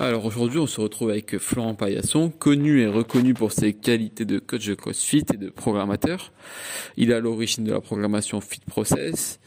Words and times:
Alors 0.00 0.24
aujourd'hui, 0.24 0.60
on 0.60 0.68
se 0.68 0.80
retrouve 0.80 1.10
avec 1.10 1.38
Florent 1.38 1.74
Paillasson, 1.74 2.30
connu 2.30 2.82
et 2.82 2.86
reconnu 2.86 3.34
pour 3.34 3.50
ses 3.50 3.72
qualités 3.72 4.24
de 4.24 4.38
coach 4.38 4.64
de 4.64 4.74
CrossFit 4.74 5.24
et 5.34 5.36
de 5.36 5.50
programmateur. 5.50 6.32
Il 6.96 7.10
est 7.10 7.14
à 7.14 7.18
l'origine 7.18 7.64
de 7.64 7.72
la 7.72 7.80
programmation 7.80 8.40
Fit 8.40 8.60
Process. 8.64 9.40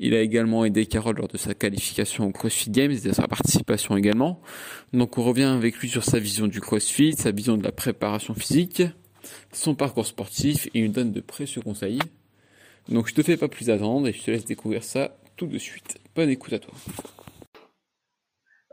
Il 0.00 0.12
a 0.14 0.20
également 0.20 0.66
aidé 0.66 0.84
Carole 0.84 1.16
lors 1.16 1.28
de 1.28 1.38
sa 1.38 1.54
qualification 1.54 2.26
au 2.26 2.32
CrossFit 2.32 2.68
Games 2.68 2.90
et 2.90 3.00
de 3.00 3.12
sa 3.12 3.26
participation 3.26 3.96
également. 3.96 4.42
Donc 4.92 5.16
on 5.16 5.24
revient 5.24 5.44
avec 5.44 5.78
lui 5.78 5.88
sur 5.88 6.04
sa 6.04 6.18
vision 6.18 6.48
du 6.48 6.60
CrossFit, 6.60 7.14
sa 7.14 7.30
vision 7.30 7.56
de 7.56 7.62
la 7.62 7.72
préparation 7.72 8.34
physique, 8.34 8.82
son 9.52 9.74
parcours 9.74 10.06
sportif 10.06 10.68
et 10.74 10.82
nous 10.82 10.92
donne 10.92 11.12
de 11.12 11.20
précieux 11.22 11.62
conseils. 11.62 12.00
Donc 12.90 13.08
je 13.08 13.14
te 13.14 13.22
fais 13.22 13.38
pas 13.38 13.48
plus 13.48 13.70
attendre 13.70 14.06
et 14.06 14.12
je 14.12 14.22
te 14.22 14.30
laisse 14.30 14.44
découvrir 14.44 14.84
ça 14.84 15.16
tout 15.36 15.46
de 15.46 15.56
suite. 15.56 15.96
Bonne 16.14 16.28
écoute 16.28 16.52
à 16.52 16.58
toi. 16.58 16.74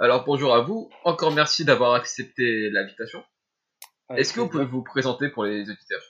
Alors 0.04 0.26
bonjour 0.26 0.56
à 0.56 0.62
vous, 0.62 0.90
encore 1.04 1.32
merci 1.32 1.64
d'avoir 1.64 1.94
accepté 1.94 2.72
l'invitation. 2.72 3.24
Est-ce 4.18 4.34
que 4.34 4.40
vous 4.40 4.50
pouvez 4.50 4.66
vous 4.66 4.82
présenter 4.82 5.30
pour 5.30 5.44
les 5.44 5.70
auditeurs? 5.70 6.02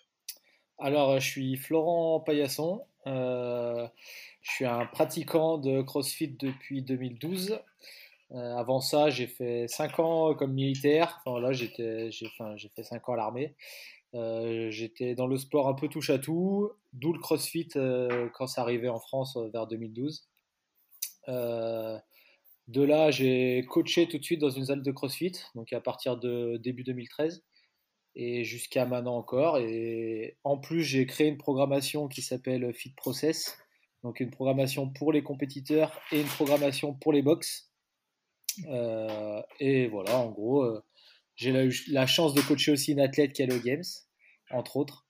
Alors 0.79 1.19
je 1.19 1.27
suis 1.27 1.57
Florent 1.57 2.21
Paillasson, 2.21 2.85
euh, 3.05 3.85
je 4.39 4.49
suis 4.49 4.63
un 4.63 4.85
pratiquant 4.85 5.57
de 5.57 5.81
CrossFit 5.81 6.29
depuis 6.29 6.81
2012. 6.83 7.59
Euh, 8.31 8.55
avant 8.55 8.79
ça, 8.79 9.09
j'ai 9.09 9.27
fait 9.27 9.67
5 9.67 9.99
ans 9.99 10.35
comme 10.35 10.53
militaire. 10.53 11.19
Enfin, 11.25 11.41
là, 11.41 11.51
j'étais, 11.51 12.11
j'ai, 12.11 12.27
enfin, 12.27 12.55
fait 12.73 12.83
5 12.83 13.09
ans 13.09 13.13
à 13.15 13.17
l'armée. 13.17 13.57
Euh, 14.13 14.71
j'étais 14.71 15.15
dans 15.15 15.27
le 15.27 15.35
sport 15.35 15.67
un 15.67 15.73
peu 15.73 15.89
touche 15.89 16.11
à 16.11 16.17
tout, 16.17 16.71
d'où 16.93 17.11
le 17.11 17.19
CrossFit 17.19 17.67
quand 18.35 18.47
ça 18.47 18.61
arrivait 18.61 18.87
en 18.87 18.99
France 18.99 19.37
vers 19.51 19.67
2012. 19.67 20.29
De 22.71 22.83
là, 22.83 23.11
j'ai 23.11 23.65
coaché 23.67 24.07
tout 24.07 24.17
de 24.17 24.23
suite 24.23 24.39
dans 24.39 24.49
une 24.49 24.63
salle 24.63 24.81
de 24.81 24.91
CrossFit, 24.93 25.33
donc 25.55 25.73
à 25.73 25.81
partir 25.81 26.15
de 26.15 26.55
début 26.55 26.85
2013 26.85 27.43
et 28.15 28.45
jusqu'à 28.45 28.85
maintenant 28.85 29.17
encore. 29.17 29.57
Et 29.57 30.37
en 30.45 30.57
plus, 30.57 30.81
j'ai 30.81 31.05
créé 31.05 31.27
une 31.27 31.37
programmation 31.37 32.07
qui 32.07 32.21
s'appelle 32.21 32.73
Fit 32.73 32.93
Process, 32.95 33.57
donc 34.03 34.21
une 34.21 34.31
programmation 34.31 34.89
pour 34.89 35.11
les 35.11 35.21
compétiteurs 35.21 35.99
et 36.13 36.21
une 36.21 36.27
programmation 36.27 36.93
pour 36.93 37.11
les 37.11 37.21
box. 37.21 37.69
Euh, 38.67 39.41
et 39.59 39.87
voilà, 39.87 40.19
en 40.19 40.31
gros, 40.31 40.63
euh, 40.63 40.81
j'ai 41.35 41.51
la, 41.51 41.69
la, 41.89 42.07
chance 42.07 42.33
de 42.33 42.39
coacher 42.39 42.71
aussi 42.71 42.93
une 42.93 43.01
athlète 43.01 43.33
qui 43.33 43.41
est 43.41 43.53
au 43.53 43.59
Games, 43.59 43.83
entre 44.49 44.77
autres. 44.77 45.05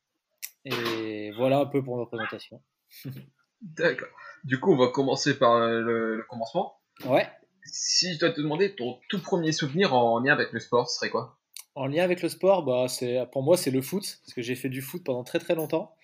Et 0.66 1.30
voilà 1.38 1.60
un 1.60 1.68
peu 1.68 1.84
pour 1.84 1.96
ma 1.98 2.08
présentation. 2.08 2.64
D'accord. 3.62 4.10
Du 4.46 4.60
coup, 4.60 4.74
on 4.74 4.78
va 4.78 4.88
commencer 4.88 5.38
par 5.38 5.60
le, 5.60 6.18
le 6.18 6.24
commencement. 6.28 6.80
Ouais 7.06 7.28
si 7.66 8.14
je 8.14 8.20
dois 8.20 8.32
te 8.32 8.42
demander 8.42 8.76
ton 8.76 9.00
tout 9.10 9.22
premier 9.22 9.52
souvenir 9.52 9.94
en 9.94 10.20
lien 10.20 10.34
avec 10.34 10.52
le 10.52 10.60
sport, 10.60 10.90
ce 10.90 10.98
serait 10.98 11.10
quoi? 11.10 11.38
En 11.76 11.88
lien 11.88 12.04
avec 12.04 12.22
le 12.22 12.30
sport, 12.30 12.64
bah, 12.64 12.88
c'est, 12.88 13.26
pour 13.32 13.44
moi, 13.44 13.56
c'est 13.56 13.72
le 13.72 13.82
foot, 13.82 14.20
parce 14.24 14.34
que 14.34 14.42
j'ai 14.42 14.56
fait 14.56 14.70
du 14.70 14.82
foot 14.82 15.04
pendant 15.04 15.24
très 15.24 15.40
très 15.40 15.56
longtemps. 15.56 15.96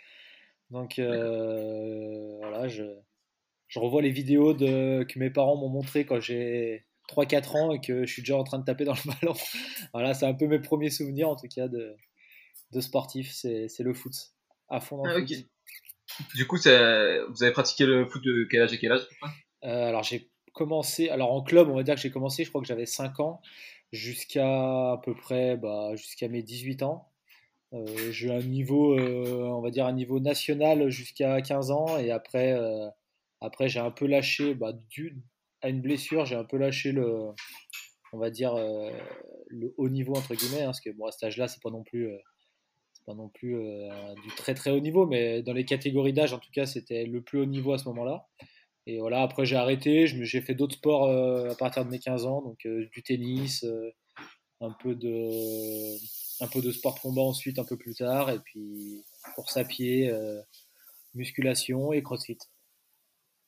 Donc 0.69 0.99
euh, 0.99 2.37
voilà, 2.39 2.67
je, 2.67 2.83
je, 3.67 3.79
revois 3.79 4.01
les 4.01 4.11
vidéos 4.11 4.53
de, 4.53 5.03
que 5.03 5.19
mes 5.19 5.29
parents 5.29 5.55
m'ont 5.55 5.69
montré 5.69 6.05
quand 6.05 6.19
j'ai 6.19 6.85
3-4 7.09 7.57
ans 7.57 7.71
et 7.71 7.79
que 7.79 8.05
je 8.05 8.11
suis 8.11 8.21
déjà 8.21 8.35
en 8.35 8.43
train 8.43 8.59
de 8.59 8.65
taper 8.65 8.83
dans 8.83 8.93
le 8.93 9.11
ballon. 9.21 9.35
voilà, 9.93 10.13
c'est 10.13 10.25
un 10.25 10.33
peu 10.33 10.47
mes 10.47 10.59
premiers 10.59 10.89
souvenirs 10.89 11.29
en 11.29 11.35
tout 11.35 11.47
cas 11.47 11.67
de, 11.67 11.95
de 12.71 12.81
sportif, 12.81 13.31
c'est, 13.31 13.69
c'est 13.69 13.83
le 13.83 13.93
foot, 13.93 14.13
à 14.69 14.81
fond 14.81 14.97
dans 14.97 15.05
le 15.05 15.11
ah, 15.11 15.19
foot. 15.19 16.25
Du 16.35 16.47
coup, 16.47 16.57
vous 16.57 16.67
avez 16.67 17.51
pratiqué 17.51 17.85
le 17.85 18.05
foot 18.05 18.23
de 18.23 18.45
quel 18.49 18.61
âge 18.61 18.73
et 18.73 18.79
quel 18.79 18.91
âge 18.91 19.07
euh, 19.63 19.87
Alors 19.87 20.03
j'ai 20.03 20.29
commencé, 20.57 21.09
alors 21.09 21.31
en 21.31 21.43
club, 21.43 21.69
on 21.69 21.75
va 21.75 21.83
dire 21.83 21.95
que 21.95 22.01
j'ai 22.01 22.11
commencé, 22.11 22.43
je 22.43 22.49
crois 22.49 22.61
que 22.61 22.67
j'avais 22.67 22.87
5 22.87 23.19
ans, 23.19 23.41
jusqu'à 23.91 24.91
à 24.93 25.01
peu 25.03 25.15
près, 25.15 25.55
bah, 25.55 25.95
jusqu'à 25.95 26.27
mes 26.27 26.41
18 26.43 26.83
ans. 26.83 27.09
Euh, 27.73 28.11
j'ai 28.11 28.31
un 28.31 28.41
niveau, 28.41 28.97
euh, 28.97 29.43
on 29.43 29.61
va 29.61 29.71
dire 29.71 29.85
un 29.85 29.93
niveau 29.93 30.19
national 30.19 30.89
jusqu'à 30.89 31.41
15 31.41 31.71
ans, 31.71 31.97
et 31.97 32.11
après, 32.11 32.53
euh, 32.53 32.87
après 33.41 33.69
j'ai 33.69 33.79
un 33.79 33.91
peu 33.91 34.07
lâché, 34.07 34.55
bah, 34.55 34.73
dû 34.89 35.17
à 35.61 35.69
une 35.69 35.81
blessure, 35.81 36.25
j'ai 36.25 36.35
un 36.35 36.43
peu 36.43 36.57
lâché 36.57 36.91
le, 36.91 37.29
on 38.13 38.17
va 38.17 38.29
dire 38.29 38.55
le 39.47 39.73
haut 39.77 39.89
niveau 39.89 40.15
entre 40.15 40.35
guillemets, 40.35 40.61
hein, 40.61 40.67
parce 40.67 40.81
que 40.81 40.89
bon, 40.91 41.05
à 41.07 41.11
cet 41.11 41.23
âge-là, 41.23 41.47
c'est 41.47 41.61
pas 41.61 41.71
non 41.71 41.83
plus 41.83 42.09
pas 43.05 43.13
non 43.15 43.29
plus 43.29 43.55
du 44.23 44.29
très 44.35 44.53
très 44.53 44.71
haut 44.71 44.79
niveau, 44.79 45.07
mais 45.07 45.41
dans 45.41 45.53
les 45.53 45.65
catégories 45.65 46.13
d'âge, 46.13 46.33
en 46.33 46.39
tout 46.39 46.51
cas, 46.53 46.65
c'était 46.65 47.05
le 47.05 47.21
plus 47.21 47.39
haut 47.41 47.45
niveau 47.45 47.73
à 47.73 47.77
ce 47.77 47.85
moment-là. 47.89 48.27
Et 48.89 48.99
voilà, 48.99 49.21
après 49.21 49.45
j'ai 49.45 49.57
arrêté, 49.57 50.07
j'ai 50.07 50.39
fait 50.39 50.55
d'autres 50.55 50.75
sports 50.75 51.09
euh, 51.09 51.51
à 51.51 51.55
partir 51.55 51.83
de 51.83 51.89
mes 51.89 51.99
15 51.99 52.25
ans, 52.25 52.41
donc 52.41 52.65
euh, 52.65 52.87
du 52.93 53.03
tennis, 53.03 53.65
euh, 53.65 53.91
un, 54.61 54.71
peu 54.71 54.95
de, 54.95 55.97
un 56.41 56.47
peu 56.47 56.61
de 56.61 56.71
sport 56.71 56.97
combat 57.01 57.21
ensuite 57.21 57.59
un 57.59 57.65
peu 57.65 57.75
plus 57.75 57.95
tard, 57.95 58.29
et 58.29 58.39
puis 58.39 59.03
course 59.35 59.57
à 59.57 59.65
pied, 59.65 60.09
musculation 61.15 61.91
et 61.91 62.01
crossfit. 62.01 62.37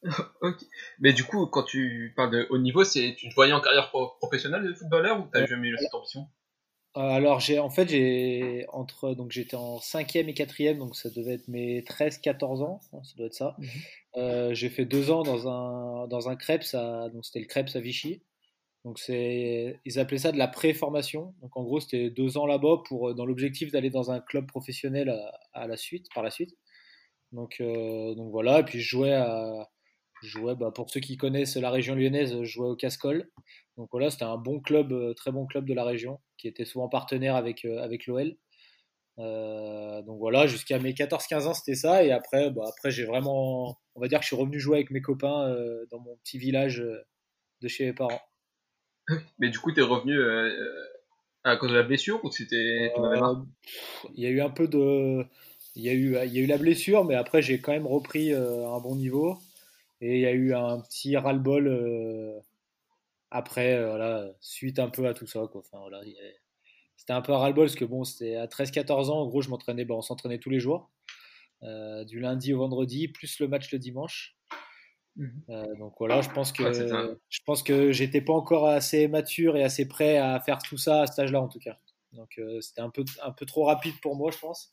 ok. 0.41 0.57
Mais 1.00 1.13
du 1.13 1.23
coup, 1.23 1.45
quand 1.47 1.63
tu 1.63 2.13
parles 2.17 2.31
de 2.31 2.47
haut 2.50 2.57
niveau, 2.57 2.83
c'est 2.83 3.16
tu 3.17 3.29
te 3.29 3.33
voyais 3.33 3.53
en 3.53 3.61
carrière 3.61 3.91
professionnelle 4.19 4.63
de 4.63 4.73
footballeur 4.73 5.21
ou 5.21 5.23
tu 5.31 5.39
n'as 5.39 5.45
jamais 5.45 5.69
eu 5.69 5.77
cette 5.77 5.94
ambition? 5.94 6.27
Alors 6.99 7.39
j'ai 7.39 7.59
en 7.59 7.69
fait 7.69 7.87
j'ai 7.89 8.65
entre 8.73 9.13
donc 9.13 9.31
j'étais 9.31 9.55
en 9.55 9.79
cinquième 9.79 10.27
et 10.27 10.33
quatrième 10.33 10.79
donc 10.79 10.95
ça 10.95 11.09
devait 11.09 11.35
être 11.35 11.47
mes 11.47 11.81
13-14 11.81 12.63
ans 12.63 12.81
hein, 12.93 12.99
ça 13.03 13.13
doit 13.15 13.27
être 13.27 13.33
ça. 13.33 13.55
Mhm. 13.57 13.67
Euh, 14.17 14.53
j'ai 14.53 14.69
fait 14.69 14.85
deux 14.85 15.11
ans 15.11 15.23
dans 15.23 15.47
un 15.47 16.07
dans 16.07 16.29
un 16.29 16.35
Krebs 16.35 16.73
donc 17.13 17.25
c'était 17.25 17.39
le 17.39 17.45
Krebs 17.45 17.75
à 17.75 17.79
Vichy. 17.79 18.21
Donc 18.85 18.99
c'est 18.99 19.79
ils 19.85 19.99
appelaient 19.99 20.19
ça 20.19 20.31
de 20.31 20.38
la 20.38 20.47
pré-formation. 20.47 21.33
Donc 21.41 21.55
en 21.55 21.63
gros 21.63 21.79
c'était 21.79 22.09
deux 22.09 22.38
ans 22.38 22.45
là-bas 22.45 22.83
pour 22.85 23.13
dans 23.15 23.25
l'objectif 23.25 23.71
d'aller 23.71 23.89
dans 23.89 24.11
un 24.11 24.19
club 24.19 24.47
professionnel 24.47 25.13
à, 25.53 25.67
la 25.67 25.77
suite 25.77 26.07
par 26.13 26.23
la 26.23 26.31
suite. 26.31 26.57
Donc 27.31 27.57
euh, 27.61 28.15
donc 28.15 28.31
voilà 28.31 28.59
et 28.59 28.63
puis 28.63 28.79
je 28.81 28.89
jouais 28.89 29.13
à 29.13 29.69
je 30.21 30.27
jouais 30.27 30.55
bah, 30.55 30.71
pour 30.71 30.89
ceux 30.89 30.99
qui 30.99 31.15
connaissent 31.15 31.55
la 31.55 31.69
région 31.69 31.95
lyonnaise 31.95 32.38
je 32.41 32.43
jouais 32.43 32.67
au 32.67 32.75
Cascol. 32.75 33.29
Donc 33.79 33.88
voilà, 33.94 34.09
c'était 34.09 34.25
un 34.25 34.35
bon 34.35 34.59
club, 34.59 34.91
euh, 34.91 35.13
très 35.13 35.31
bon 35.31 35.45
club 35.45 35.66
de 35.66 35.73
la 35.73 35.85
région, 35.85 36.19
qui 36.38 36.50
était 36.50 36.66
souvent 36.66 36.90
partenaire 36.90 37.38
avec, 37.38 37.63
euh, 37.63 37.81
avec 37.81 38.07
l'OL. 38.07 38.35
Euh, 39.19 40.01
donc 40.01 40.19
voilà, 40.19 40.47
jusqu'à 40.47 40.79
mes 40.79 40.91
14-15 40.91 41.47
ans, 41.47 41.53
c'était 41.53 41.75
ça. 41.75 42.03
Et 42.03 42.12
après, 42.12 42.51
bah, 42.51 42.66
après 42.68 42.91
j'ai 42.91 43.06
vraiment, 43.06 43.79
on 43.95 44.01
va 44.01 44.09
dire 44.09 44.19
que 44.19 44.23
je 44.23 44.28
suis 44.28 44.35
revenu 44.35 44.59
jouer 44.59 44.79
avec 44.79 44.91
mes 44.91 45.01
copains 45.01 45.56
dans 45.91 46.00
mon 46.01 46.18
petit 46.18 46.38
village 46.38 46.84
de 47.62 47.68
chez 47.69 47.85
mes 47.85 47.94
parents. 47.94 48.22
Mais 49.39 49.50
du 49.50 49.57
coup, 49.59 49.72
tu 49.72 49.79
es 49.79 49.84
revenu 49.84 50.19
à 51.45 51.56
cause 51.56 51.69
de 51.69 51.75
la 51.75 51.84
blessure 51.84 52.19
ou 52.25 52.31
c'était 52.31 52.91
Il 54.13 54.23
y 54.23 54.25
a 54.25 54.29
eu 54.29 54.41
un 54.41 54.50
peu 54.50 54.68
de. 54.68 55.25
Il 55.75 55.84
y, 55.84 55.89
a 55.89 55.94
eu, 55.94 56.18
il 56.25 56.34
y 56.34 56.39
a 56.39 56.44
eu 56.44 56.47
la 56.47 56.57
blessure, 56.57 57.06
mais 57.06 57.16
après, 57.16 57.41
j'ai 57.41 57.62
quand 57.62 57.72
même 57.72 57.88
repris 57.88 58.34
un 58.34 58.79
bon 58.79 58.95
niveau. 58.95 59.38
Et 60.01 60.16
il 60.16 60.22
y 60.22 60.25
a 60.25 60.31
eu 60.31 60.53
un 60.53 60.81
petit 60.81 61.16
ras-le-bol 61.16 62.44
après, 63.31 63.75
euh, 63.75 63.90
voilà, 63.90 64.28
suite 64.40 64.79
un 64.79 64.90
peu 64.90 65.07
à 65.07 65.13
tout 65.13 65.28
ça, 65.28 65.47
quoi. 65.51 65.62
Enfin, 65.62 65.79
voilà, 65.79 66.01
c'était 66.95 67.13
un 67.13 67.22
peu 67.22 67.34
à 67.34 67.38
ras-le-bol 67.38 67.68
parce 67.68 67.75
que 67.75 67.86
bon, 67.86 68.03
c'était 68.03 68.36
à 68.36 68.48
13-14 68.48 69.09
ans, 69.09 69.21
en 69.21 69.27
gros, 69.27 69.42
je 69.42 69.50
m'entraînais, 69.50 69.86
bah, 69.86 69.95
on 69.95 70.01
s'entraînait 70.01 70.39
tous 70.39 70.50
les 70.50 70.59
jours, 70.59 70.92
euh, 71.63 72.03
du 72.06 72.19
lundi 72.19 72.53
au 72.53 72.59
vendredi, 72.59 73.07
plus 73.07 73.39
le 73.39 73.48
match 73.48 73.71
le 73.71 73.80
dimanche. 73.80 74.36
Mhm. 75.15 75.44
Euh, 75.50 75.75
donc 75.77 75.95
voilà, 76.00 76.21
je 76.21 76.30
pense 76.30 76.51
que 76.51 76.71
je 76.71 77.39
pense 77.45 77.62
que 77.62 77.92
j'étais 77.92 78.21
pas 78.21 78.33
encore 78.33 78.68
assez 78.68 79.07
mature 79.07 79.57
et 79.57 79.63
assez 79.63 79.88
prêt 79.88 80.18
à 80.18 80.39
faire 80.39 80.59
tout 80.59 80.77
ça 80.77 81.01
à 81.01 81.07
cet 81.07 81.19
âge-là 81.19 81.42
en 81.42 81.50
tout 81.50 81.59
cas. 81.59 81.77
Donc 82.13 82.39
c'était 82.62 82.81
un 82.81 82.89
peu 82.89 83.03
un 83.21 83.31
peu 83.31 83.45
trop 83.45 83.65
rapide 83.65 83.95
pour 84.01 84.15
moi, 84.15 84.31
je 84.31 84.38
pense. 84.38 84.71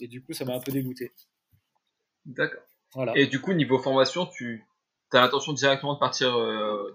Et 0.00 0.08
du 0.08 0.22
coup, 0.22 0.34
ça 0.34 0.44
m'a 0.44 0.54
un 0.54 0.60
peu 0.60 0.70
dégoûté. 0.70 1.12
D'accord. 2.26 2.62
Voilà. 2.92 3.16
Et 3.16 3.26
du 3.26 3.40
coup, 3.40 3.54
niveau 3.54 3.78
formation, 3.78 4.26
tu 4.26 4.66
as 5.12 5.20
l'intention 5.20 5.54
directement 5.54 5.94
de 5.94 5.98
partir 5.98 6.32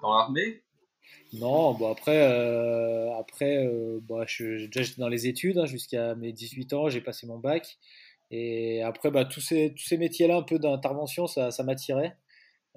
dans 0.02 0.14
l'armée? 0.14 0.62
Non, 1.34 1.74
bon 1.74 1.90
après, 1.92 2.18
euh, 2.18 3.14
après 3.18 3.66
euh, 3.66 4.00
bah, 4.02 4.26
je, 4.28 4.66
déjà 4.66 4.82
j'étais 4.82 5.00
dans 5.00 5.08
les 5.08 5.28
études 5.28 5.58
hein, 5.58 5.66
jusqu'à 5.66 6.14
mes 6.16 6.34
18 6.34 6.74
ans, 6.74 6.90
j'ai 6.90 7.02
passé 7.02 7.26
mon 7.26 7.40
bac. 7.40 7.78
Et 8.32 8.82
après, 8.84 9.12
bah, 9.12 9.26
tous 9.26 9.42
ces, 9.42 9.74
tous 9.74 9.84
ces 9.84 9.98
métiers-là, 9.98 10.38
un 10.38 10.44
peu 10.44 10.60
d'intervention, 10.60 11.28
ça, 11.28 11.52
ça 11.52 11.64
m'attirait. 11.64 12.18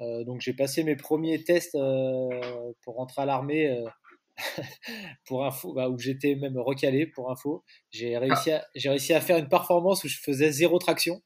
Euh, 0.01 0.25
donc 0.25 0.41
j'ai 0.41 0.53
passé 0.53 0.83
mes 0.85 0.97
premiers 0.97 1.43
tests 1.43 1.79
pour 2.83 2.97
rentrer 2.97 3.23
à 3.23 3.27
l'armée 3.27 3.85
pour 5.27 5.45
info, 5.45 5.73
bah, 5.73 5.89
où 5.89 5.99
j'étais 5.99 6.37
même 6.37 6.59
recalé 6.59 7.07
pour 7.07 7.33
info. 7.33 7.65
J'ai 7.91 8.19
réussi, 8.19 8.53
à, 8.53 8.65
j'ai 8.77 8.89
réussi 8.89 9.15
à 9.15 9.21
faire 9.21 9.37
une 9.37 9.49
performance 9.49 10.05
où 10.05 10.09
je 10.09 10.19
faisais 10.19 10.53
zéro 10.53 10.79
traction. 10.79 11.23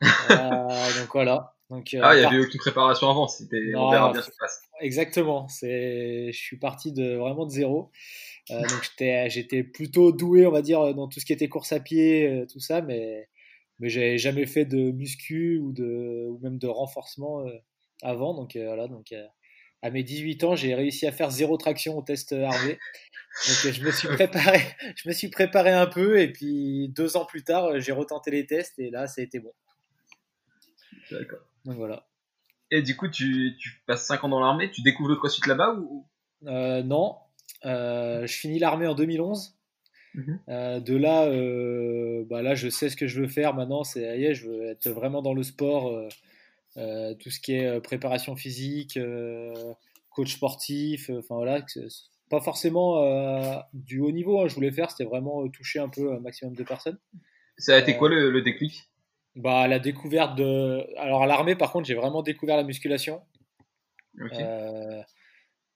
donc 0.00 1.12
voilà. 1.12 1.54
Donc, 1.70 1.94
ah, 2.00 2.16
il 2.16 2.22
y 2.22 2.24
avait 2.24 2.38
aucune 2.38 2.60
préparation 2.60 3.10
avant, 3.10 3.28
c'était 3.28 3.74
on 3.76 3.90
verra 3.90 4.12
bien 4.12 4.22
ce 4.22 4.28
qui 4.28 4.34
se 4.34 4.38
passe. 4.38 4.67
Exactement, 4.80 5.48
c'est, 5.48 6.32
je 6.32 6.38
suis 6.38 6.58
parti 6.58 6.92
de 6.92 7.16
vraiment 7.16 7.46
de 7.46 7.50
zéro. 7.50 7.90
donc 8.50 8.82
j'étais, 8.82 9.28
j'étais 9.30 9.62
plutôt 9.62 10.12
doué, 10.12 10.46
on 10.46 10.50
va 10.50 10.62
dire, 10.62 10.94
dans 10.94 11.08
tout 11.08 11.20
ce 11.20 11.24
qui 11.24 11.32
était 11.32 11.48
course 11.48 11.72
à 11.72 11.80
pied, 11.80 12.44
tout 12.50 12.60
ça, 12.60 12.80
mais 12.82 13.28
mais 13.80 13.88
j'avais 13.88 14.18
jamais 14.18 14.46
fait 14.46 14.64
de 14.64 14.90
muscu 14.90 15.58
ou 15.58 15.72
de 15.72 16.26
ou 16.28 16.38
même 16.42 16.58
de 16.58 16.66
renforcement 16.66 17.44
avant, 18.02 18.34
donc 18.34 18.56
voilà, 18.56 18.88
donc 18.88 19.12
à 19.82 19.90
mes 19.90 20.02
18 20.02 20.44
ans, 20.44 20.56
j'ai 20.56 20.74
réussi 20.74 21.06
à 21.06 21.12
faire 21.12 21.30
zéro 21.30 21.56
traction 21.56 21.96
au 21.96 22.02
test 22.02 22.32
Harvey. 22.32 22.78
Donc 23.46 23.72
je 23.72 23.82
me 23.84 23.90
suis 23.92 24.08
préparé, 24.08 24.60
je 24.96 25.08
me 25.08 25.14
suis 25.14 25.28
préparé 25.28 25.70
un 25.70 25.86
peu 25.86 26.20
et 26.20 26.32
puis 26.32 26.88
deux 26.88 27.16
ans 27.16 27.24
plus 27.24 27.44
tard, 27.44 27.78
j'ai 27.78 27.92
retenté 27.92 28.30
les 28.32 28.46
tests 28.46 28.78
et 28.78 28.90
là, 28.90 29.06
ça 29.06 29.20
a 29.20 29.24
été 29.24 29.38
bon. 29.38 29.52
D'accord. 31.10 31.40
Donc 31.64 31.76
voilà. 31.76 32.08
Et 32.70 32.82
du 32.82 32.96
coup, 32.96 33.08
tu, 33.08 33.56
tu 33.58 33.80
passes 33.86 34.06
5 34.06 34.24
ans 34.24 34.28
dans 34.28 34.40
l'armée, 34.40 34.70
tu 34.70 34.82
découvres 34.82 35.08
le 35.08 35.16
crossfit 35.16 35.46
là-bas 35.48 35.74
ou 35.74 36.06
euh, 36.46 36.82
Non, 36.82 37.16
euh, 37.64 38.26
je 38.26 38.32
finis 38.32 38.58
l'armée 38.58 38.86
en 38.86 38.94
2011. 38.94 39.54
Mhm. 40.14 40.40
Euh, 40.48 40.80
de 40.80 40.96
là, 40.96 41.26
bah 42.28 42.42
là, 42.42 42.54
je 42.54 42.68
sais 42.68 42.88
ce 42.90 42.96
que 42.96 43.06
je 43.06 43.20
veux 43.20 43.28
faire 43.28 43.54
maintenant. 43.54 43.84
C'est, 43.84 44.34
je 44.34 44.48
veux 44.48 44.68
être 44.68 44.88
vraiment 44.88 45.22
dans 45.22 45.34
le 45.34 45.42
sport 45.42 46.08
tout 46.74 47.30
ce 47.30 47.40
qui 47.40 47.54
est 47.54 47.80
préparation 47.80 48.36
physique, 48.36 48.98
coach 50.10 50.34
sportif, 50.34 51.10
enfin 51.10 51.36
voilà, 51.36 51.64
pas 52.30 52.40
forcément 52.40 53.62
du 53.72 54.00
haut 54.00 54.12
niveau. 54.12 54.40
Hein, 54.40 54.48
je 54.48 54.54
voulais 54.54 54.70
faire, 54.70 54.90
c'était 54.90 55.04
vraiment 55.04 55.48
toucher 55.48 55.78
un 55.78 55.88
peu 55.88 56.12
un 56.12 56.20
maximum 56.20 56.54
de 56.54 56.62
personnes. 56.62 56.98
Ça 57.58 57.74
a 57.74 57.78
été 57.78 57.96
quoi 57.96 58.08
le, 58.08 58.40
déclic? 58.40 58.87
Bah, 59.38 59.68
la 59.68 59.78
découverte 59.78 60.36
de. 60.36 60.84
Alors 60.98 61.22
à 61.22 61.26
l'armée, 61.26 61.54
par 61.54 61.70
contre, 61.72 61.86
j'ai 61.86 61.94
vraiment 61.94 62.22
découvert 62.22 62.56
la 62.56 62.64
musculation. 62.64 63.22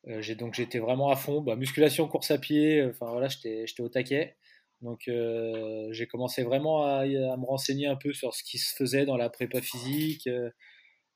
j'ai 0.04 0.34
donc 0.34 0.54
j'étais 0.54 0.80
vraiment 0.80 1.10
à 1.10 1.16
fond. 1.16 1.40
Bah, 1.40 1.54
musculation, 1.54 2.08
course 2.08 2.32
à 2.32 2.38
pied. 2.38 2.84
Enfin 2.84 3.10
voilà, 3.10 3.28
j'étais 3.28 3.80
au 3.80 3.88
taquet. 3.88 4.36
Donc 4.80 5.02
j'ai 5.06 6.06
commencé 6.08 6.42
vraiment 6.42 6.84
à, 6.84 7.02
à, 7.02 7.36
me 7.36 7.46
renseigner 7.46 7.86
un 7.86 7.94
peu 7.96 8.12
sur 8.12 8.34
ce 8.34 8.42
qui 8.42 8.58
se 8.58 8.74
faisait 8.74 9.06
dans 9.06 9.16
la 9.16 9.30
prépa 9.30 9.60
physique, 9.60 10.28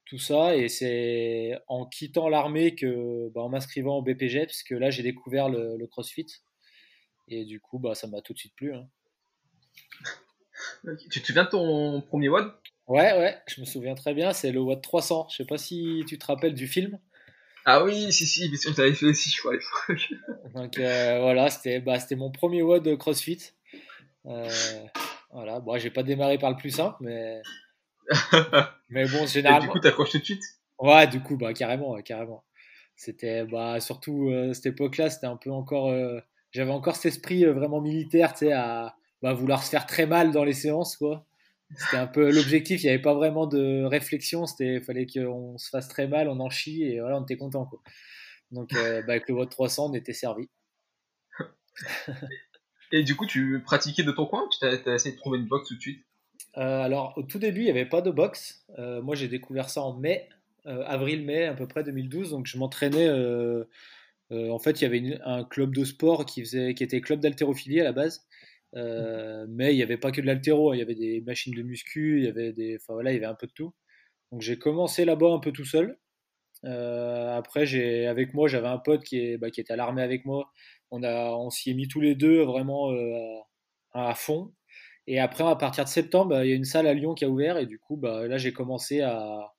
tout 0.05 0.19
ça. 0.19 0.57
Et 0.57 0.69
c'est 0.69 1.59
en 1.67 1.85
quittant 1.87 2.29
l'armée 2.29 2.77
que, 2.77 3.29
bah, 3.35 3.43
en 3.43 3.49
m'inscrivant 3.49 3.99
au 3.99 4.03
BPGEPS, 4.03 4.63
que 4.63 4.77
là 4.77 4.91
j'ai 4.91 5.03
découvert 5.03 5.49
le, 5.49 5.85
CrossFit. 5.89 6.27
Et 7.29 7.45
du 7.45 7.61
coup, 7.61 7.81
bah, 7.81 7.97
ça 7.97 8.07
m'a 8.07 8.21
tout 8.23 8.35
de 8.35 8.39
suite 8.39 8.55
plu. 8.55 8.73
Hein. 8.73 8.89
Tu 11.11 11.21
te 11.21 11.27
souviens 11.27 11.45
de 11.45 11.51
ton 11.51 12.01
premier 12.01 12.29
WOD 12.29 12.53
Ouais, 12.87 13.13
ouais, 13.19 13.37
je 13.49 13.61
me 13.61 13.67
souviens 13.67 13.95
très 13.95 14.15
bien. 14.15 14.33
C'est 14.33 14.53
le 14.53 14.61
WOD 14.61 14.81
300. 14.81 15.29
Je 15.31 15.37
sais 15.37 15.45
pas 15.45 15.59
si 15.59 16.05
tu 16.07 16.19
te 16.19 16.27
rappelles 16.27 16.55
du 16.55 16.69
film. 16.69 16.99
Ah 17.65 17.83
oui, 17.83 18.13
si, 18.13 18.27
si, 18.27 18.49
bien 18.49 18.57
sûr, 18.57 18.75
tu 18.75 18.81
avais 18.81 18.95
fait 18.95 19.07
aussi, 19.07 19.31
je 19.31 19.41
crois. 19.41 19.55
Donc 20.55 20.79
euh, 20.79 21.19
voilà, 21.21 21.51
c'était 21.51 21.81
bah, 21.81 21.99
mon 22.13 22.31
premier 22.31 22.63
WOD 22.63 22.97
CrossFit. 22.97 23.51
Euh, 24.27 24.49
voilà, 25.33 25.59
bon, 25.59 25.77
j'ai 25.77 25.91
pas 25.91 26.05
démarré 26.05 26.39
par 26.39 26.51
le 26.51 26.57
plus 26.57 26.71
simple, 26.71 26.97
mais 27.01 27.43
mais 28.89 29.09
bon, 29.09 29.27
généralement. 29.27 29.65
Et 29.65 29.67
du 29.67 29.73
coup, 29.73 29.81
t'accroches 29.81 30.13
tout 30.13 30.19
de 30.19 30.25
suite? 30.25 30.45
Ouais, 30.79 31.09
du 31.09 31.21
coup, 31.21 31.37
bah, 31.37 31.53
carrément, 31.55 32.01
carrément. 32.03 32.45
C'était, 32.95 33.45
bah, 33.45 33.81
surtout, 33.81 34.31
euh, 34.31 34.53
cette 34.53 34.67
époque-là, 34.67 35.11
c'était 35.11 35.27
un 35.27 35.37
peu 35.37 35.51
encore. 35.51 35.93
J'avais 36.53 36.71
encore 36.71 36.95
cet 36.95 37.07
esprit 37.07 37.45
vraiment 37.47 37.81
militaire, 37.81 38.33
tu 38.33 38.47
sais, 38.47 38.53
à 38.53 38.95
bah, 39.23 39.33
vouloir 39.33 39.63
se 39.63 39.71
faire 39.71 39.87
très 39.87 40.07
mal 40.07 40.33
dans 40.33 40.45
les 40.45 40.53
séances, 40.53 40.97
quoi. 40.97 41.27
C'était 41.77 41.97
un 41.97 42.07
peu 42.07 42.31
l'objectif, 42.31 42.83
il 42.83 42.87
n'y 42.87 42.91
avait 42.91 43.03
pas 43.03 43.15
vraiment 43.15 43.47
de 43.47 43.83
réflexion, 43.83 44.47
c'était 44.47 44.81
fallait 44.81 45.07
qu'on 45.07 45.59
se 45.59 45.69
fasse 45.69 45.89
très 45.89 46.07
mal, 46.07 46.29
on 46.29 46.39
en 46.39 46.49
chie, 46.49 46.85
et 46.85 47.01
voilà, 47.01 47.19
on 47.19 47.23
était 47.25 47.37
content, 47.37 47.67
quoi. 47.67 47.81
Donc, 48.53 48.73
bah, 48.73 49.03
avec 49.09 49.29
le 49.29 49.35
vote 49.35 49.51
300, 49.51 49.91
on 49.91 49.95
était 49.95 50.13
servi. 50.13 50.49
et 52.93 53.03
du 53.03 53.17
coup, 53.17 53.27
tu 53.27 53.63
pratiquais 53.65 54.03
de 54.03 54.13
ton 54.13 54.27
coin 54.27 54.49
Tu 54.59 54.67
as, 54.67 54.95
essayé 54.95 55.15
de 55.15 55.21
trouver 55.21 55.39
une 55.39 55.47
box 55.47 55.69
tout 55.69 55.77
de 55.77 55.81
suite? 55.81 56.05
Euh, 56.57 56.81
alors, 56.81 57.13
au 57.17 57.23
tout 57.23 57.39
début, 57.39 57.61
il 57.61 57.65
n'y 57.65 57.71
avait 57.71 57.87
pas 57.87 58.01
de 58.01 58.11
boxe. 58.11 58.65
Euh, 58.79 59.03
moi, 59.03 59.15
j'ai 59.15 59.29
découvert 59.29 59.69
ça 59.69 59.83
en 59.83 59.95
mai, 59.95 60.29
euh, 60.67 60.85
avril-mai, 60.87 61.45
à 61.45 61.55
peu 61.55 61.67
près 61.67 61.85
2012. 61.85 62.31
Donc, 62.31 62.47
je 62.47 62.57
m'entraînais. 62.59 63.09
en 64.31 64.59
fait, 64.59 64.81
il 64.81 64.85
y 64.85 64.87
avait 64.87 65.19
un 65.25 65.45
club 65.45 65.75
de 65.75 65.85
sport 65.85 66.25
qui, 66.25 66.41
faisait, 66.41 66.75
qui 66.75 66.83
était 66.83 67.01
club 67.01 67.21
d'haltérophilie 67.21 67.81
à 67.81 67.85
la 67.85 67.93
base. 67.93 68.26
Mais 69.49 69.73
il 69.75 69.77
n'y 69.77 69.83
avait 69.83 69.97
pas 69.99 70.13
que 70.13 70.21
de 70.21 70.27
l'haltéro. 70.27 70.71
Hein. 70.73 70.77
Il 70.77 70.79
y 70.81 70.83
avait 70.83 70.95
des 70.95 71.21
machines 71.23 71.55
de 71.55 71.63
muscu, 71.63 72.19
il 72.21 72.25
y 72.27 72.29
avait 72.29 72.53
des. 72.53 72.77
Enfin, 72.77 72.95
voilà, 72.95 73.13
il 73.13 73.15
y 73.15 73.19
avait 73.19 73.27
un 73.27 73.35
peu 73.35 73.47
de 73.47 73.53
tout. 73.53 73.75
Donc, 74.33 74.43
j'ai 74.43 74.59
commencé 74.59 75.05
là-bas 75.05 75.33
un 75.33 75.41
peu 75.41 75.53
tout 75.53 75.65
seul. 75.65 75.99
après, 76.65 77.67
j'ai, 77.67 78.07
avec 78.07 78.35
moi, 78.35 78.49
j'avais 78.49 78.69
un 78.69 78.79
pote 78.79 79.05
qui, 79.05 79.19
est, 79.19 79.39
bah, 79.39 79.51
qui 79.51 79.61
était 79.61 79.73
à 79.75 79.77
l'armée 79.77 80.03
avec 80.03 80.25
moi. 80.27 80.51
On, 80.91 81.03
a, 81.03 81.33
on 81.33 81.51
s'y 81.51 81.71
est 81.71 81.75
mis 81.75 81.89
tous 81.89 82.01
les 82.01 82.15
deux 82.15 82.43
vraiment 82.43 82.93
à 83.93 84.15
fond. 84.15 84.53
Et 85.07 85.21
après, 85.21 85.45
à 85.45 85.57
partir 85.57 85.85
de 85.85 85.89
septembre, 85.89 86.31
bah, 86.31 86.45
il 86.45 86.51
y 86.51 86.53
a 86.53 86.57
une 86.57 86.65
salle 86.65 86.87
à 86.87 86.95
Lyon 86.95 87.15
qui 87.15 87.25
a 87.25 87.29
ouvert. 87.29 87.59
Et 87.59 87.67
du 87.67 87.79
coup, 87.79 87.97
bah, 87.97 88.27
là, 88.27 88.39
j'ai 88.39 88.53
commencé 88.53 89.01
à, 89.03 89.53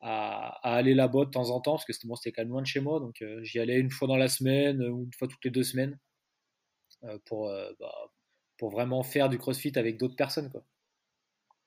à, 0.00 0.58
aller 0.62 0.94
là-bas 0.94 1.24
de 1.26 1.30
temps 1.30 1.50
en 1.50 1.60
temps, 1.60 1.72
parce 1.72 1.84
que 1.84 1.92
c'était 1.92 2.08
bon, 2.08 2.14
quand 2.16 2.42
même 2.42 2.48
loin 2.48 2.62
de 2.62 2.66
chez 2.66 2.80
moi. 2.80 3.00
Donc, 3.00 3.22
euh, 3.22 3.42
j'y 3.42 3.58
allais 3.58 3.78
une 3.78 3.90
fois 3.90 4.08
dans 4.08 4.16
la 4.16 4.28
semaine 4.28 4.82
ou 4.82 5.04
une 5.04 5.12
fois 5.12 5.28
toutes 5.28 5.44
les 5.44 5.50
deux 5.50 5.64
semaines 5.64 5.98
euh, 7.04 7.18
pour, 7.26 7.48
euh, 7.48 7.70
bah, 7.80 7.92
pour 8.58 8.70
vraiment 8.70 9.02
faire 9.02 9.28
du 9.28 9.38
crossfit 9.38 9.72
avec 9.76 9.98
d'autres 9.98 10.16
personnes. 10.16 10.50
Quoi. 10.50 10.62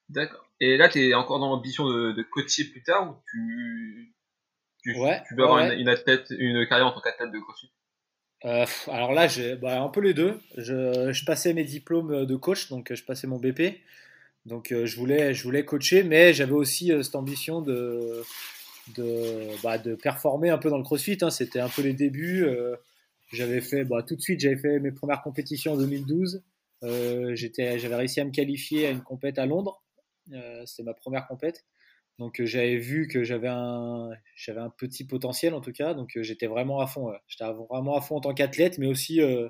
D'accord. 0.10 0.50
Et 0.60 0.78
là, 0.78 0.90
tu 0.90 1.00
es 1.00 1.14
encore 1.14 1.40
dans 1.40 1.50
l'ambition 1.50 1.88
de, 1.88 2.12
de, 2.12 2.24
coacher 2.24 2.66
plus 2.66 2.84
tard 2.84 3.10
ou 3.10 3.16
tu, 3.30 4.14
tu, 4.82 4.94
tu 4.94 5.36
veux 5.36 5.44
avoir 5.44 5.72
Une, 5.72 5.88
athlète, 5.88 6.28
une 6.32 6.68
carrière 6.68 6.88
en 6.88 6.92
tant 6.92 7.02
qu'athlète 7.02 7.32
de 7.32 7.40
crossfit? 7.40 7.72
Euh, 8.46 8.66
alors 8.88 9.14
là, 9.14 9.28
j'ai 9.28 9.56
bah, 9.56 9.82
un 9.82 9.90
peu 9.90 10.02
les 10.02 10.14
deux. 10.14 10.40
Je, 10.58 11.12
je, 11.12 11.26
passais 11.26 11.54
mes 11.54 11.64
diplômes 11.64 12.26
de 12.26 12.36
coach, 12.36 12.70
donc 12.70 12.94
je 12.94 13.04
passais 13.04 13.28
mon 13.28 13.38
BP. 13.38 13.82
Donc 14.46 14.72
euh, 14.72 14.86
je, 14.86 14.96
voulais, 14.96 15.34
je 15.34 15.44
voulais 15.44 15.66
coacher, 15.66 16.04
mais 16.04 16.34
j'avais 16.34 16.54
aussi 16.54 16.92
euh, 16.92 17.04
cette 17.04 17.16
ambition 17.16 17.62
de, 17.62 18.24
de, 18.96 19.62
bah, 19.62 19.78
de, 19.78 19.96
performer 19.96 20.50
un 20.50 20.58
peu 20.58 20.70
dans 20.70 20.78
le 20.78 20.84
crossfit. 20.84 21.18
Hein. 21.22 21.30
C'était 21.30 21.60
un 21.60 21.70
peu 21.70 21.82
les 21.82 21.94
débuts. 21.94 22.48
j'avais 23.32 23.62
fait 23.62 23.84
bah, 23.84 24.04
tout 24.04 24.16
de 24.16 24.22
suite, 24.22 24.40
j'avais 24.40 24.58
fait 24.58 24.80
mes 24.80 24.92
premières 24.92 25.22
compétitions 25.22 25.74
en 25.74 25.78
2012. 25.78 26.42
J'avais 26.82 27.96
réussi 27.96 28.20
à 28.20 28.26
me 28.26 28.32
qualifier 28.32 28.88
à 28.88 28.92
une 28.92 29.04
compète 29.04 29.40
à 29.40 29.46
Londres. 29.46 29.84
C'était 30.66 30.84
ma 30.84 30.94
première 30.94 31.28
compète. 31.28 31.66
Donc 32.20 32.42
euh, 32.42 32.46
j'avais 32.46 32.76
vu 32.76 33.08
que 33.08 33.24
j'avais 33.24 33.48
un, 33.48 34.10
j'avais 34.36 34.60
un 34.60 34.70
petit 34.70 35.08
potentiel 35.08 35.54
en 35.54 35.62
tout 35.62 35.72
cas, 35.72 35.94
donc 35.94 36.18
euh, 36.18 36.24
j'étais 36.24 36.48
vraiment 36.48 36.82
à 36.82 36.86
fond. 36.86 37.14
J'étais 37.28 37.46
vraiment 37.70 37.96
à 37.96 38.02
fond 38.02 38.18
en 38.18 38.20
tant 38.20 38.34
qu'athlète, 38.34 38.78
mais 38.78 38.88
aussi 38.88 39.22
euh, 39.22 39.48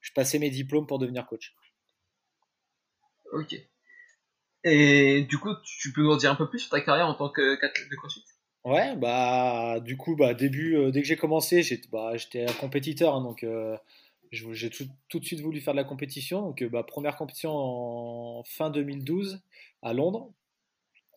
je 0.00 0.12
passais 0.12 0.38
mes 0.38 0.48
diplômes 0.48 0.86
pour 0.86 1.00
devenir 1.00 1.26
coach. 1.26 1.56
Ok. 3.32 3.56
Et 4.62 5.22
du 5.22 5.38
coup, 5.38 5.50
tu 5.64 5.92
peux 5.92 6.02
nous 6.02 6.12
en 6.12 6.16
dire 6.16 6.30
un 6.30 6.36
peu 6.36 6.48
plus 6.48 6.60
sur 6.60 6.70
ta 6.70 6.80
carrière 6.80 7.08
en 7.08 7.14
tant 7.14 7.28
qu'athlète 7.28 7.90
de 7.90 7.96
CrossFit? 7.96 8.24
Ouais, 8.64 8.96
bah 8.96 9.80
du 9.80 9.96
coup, 9.96 10.14
bah 10.14 10.32
début, 10.32 10.90
dès 10.92 11.02
que 11.02 11.06
j'ai 11.06 11.16
commencé, 11.16 11.62
j'étais, 11.62 11.88
bah, 11.88 12.16
j'étais 12.16 12.48
un 12.48 12.52
compétiteur, 12.52 13.14
hein, 13.14 13.22
donc 13.22 13.44
j'ai 14.52 14.70
tout, 14.70 14.84
tout, 15.08 15.20
de 15.20 15.24
suite 15.24 15.40
voulu 15.40 15.60
faire 15.60 15.74
de 15.74 15.78
la 15.78 15.84
compétition. 15.84 16.42
Donc 16.42 16.62
bah, 16.64 16.82
première 16.82 17.16
compétition 17.16 17.52
en 17.52 18.44
fin 18.44 18.70
2012 18.70 19.40
à 19.82 19.92
Londres. 19.92 20.30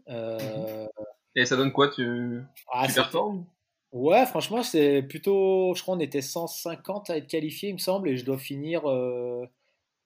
Euh, 0.10 0.88
Et 1.36 1.46
ça 1.46 1.56
donne 1.56 1.72
quoi 1.72 1.90
Tu, 1.90 2.42
ah, 2.72 2.88
performes? 2.94 3.46
Ouais, 3.92 4.26
franchement, 4.26 4.64
c'est 4.64 5.02
plutôt. 5.04 5.74
Je 5.76 5.82
crois 5.82 5.96
qu'on 5.96 6.02
était 6.02 6.22
150 6.22 7.10
à 7.10 7.18
être 7.18 7.28
qualifié, 7.28 7.70
il 7.70 7.74
me 7.74 7.80
semble, 7.80 8.10
et 8.10 8.18
je 8.18 8.26
dois 8.26 8.38
finir. 8.38 8.90
Euh, 8.90 9.46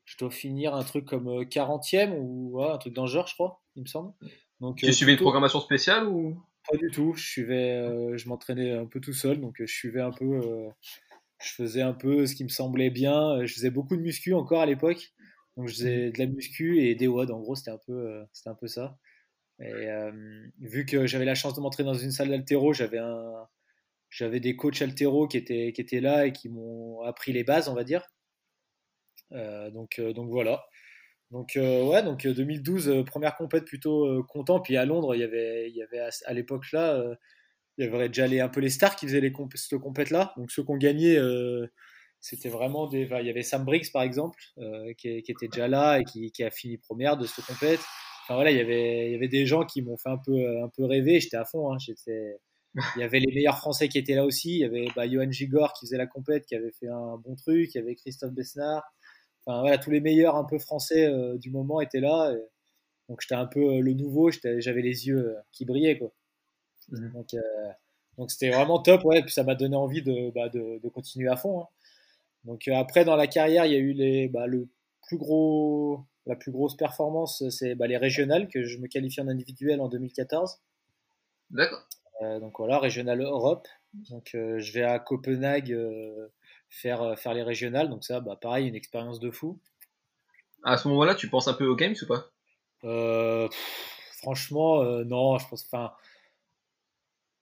je 0.06 0.18
dois 0.18 0.32
finir 0.32 0.76
un 0.76 0.84
truc 0.84 1.06
comme 1.06 1.44
40e 1.44 2.12
euh, 2.12 2.18
ou 2.20 2.62
un 2.62 2.78
truc 2.78 2.94
dans 2.94 3.04
le 3.04 3.10
genre, 3.10 3.28
je 3.28 3.34
crois, 3.34 3.62
il 3.76 3.84
me 3.84 3.88
semble. 3.88 4.14
Donc, 4.60 4.78
tu 4.78 4.92
suivais 4.94 5.14
une 5.14 5.20
programmation 5.20 5.60
spéciale 5.60 6.08
ou? 6.08 6.42
Pas 6.70 6.78
du 6.78 6.90
tout. 6.92 7.14
Je 7.16 7.26
suivais, 7.26 8.18
je 8.18 8.30
m'entraînais 8.30 8.72
un 8.72 8.86
peu 8.86 9.02
tout 9.02 9.12
seul, 9.12 9.42
donc 9.42 9.56
je 9.60 9.66
suivais 9.66 10.02
un 10.02 10.12
peu. 10.12 10.70
Je 11.44 11.54
faisais 11.54 11.82
un 11.82 11.94
peu 11.94 12.26
ce 12.26 12.36
qui 12.36 12.44
me 12.44 12.50
semblait 12.50 12.90
bien. 12.90 13.46
Je 13.46 13.54
faisais 13.54 13.70
beaucoup 13.70 13.96
de 13.96 14.02
muscu 14.02 14.34
encore 14.34 14.62
à 14.62 14.66
l'époque, 14.66 15.14
donc 15.58 15.68
je 15.68 15.74
faisais 15.74 16.12
de 16.12 16.20
la 16.20 16.28
muscu 16.28 16.82
et 16.82 16.96
des 16.96 17.08
WOD. 17.08 17.32
En 17.32 17.40
gros, 17.40 17.56
c'était 17.56 17.72
un 17.72 17.80
peu, 17.86 18.24
c'était 18.34 18.50
un 18.50 18.56
peu 18.56 18.68
ça. 18.68 18.98
Et 19.60 19.90
euh, 19.90 20.12
vu 20.60 20.86
que 20.86 21.06
j'avais 21.08 21.26
la 21.26 21.36
chance 21.36 21.54
de 21.56 21.62
m'entrer 21.62 21.84
dans 21.84 21.94
une 21.94 22.12
salle 22.12 22.30
d'altéro, 22.30 22.74
j'avais 22.74 22.98
un, 22.98 23.48
j'avais 24.10 24.40
des 24.40 24.56
coachs 24.56 24.82
altéro 24.82 25.28
qui 25.28 25.38
étaient, 25.38 25.74
qui 25.74 25.82
étaient 25.82 26.02
là 26.02 26.28
et 26.28 26.34
qui 26.34 26.50
m'ont 26.50 27.02
appris 27.02 27.34
les 27.34 27.44
bases, 27.44 27.70
on 27.70 27.76
va 27.76 27.84
dire. 27.84 28.06
Euh, 29.34 29.70
donc, 29.72 30.00
euh, 30.00 30.14
donc 30.14 30.30
voilà. 30.30 30.64
Donc 31.32 31.54
ouais, 31.56 32.04
donc 32.04 32.28
2012, 32.28 33.06
première 33.08 33.36
compète 33.36 33.66
plutôt 33.66 34.24
content. 34.26 34.60
Puis 34.62 34.78
à 34.78 34.86
Londres, 34.86 35.16
il 35.16 35.22
y 35.22 35.24
avait, 35.24 35.70
il 35.70 35.76
y 35.76 35.82
avait 35.82 36.08
à, 36.26 36.34
l'époque 36.34 36.72
là, 36.72 37.04
il 37.78 37.86
y 37.86 37.88
avait 37.88 38.08
déjà 38.08 38.28
les, 38.28 38.40
un 38.40 38.50
peu 38.50 38.60
les 38.60 38.70
stars 38.70 38.96
qui 38.96 39.08
faisaient 39.08 39.22
les 39.22 39.34
cette 39.56 39.80
compète 39.80 40.10
là. 40.10 40.34
Donc 40.38 40.52
ceux 40.52 40.64
qui 40.64 40.72
ont 40.72 40.78
gagné, 40.78 41.20
c'était 42.20 42.50
vraiment 42.50 42.88
des. 42.88 43.02
il 43.02 43.26
y 43.26 43.30
avait 43.30 43.44
Sam 43.44 43.66
Briggs 43.66 43.92
par 43.92 44.04
exemple, 44.04 44.40
qui, 44.98 45.10
était 45.10 45.48
déjà 45.48 45.68
là 45.68 46.00
et 46.00 46.04
qui, 46.04 46.44
a 46.44 46.52
fini 46.52 46.78
première 46.78 47.18
de 47.18 47.26
ce 47.26 47.42
compète. 47.42 47.80
Enfin 48.24 48.36
voilà, 48.36 48.52
il 48.52 48.58
y 48.58 48.62
avait, 48.62 49.08
il 49.08 49.12
y 49.12 49.16
avait 49.16 49.28
des 49.28 49.46
gens 49.46 49.66
qui 49.66 49.82
m'ont 49.82 49.98
fait 49.98 50.10
un 50.10 50.18
peu, 50.18 50.62
un 50.64 50.70
peu 50.70 50.86
rêver. 50.86 51.20
J'étais 51.20 51.38
à 51.38 51.46
fond. 51.46 51.74
Hein, 51.74 51.78
j'étais 51.80 52.38
il 52.96 53.02
y 53.02 53.04
avait 53.04 53.20
les 53.20 53.32
meilleurs 53.34 53.58
Français 53.58 53.88
qui 53.88 53.98
étaient 53.98 54.16
là 54.16 54.26
aussi. 54.26 54.56
Il 54.56 54.60
y 54.60 54.66
avait 54.66 54.88
bah, 54.96 55.08
Johan 55.08 55.30
Gigor 55.32 55.74
qui 55.74 55.86
faisait 55.86 55.98
la 55.98 56.08
compète, 56.08 56.46
qui 56.46 56.56
avait 56.56 56.72
fait 56.72 56.88
un 56.88 57.18
bon 57.18 57.36
truc. 57.36 57.74
Il 57.74 57.78
y 57.78 57.82
avait 57.82 57.96
Christophe 57.96 58.32
Besnard. 58.32 58.84
Enfin 59.46 59.62
voilà, 59.62 59.78
tous 59.78 59.92
les 59.92 60.00
meilleurs 60.00 60.36
un 60.36 60.46
peu 60.46 60.58
français 60.58 61.06
euh, 61.06 61.38
du 61.38 61.52
moment 61.52 61.82
étaient 61.82 62.00
là. 62.00 62.34
donc 63.10 63.22
j'étais 63.22 63.36
un 63.36 63.46
peu 63.46 63.76
euh, 63.76 63.80
le 63.82 63.94
nouveau. 63.94 64.32
J'avais 64.32 64.82
les 64.82 65.08
yeux 65.08 65.36
euh, 65.36 65.42
qui 65.52 65.66
brillaient 65.66 65.98
quoi. 65.98 66.14
Mhm. 66.90 67.24
Donc 68.18 68.32
c'était 68.32 68.52
vraiment 68.52 68.80
top. 68.80 69.04
Ouais, 69.06 69.22
puis 69.22 69.32
ça 69.32 69.44
m'a 69.44 69.56
donné 69.56 69.76
envie 69.76 70.02
de, 70.02 70.32
bah, 70.32 70.50
de, 70.50 70.88
continuer 70.90 71.30
à 71.30 71.36
fond. 71.36 71.62
Hein. 71.62 71.68
Donc 72.46 72.68
après 72.68 73.06
dans 73.06 73.16
la 73.16 73.28
carrière, 73.28 73.66
il 73.66 73.72
y 73.72 73.76
a 73.76 73.80
eu 73.80 73.94
les, 73.94 74.28
bah, 74.28 74.48
le 74.48 74.68
plus 75.08 75.18
gros, 75.18 76.06
la 76.26 76.36
plus 76.36 76.52
grosse 76.52 76.76
performance, 76.76 77.48
c'est 77.50 77.76
bah, 77.76 77.88
les 77.88 77.98
régionales 77.98 78.48
que 78.48 78.64
je 78.64 78.78
me 78.78 78.88
qualifie 78.88 79.22
en 79.22 79.28
individuel 79.28 79.82
en 79.82 79.90
2014. 79.90 80.60
D'accord. 81.52 81.86
Euh, 82.22 82.40
donc 82.40 82.58
voilà, 82.58 82.80
régional 82.80 83.22
Europe. 83.22 83.68
Donc 84.10 84.32
euh, 84.36 84.60
je 84.60 84.74
vais 84.74 84.84
à 84.84 85.00
Copenhague 85.00 85.72
euh, 85.72 86.28
faire, 86.70 87.18
faire 87.18 87.34
les 87.34 87.44
régionales. 87.44 87.90
Donc 87.90 88.04
ça, 88.04 88.20
bah, 88.20 88.38
pareil, 88.40 88.68
une 88.68 88.76
expérience 88.76 89.20
de 89.20 89.32
fou. 89.32 89.60
À 90.64 90.78
ce 90.78 90.88
moment-là, 90.88 91.16
tu 91.16 91.30
penses 91.30 91.48
un 91.48 91.54
peu 91.54 91.66
aux 91.66 91.76
games 91.76 91.96
ou 92.02 92.06
pas? 92.08 92.30
Franchement, 94.20 94.82
non, 95.04 95.38
je 95.38 95.48
pense. 95.50 95.66
Enfin, 95.66 95.92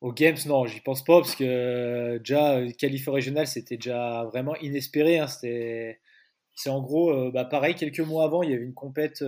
aux 0.01 0.13
Games, 0.13 0.37
non, 0.47 0.65
j'y 0.65 0.81
pense 0.81 1.03
pas 1.03 1.19
parce 1.19 1.35
que 1.35 2.17
déjà, 2.17 2.59
qualif 2.77 3.07
régional, 3.07 3.47
c'était 3.47 3.77
déjà 3.77 4.25
vraiment 4.25 4.55
inespéré. 4.57 5.19
Hein, 5.19 5.27
c'était, 5.27 5.99
c'est 6.55 6.69
en 6.69 6.81
gros, 6.81 7.31
bah, 7.31 7.45
pareil, 7.45 7.75
quelques 7.75 7.99
mois 7.99 8.25
avant, 8.25 8.43
il 8.43 8.51
y 8.51 8.53
avait 8.53 8.63
une 8.63 8.73
compète, 8.73 9.23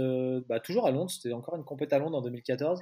bah, 0.49 0.59
toujours 0.59 0.87
à 0.87 0.91
Londres, 0.91 1.11
c'était 1.11 1.33
encore 1.33 1.55
une 1.55 1.63
compète 1.63 1.93
à 1.93 1.99
Londres 1.99 2.17
en 2.17 2.21
2014 2.21 2.81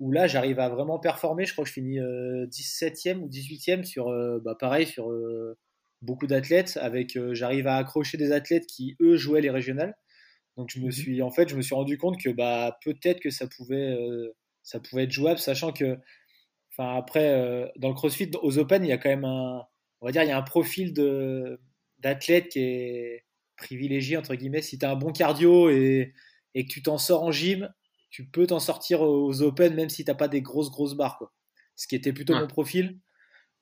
où 0.00 0.10
là 0.10 0.26
j'arrive 0.26 0.58
à 0.58 0.68
vraiment 0.68 0.98
performer. 0.98 1.44
Je 1.44 1.52
crois 1.52 1.64
que 1.64 1.68
je 1.68 1.74
finis 1.74 1.98
17e 1.98 2.00
euh, 2.00 3.20
ou 3.20 3.28
18e 3.28 3.84
sur, 3.84 4.08
euh, 4.08 4.40
bah, 4.42 4.56
pareil, 4.58 4.86
sur 4.86 5.10
euh, 5.10 5.56
beaucoup 6.02 6.26
d'athlètes. 6.26 6.78
Avec, 6.80 7.16
j'arrive 7.32 7.66
à 7.66 7.76
accrocher 7.76 8.16
des 8.16 8.32
athlètes 8.32 8.66
qui 8.66 8.96
eux 9.00 9.16
jouaient 9.16 9.42
les 9.42 9.50
régionales. 9.50 9.94
Donc 10.56 10.70
je 10.70 10.80
me 10.80 10.86
mhm. 10.86 10.90
suis, 10.90 11.22
en 11.22 11.30
fait, 11.30 11.48
je 11.48 11.56
me 11.56 11.62
suis 11.62 11.74
rendu 11.74 11.98
compte 11.98 12.20
que 12.20 12.30
bah, 12.30 12.78
peut-être 12.82 13.20
que 13.20 13.30
ça 13.30 13.46
pouvait, 13.46 13.96
ça 14.62 14.80
pouvait 14.80 15.04
être 15.04 15.12
jouable, 15.12 15.38
sachant 15.38 15.72
que, 15.72 15.98
enfin 16.80 16.96
après, 16.96 17.72
dans 17.76 17.88
le 17.88 17.94
CrossFit, 17.94 18.30
aux 18.42 18.58
Open, 18.58 18.84
il 18.84 18.88
y 18.88 18.92
a 18.92 18.98
quand 18.98 19.08
même 19.10 19.24
un, 19.24 19.62
on 20.00 20.06
va 20.06 20.12
dire, 20.12 20.22
il 20.22 20.28
y 20.28 20.32
a 20.32 20.38
un 20.38 20.42
profil 20.42 20.92
de 20.92 21.60
d'athlète 21.98 22.48
qui 22.48 22.60
est 22.60 23.26
privilégié 23.56 24.16
entre 24.16 24.34
guillemets. 24.34 24.62
Si 24.62 24.78
tu 24.78 24.86
as 24.86 24.90
un 24.90 24.96
bon 24.96 25.12
cardio 25.12 25.68
et, 25.70 26.14
et 26.54 26.66
que 26.66 26.72
tu 26.72 26.82
t'en 26.82 26.98
sors 26.98 27.22
en 27.22 27.32
gym, 27.32 27.72
tu 28.10 28.26
peux 28.26 28.46
t'en 28.46 28.60
sortir 28.60 29.02
aux 29.02 29.42
Open 29.42 29.74
même 29.74 29.90
si 29.90 30.04
tu 30.04 30.10
n'as 30.10 30.16
pas 30.16 30.28
des 30.28 30.42
grosses 30.42 30.70
grosses 30.70 30.94
barres 30.94 31.18
quoi. 31.18 31.32
Ce 31.76 31.86
qui 31.86 31.94
était 31.94 32.12
plutôt 32.12 32.34
mon 32.34 32.46
profil, 32.46 32.98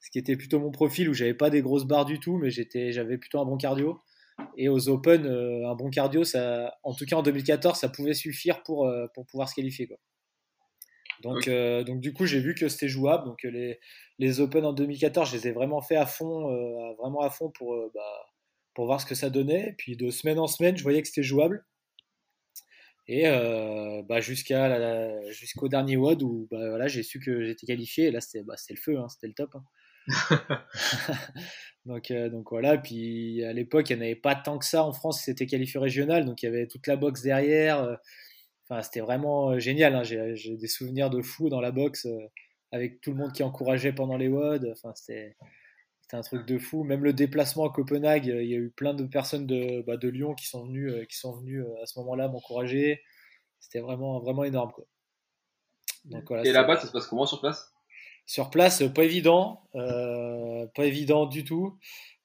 ce 0.01 0.11
qui 0.11 0.19
était 0.19 0.37
plutôt 0.37 0.61
mon 0.61 0.71
profil 0.71 1.09
où 1.09 1.15
j'avais 1.15 1.35
pas 1.35 1.51
des 1.51 1.63
grosses 1.63 1.85
barres 1.87 2.05
du 2.05 2.21
tout, 2.21 2.39
mais 2.39 2.51
j'étais 2.51 2.93
j'avais 2.93 3.19
plutôt 3.19 3.41
un 3.41 3.45
bon 3.45 3.57
cardio. 3.57 4.03
Et 4.57 4.69
aux 4.69 4.89
Open, 4.89 5.27
euh, 5.27 5.69
un 5.69 5.75
bon 5.75 5.91
cardio, 5.91 6.25
ça, 6.25 6.79
en 6.85 6.95
tout 6.95 7.07
cas 7.07 7.17
en 7.17 7.23
2014, 7.23 7.79
ça 7.79 7.89
pouvait 7.89 8.15
suffire 8.15 8.63
pour, 8.63 8.87
euh, 8.87 9.07
pour 9.15 9.27
pouvoir 9.27 9.49
se 9.49 9.55
qualifier 9.55 9.89
quoi. 9.89 9.99
Donc, 11.23 11.49
euh, 11.49 11.85
donc 11.85 12.01
du 12.01 12.13
coup, 12.13 12.27
j'ai 12.27 12.41
vu 12.41 12.55
que 12.55 12.69
c'était 12.69 12.89
jouable. 12.89 13.25
Donc 13.25 13.43
les, 13.43 13.79
les 14.19 14.41
Open 14.41 14.65
en 14.65 14.73
2014, 14.73 15.31
je 15.31 15.37
les 15.37 15.49
ai 15.49 15.53
vraiment 15.53 15.81
fait 15.81 15.97
à 15.97 16.07
fond, 16.07 16.49
vraiment 16.99 17.21
à 17.21 17.31
fond 17.31 17.51
pour, 17.51 17.77
bah, 17.95 18.27
pour 18.75 18.87
voir 18.87 19.01
ce 19.01 19.07
que 19.07 19.15
ça 19.15 19.31
donnait. 19.31 19.71
Et 19.71 19.73
puis 19.73 19.97
de 19.97 20.11
semaine 20.11 20.39
en 20.39 20.47
semaine, 20.47 20.77
je 20.77 20.83
voyais 20.83 21.03
que 21.03 21.09
c'était 21.09 21.23
jouable. 21.23 21.65
Et 23.09 23.27
euh, 23.27 24.03
bah, 24.03 24.21
jusqu'à 24.21 25.31
jusqu'au 25.31 25.69
dernier 25.69 25.97
WOD 25.97 26.23
où 26.23 26.47
bah, 26.51 26.69
voilà, 26.69 26.89
j'ai 26.89 27.03
su 27.03 27.19
que 27.19 27.43
j'étais 27.43 27.67
qualifié. 27.67 28.07
Et 28.07 28.11
là, 28.11 28.21
c'était 28.21 28.43
bah, 28.45 28.55
le 28.69 28.77
feu, 28.77 28.99
hein, 28.99 29.09
c'était 29.09 29.29
le 29.29 29.33
top. 29.33 29.55
Hein. 29.55 29.65
donc, 31.87 32.11
euh, 32.11 32.29
donc 32.29 32.51
voilà. 32.51 32.77
Puis 32.77 33.43
à 33.45 33.55
l'époque, 33.55 33.89
il 33.89 33.97
n'y 33.97 34.03
en 34.03 34.05
avait 34.05 34.15
pas 34.15 34.35
tant 34.35 34.59
que 34.59 34.67
ça 34.67 34.85
en 34.85 34.93
France. 34.93 35.23
C'était 35.25 35.47
qualifié 35.47 35.81
régional. 35.81 36.27
Donc 36.27 36.43
il 36.43 36.47
y 36.47 36.49
avait 36.51 36.67
toute 36.67 36.87
la 36.87 36.97
boxe 36.97 37.23
derrière. 37.23 37.83
Euh, 37.83 37.97
enfin, 38.69 38.83
c'était 38.83 39.01
vraiment 39.01 39.59
génial. 39.59 39.95
Hein. 39.95 40.03
J'ai 40.03 40.57
des 40.57 40.69
souvenirs 40.69 41.11
de 41.11 41.23
fou 41.23 41.49
dans 41.49 41.61
la 41.61 41.71
boxe 41.71 42.07
avec 42.73 43.01
tout 43.01 43.11
le 43.11 43.17
monde 43.17 43.33
qui 43.33 43.43
encourageait 43.43 43.93
pendant 43.93 44.17
les 44.17 44.29
WOD. 44.29 44.73
Enfin, 44.73 44.93
c'était 44.95 45.37
un 46.17 46.23
truc 46.23 46.47
de 46.47 46.59
fou. 46.59 46.85
Même 46.85 47.05
le 47.05 47.13
déplacement 47.13 47.67
à 47.67 47.71
Copenhague, 47.71 48.27
il 48.27 48.49
y 48.49 48.55
a 48.55 48.59
eu 48.59 48.71
plein 48.71 48.95
de 48.95 49.05
personnes 49.05 49.47
de, 49.47 49.83
bah, 49.87 49.97
de 49.97 50.09
Lyon 50.09 50.35
qui 50.35 50.47
sont 50.47 50.65
venues, 50.65 50.91
euh, 50.91 51.05
qui 51.05 51.17
sont 51.17 51.37
venues 51.37 51.63
euh, 51.63 51.83
à 51.83 51.87
ce 51.87 51.99
moment-là 52.01 52.29
m'encourager. 52.29 53.03
C'était 53.61 53.81
vraiment, 53.81 54.21
vraiment 54.21 54.45
énorme. 54.45 54.73
Quoi. 54.73 54.85
Et 56.45 56.53
là-bas, 56.53 56.77
ça 56.77 56.87
se 56.87 56.93
passe 56.93 57.07
comment 57.07 57.27
sur 57.27 57.41
place? 57.41 57.73
Sur 58.25 58.51
place, 58.51 58.83
pas 58.95 59.05
évident. 59.05 59.63
Euh, 59.75 60.67
pas 60.75 60.85
évident 60.85 61.27
du 61.27 61.45
tout. 61.45 61.79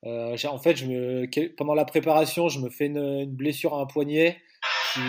en 0.04 0.60
fait, 0.60 0.76
je 0.76 0.86
me, 0.86 1.56
pendant 1.56 1.74
la 1.74 1.86
préparation, 1.86 2.50
je 2.50 2.60
me 2.60 2.70
fais 2.70 2.86
une, 2.86 3.26
blessure 3.26 3.74
à 3.74 3.82
un 3.82 3.86
poignet 3.86 4.42
qui, 4.94 5.00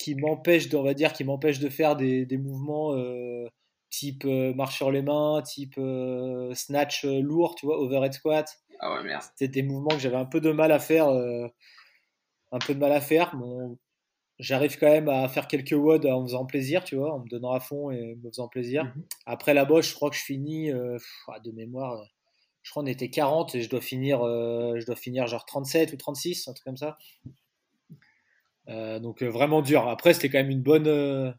qui 0.00 0.14
m'empêche, 0.14 0.72
on 0.74 0.82
va 0.82 0.94
dire, 0.94 1.12
qui 1.12 1.24
m'empêche 1.24 1.58
de 1.58 1.68
faire 1.68 1.96
des, 1.96 2.26
des 2.26 2.38
mouvements 2.38 2.94
type 3.90 4.24
euh, 4.24 4.54
marche 4.54 4.76
sur 4.76 4.90
les 4.90 5.02
mains, 5.02 5.42
type 5.42 5.74
euh, 5.78 6.54
snatch 6.54 7.04
euh, 7.04 7.20
lourd, 7.20 7.56
tu 7.56 7.66
vois, 7.66 7.78
overhead 7.78 8.14
squat. 8.14 8.48
Ah 8.78 8.94
ouais, 8.94 9.02
merde. 9.02 9.22
C'était 9.22 9.48
des 9.48 9.62
mouvements 9.62 9.90
que 9.90 9.98
j'avais 9.98 10.16
un 10.16 10.24
peu 10.24 10.40
de 10.40 10.52
mal 10.52 10.72
à 10.72 10.78
faire. 10.78 11.08
un 11.08 12.58
peu 12.58 12.74
de 12.74 12.78
mal 12.78 12.92
à 12.92 13.00
faire. 13.00 13.36
Bon, 13.36 13.76
J'arrive 14.38 14.78
quand 14.78 14.88
même 14.88 15.10
à 15.10 15.28
faire 15.28 15.46
quelques 15.48 15.72
WOD 15.72 16.06
en 16.06 16.22
me 16.22 16.26
faisant 16.26 16.46
plaisir, 16.46 16.82
tu 16.82 16.96
vois, 16.96 17.12
en 17.12 17.18
me 17.18 17.28
donnant 17.28 17.52
à 17.52 17.60
fond 17.60 17.90
et 17.90 18.14
me 18.14 18.30
faisant 18.30 18.48
plaisir. 18.48 18.84
Mhm. 18.84 19.04
Après 19.26 19.52
la 19.52 19.66
bosse, 19.66 19.90
je 19.90 19.94
crois 19.94 20.08
que 20.08 20.16
je 20.16 20.22
finis, 20.22 20.70
ah, 20.70 21.40
de 21.40 21.50
mémoire, 21.50 22.02
je 22.62 22.70
crois 22.70 22.82
qu'on 22.82 22.86
était 22.86 23.10
40 23.10 23.54
et 23.54 23.60
je 23.60 23.68
dois 23.68 23.82
finir, 23.82 24.20
je 24.20 24.86
dois 24.86 24.96
finir 24.96 25.26
genre 25.26 25.44
37 25.44 25.92
ou 25.92 25.96
36, 25.98 26.48
un 26.48 26.54
truc 26.54 26.64
comme 26.64 26.78
ça. 26.78 26.96
Donc 29.00 29.22
vraiment 29.22 29.62
dur. 29.62 29.88
Après, 29.88 30.14
c'était 30.14 30.28
quand 30.28 30.38
même 30.38 30.50
une 30.50 30.62
bonne, 30.62 31.34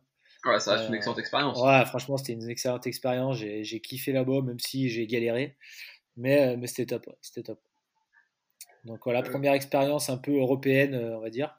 Ouais, 0.45 0.59
ça 0.59 0.73
reste 0.75 0.89
une 0.89 0.95
excellente 0.95 1.19
expérience. 1.19 1.61
Ouais, 1.61 1.85
franchement, 1.85 2.17
c'était 2.17 2.33
une 2.33 2.49
excellente 2.49 2.87
expérience. 2.87 3.37
J'ai 3.37 3.79
kiffé 3.79 4.11
là-bas, 4.11 4.41
même 4.41 4.59
si 4.59 4.89
j'ai 4.89 5.05
galéré. 5.05 5.55
Mais, 6.17 6.41
euh, 6.41 6.57
mais 6.57 6.67
c'était 6.67 6.87
top. 6.87 7.05
C'était 7.21 7.43
top. 7.43 7.61
Donc 8.85 8.99
voilà, 9.03 9.21
première 9.21 9.53
expérience 9.53 10.09
un 10.09 10.17
peu 10.17 10.35
européenne, 10.35 10.95
euh, 10.95 11.17
on 11.17 11.21
va 11.21 11.29
dire. 11.29 11.55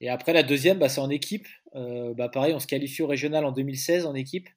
Et 0.00 0.08
après, 0.08 0.32
la 0.32 0.42
deuxième, 0.42 0.78
bah, 0.78 0.88
c'est 0.88 1.00
en 1.00 1.10
équipe. 1.10 1.46
Euh, 1.76 2.12
bah, 2.14 2.28
pareil, 2.28 2.52
on 2.52 2.58
se 2.58 2.66
qualifie 2.66 3.02
au 3.02 3.06
régional 3.06 3.44
en 3.44 3.52
2016 3.52 4.06
en 4.06 4.14
équipe. 4.14 4.48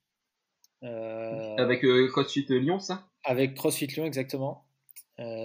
avec 0.82 1.86
CrossFit 2.10 2.46
Lyon, 2.50 2.80
ça? 2.80 3.08
Avec 3.24 3.54
CrossFit 3.54 3.88
Lyon, 3.88 4.06
exactement. 4.06 4.66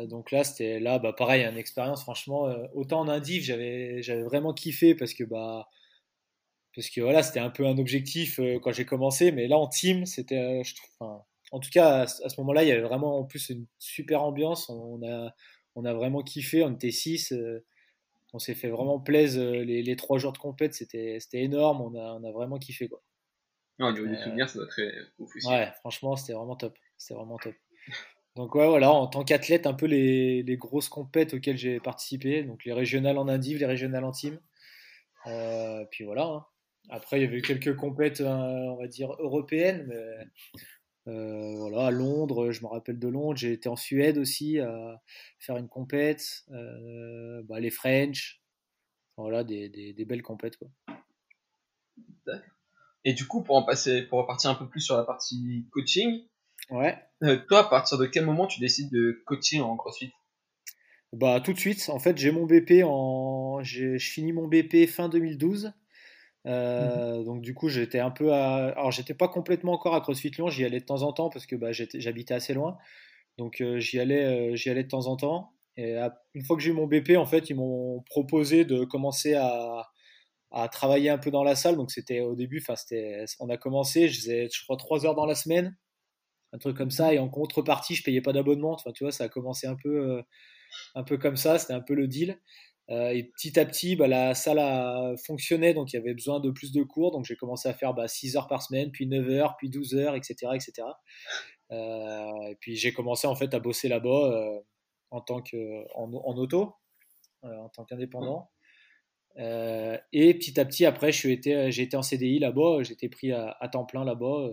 Donc 0.07 0.31
là, 0.31 0.45
c'était 0.45 0.81
là, 0.81 0.99
bah, 0.99 1.13
pareil, 1.13 1.45
une 1.45 1.57
expérience, 1.57 2.03
franchement. 2.03 2.49
autant 2.75 3.01
en 3.01 3.09
indiv, 3.09 3.43
j'avais 3.43 4.23
vraiment 4.23 4.53
kiffé 4.53 4.95
parce 4.95 5.15
que 5.15 5.25
bah, 5.25 5.69
parce 6.79 6.91
que 6.91 7.01
voilà, 7.01 7.25
c'était 7.25 7.41
un 7.41 7.51
peu 7.51 7.67
un 7.67 7.77
objectif 7.77 8.39
euh, 8.39 8.61
quand 8.61 8.71
j'ai 8.71 8.85
commencé, 8.85 9.33
mais 9.33 9.49
là 9.49 9.59
en 9.59 9.67
team, 9.67 10.07
c'était, 10.07 10.39
euh, 10.39 10.63
je 10.63 10.77
trouve, 10.77 11.21
en 11.51 11.59
tout 11.59 11.71
cas 11.71 12.03
à, 12.03 12.07
ce 12.07 12.41
moment-là, 12.41 12.63
il 12.63 12.69
y 12.69 12.71
avait 12.71 12.83
vraiment 12.83 13.19
en 13.19 13.25
plus 13.25 13.49
une 13.51 13.67
super 13.81 14.23
ambiance. 14.23 14.69
On 14.69 15.03
a, 15.03 15.35
on 15.75 15.85
a 15.85 15.93
vraiment 15.93 16.23
kiffé. 16.23 16.63
On 16.63 16.73
était 16.73 16.93
six. 16.93 17.33
Euh, 17.33 17.65
on 18.33 18.39
s'est 18.39 18.55
fait 18.55 18.69
vraiment 18.69 19.01
plaisir 19.01 19.43
les, 19.51 19.97
trois 19.97 20.19
jours 20.19 20.33
de 20.33 20.39
compète. 20.39 20.73
C'était, 20.73 21.19
c'était 21.19 21.43
énorme. 21.43 21.81
On 21.81 21.99
a, 21.99 22.13
on 22.13 22.23
a 22.23 22.31
vraiment 22.31 22.59
kiffé 22.59 22.89
quoi. 22.89 23.03
au 23.81 23.91
niveau 23.91 24.07
des 24.07 24.23
souvenirs, 24.23 24.49
ça 24.49 24.61
doit 24.61 24.69
être 24.69 25.11
ouf 25.19 25.35
aussi. 25.35 25.49
Ouais, 25.49 25.73
franchement, 25.81 26.15
c'était 26.15 26.35
vraiment 26.35 26.55
top. 26.55 26.79
C'était 26.97 27.15
vraiment 27.15 27.39
top. 27.39 27.55
Donc 28.39 28.55
ouais, 28.55 28.69
voilà, 28.69 28.93
en 28.93 29.09
tant 29.09 29.25
qu'athlète, 29.25 29.67
un 29.67 29.75
peu 29.75 29.87
les, 29.87 30.45
les 30.45 30.57
grosses 30.57 30.89
compètes 30.89 31.35
auxquelles 31.35 31.59
j'ai 31.59 31.81
participé, 31.81 32.45
donc 32.45 32.65
les 32.65 32.73
régionales 32.73 33.19
en 33.19 33.27
indiv, 33.27 33.59
les 33.59 33.67
régionales 33.67 34.05
en 34.05 34.13
team. 34.13 34.39
puis 35.91 36.05
voilà. 36.05 36.23
Hein. 36.23 36.47
Après, 36.89 37.19
il 37.19 37.25
y 37.25 37.27
avait 37.27 37.39
eu 37.39 37.43
quelques 37.43 37.75
compètes, 37.75 38.21
euh, 38.21 38.29
on 38.29 38.77
va 38.77 38.87
dire, 38.87 39.13
européennes. 39.19 39.87
Mais, 39.89 41.13
euh, 41.13 41.57
voilà, 41.57 41.87
à 41.87 41.91
Londres, 41.91 42.53
je 42.53 42.63
me 42.63 42.69
rappelle 42.69 43.01
de 43.01 43.09
Londres. 43.09 43.37
J'ai 43.37 43.53
été 43.53 43.69
en 43.69 43.75
Suède 43.75 44.19
aussi 44.19 44.61
à 44.61 45.03
faire 45.41 45.57
une 45.57 45.69
compète. 45.69 46.45
Euh, 46.53 47.43
bah, 47.43 47.59
les 47.59 47.71
French. 47.71 48.41
Voilà, 49.17 49.43
des, 49.43 49.69
des, 49.69 50.05
belles 50.05 50.23
compètes. 50.23 50.57
Quoi. 50.59 50.69
Et 53.05 53.15
du 53.15 53.27
coup, 53.27 53.43
pour 53.43 53.57
en 53.57 53.65
passer, 53.65 54.03
pour 54.03 54.21
repartir 54.21 54.51
un 54.51 54.55
peu 54.55 54.69
plus 54.69 54.81
sur 54.81 54.97
la 54.97 55.03
partie 55.03 55.67
coaching, 55.73 56.29
ouais. 56.71 56.97
Toi, 57.21 57.61
à 57.61 57.65
partir 57.65 57.99
de 57.99 58.07
quel 58.07 58.25
moment 58.25 58.47
tu 58.47 58.61
décides 58.61 58.91
de 58.91 59.23
coacher 59.27 59.61
en 59.61 59.77
CrossFit? 59.77 60.13
Bah, 61.13 61.41
tout 61.41 61.53
de 61.53 61.59
suite. 61.59 61.89
En 61.89 61.99
fait, 61.99 62.19
j'ai 62.19 62.31
mon 62.31 62.47
BP 62.47 62.85
en, 62.85 63.63
je 63.63 63.99
finis 63.99 64.33
mon 64.33 64.47
BP 64.47 64.87
fin 64.89 65.09
2012. 65.09 65.73
Euh, 66.47 67.25
donc 67.25 67.43
du 67.43 67.53
coup 67.53 67.69
j'étais 67.69 67.99
un 67.99 68.13
peu 68.13 68.33
à... 68.33 68.69
alors 68.69 68.93
j'étais 68.93 69.13
pas 69.13 69.27
complètement 69.27 69.73
encore 69.73 69.97
à 69.97 70.01
CrossFit 70.01 70.31
Lyon 70.31 70.49
j'y 70.49 70.65
allais 70.65 70.79
de 70.79 70.85
temps 70.85 71.03
en 71.03 71.13
temps 71.13 71.31
parce 71.31 71.47
que 71.47 71.57
bah, 71.57 71.73
j'habitais 71.73 72.33
assez 72.33 72.55
loin 72.55 72.79
donc 73.39 73.61
euh, 73.61 73.81
j'y 73.81 73.99
allais 73.99 74.25
euh, 74.25 74.55
j'y 74.55 74.71
allais 74.71 74.85
de 74.85 74.89
temps 74.89 75.09
en 75.09 75.17
temps 75.17 75.53
Et 75.77 75.97
une 76.35 76.45
fois 76.45 76.57
que 76.57 76.63
j'ai 76.63 76.71
eu 76.71 76.75
mon 76.75 76.87
BP, 76.87 77.17
en 77.17 77.27
fait, 77.27 77.51
ils 77.51 77.57
m'ont 77.57 78.03
proposé 78.03 78.65
de 78.65 78.85
commencer 78.85 79.35
à, 79.35 79.89
à, 80.51 80.69
travailler 80.69 81.11
un 81.11 81.19
peu 81.19 81.31
dans 81.31 81.45
la 81.45 81.55
salle. 81.55 81.77
Donc 81.77 81.93
c'était 81.93 82.21
au 82.21 82.35
début, 82.35 82.61
enfin 82.61 82.77
c'était, 82.77 83.25
on 83.41 83.49
a 83.49 83.57
commencé, 83.57 84.09
je 84.09 84.21
faisais, 84.21 84.49
je 84.53 84.63
crois, 84.65 84.77
trois 84.77 85.07
heures 85.07 85.15
dans 85.15 85.27
la 85.27 85.37
semaine, 85.37 85.77
un 86.53 86.59
truc 86.59 86.77
comme 86.77 86.91
ça. 86.91 87.15
Et 87.15 87.19
en 87.19 87.29
contrepartie, 87.29 87.95
je 87.95 88.03
payais 88.03 88.21
pas 88.23 88.33
d'abonnement. 88.33 88.73
Enfin, 88.73 88.93
tu 88.93 89.05
vois, 89.05 89.13
ça 89.13 89.25
a 89.25 89.29
commencé 89.29 89.67
un 89.67 89.77
peu, 89.77 90.23
un 90.95 91.05
peu 91.05 91.19
comme 91.19 91.37
ça. 91.37 91.59
C'était 91.59 91.75
un 91.75 91.81
peu 91.81 91.95
le 91.95 92.07
deal. 92.09 92.39
Euh, 92.91 93.11
et 93.11 93.25
petit 93.25 93.59
à 93.61 93.67
petit, 93.67 93.97
bah, 93.97 94.07
la 94.07 94.35
salle 94.35 94.59
a 94.59 95.13
fonctionné, 95.27 95.75
donc 95.75 95.93
il 95.93 95.97
y 95.97 95.99
avait 95.99 96.15
besoin 96.15 96.41
de 96.41 96.51
plus 96.51 96.73
de 96.73 96.83
cours. 96.83 97.13
Donc 97.13 97.25
j'ai 97.27 97.37
commencé 97.37 97.69
à 97.69 97.75
faire 97.75 97.93
bah, 97.95 98.09
6 98.09 98.37
heures 98.37 98.49
par 98.49 98.63
semaine, 98.63 98.91
puis 98.91 99.07
9 99.07 99.29
heures, 99.31 99.57
puis 99.59 99.69
12 99.69 99.95
heures, 99.95 100.15
etc. 100.15 100.53
etc. 100.55 100.89
Euh, 101.71 102.49
et 102.49 102.57
puis 102.61 102.77
j'ai 102.77 102.93
commencé 102.93 103.27
en 103.27 103.35
fait 103.35 103.53
à 103.53 103.61
bosser 103.61 103.89
là-bas 103.89 104.09
euh, 104.33 104.61
en 105.11 105.21
tant 105.21 105.43
que 105.43 105.85
en, 105.95 106.11
auto, 106.39 106.75
en 107.43 107.69
tant 107.69 107.85
qu'indépendant. 107.85 108.51
et 109.37 110.35
petit 110.35 110.59
à 110.59 110.65
petit, 110.65 110.87
après, 110.87 111.13
j'ai 111.13 111.33
été, 111.33 111.69
été 111.69 111.97
en 111.97 112.03
CDI 112.03 112.39
là-bas. 112.39 112.83
J'étais 112.83 113.09
pris 113.11 113.33
à, 113.33 113.69
temps 113.71 113.85
plein 113.85 114.05
là-bas 114.05 114.49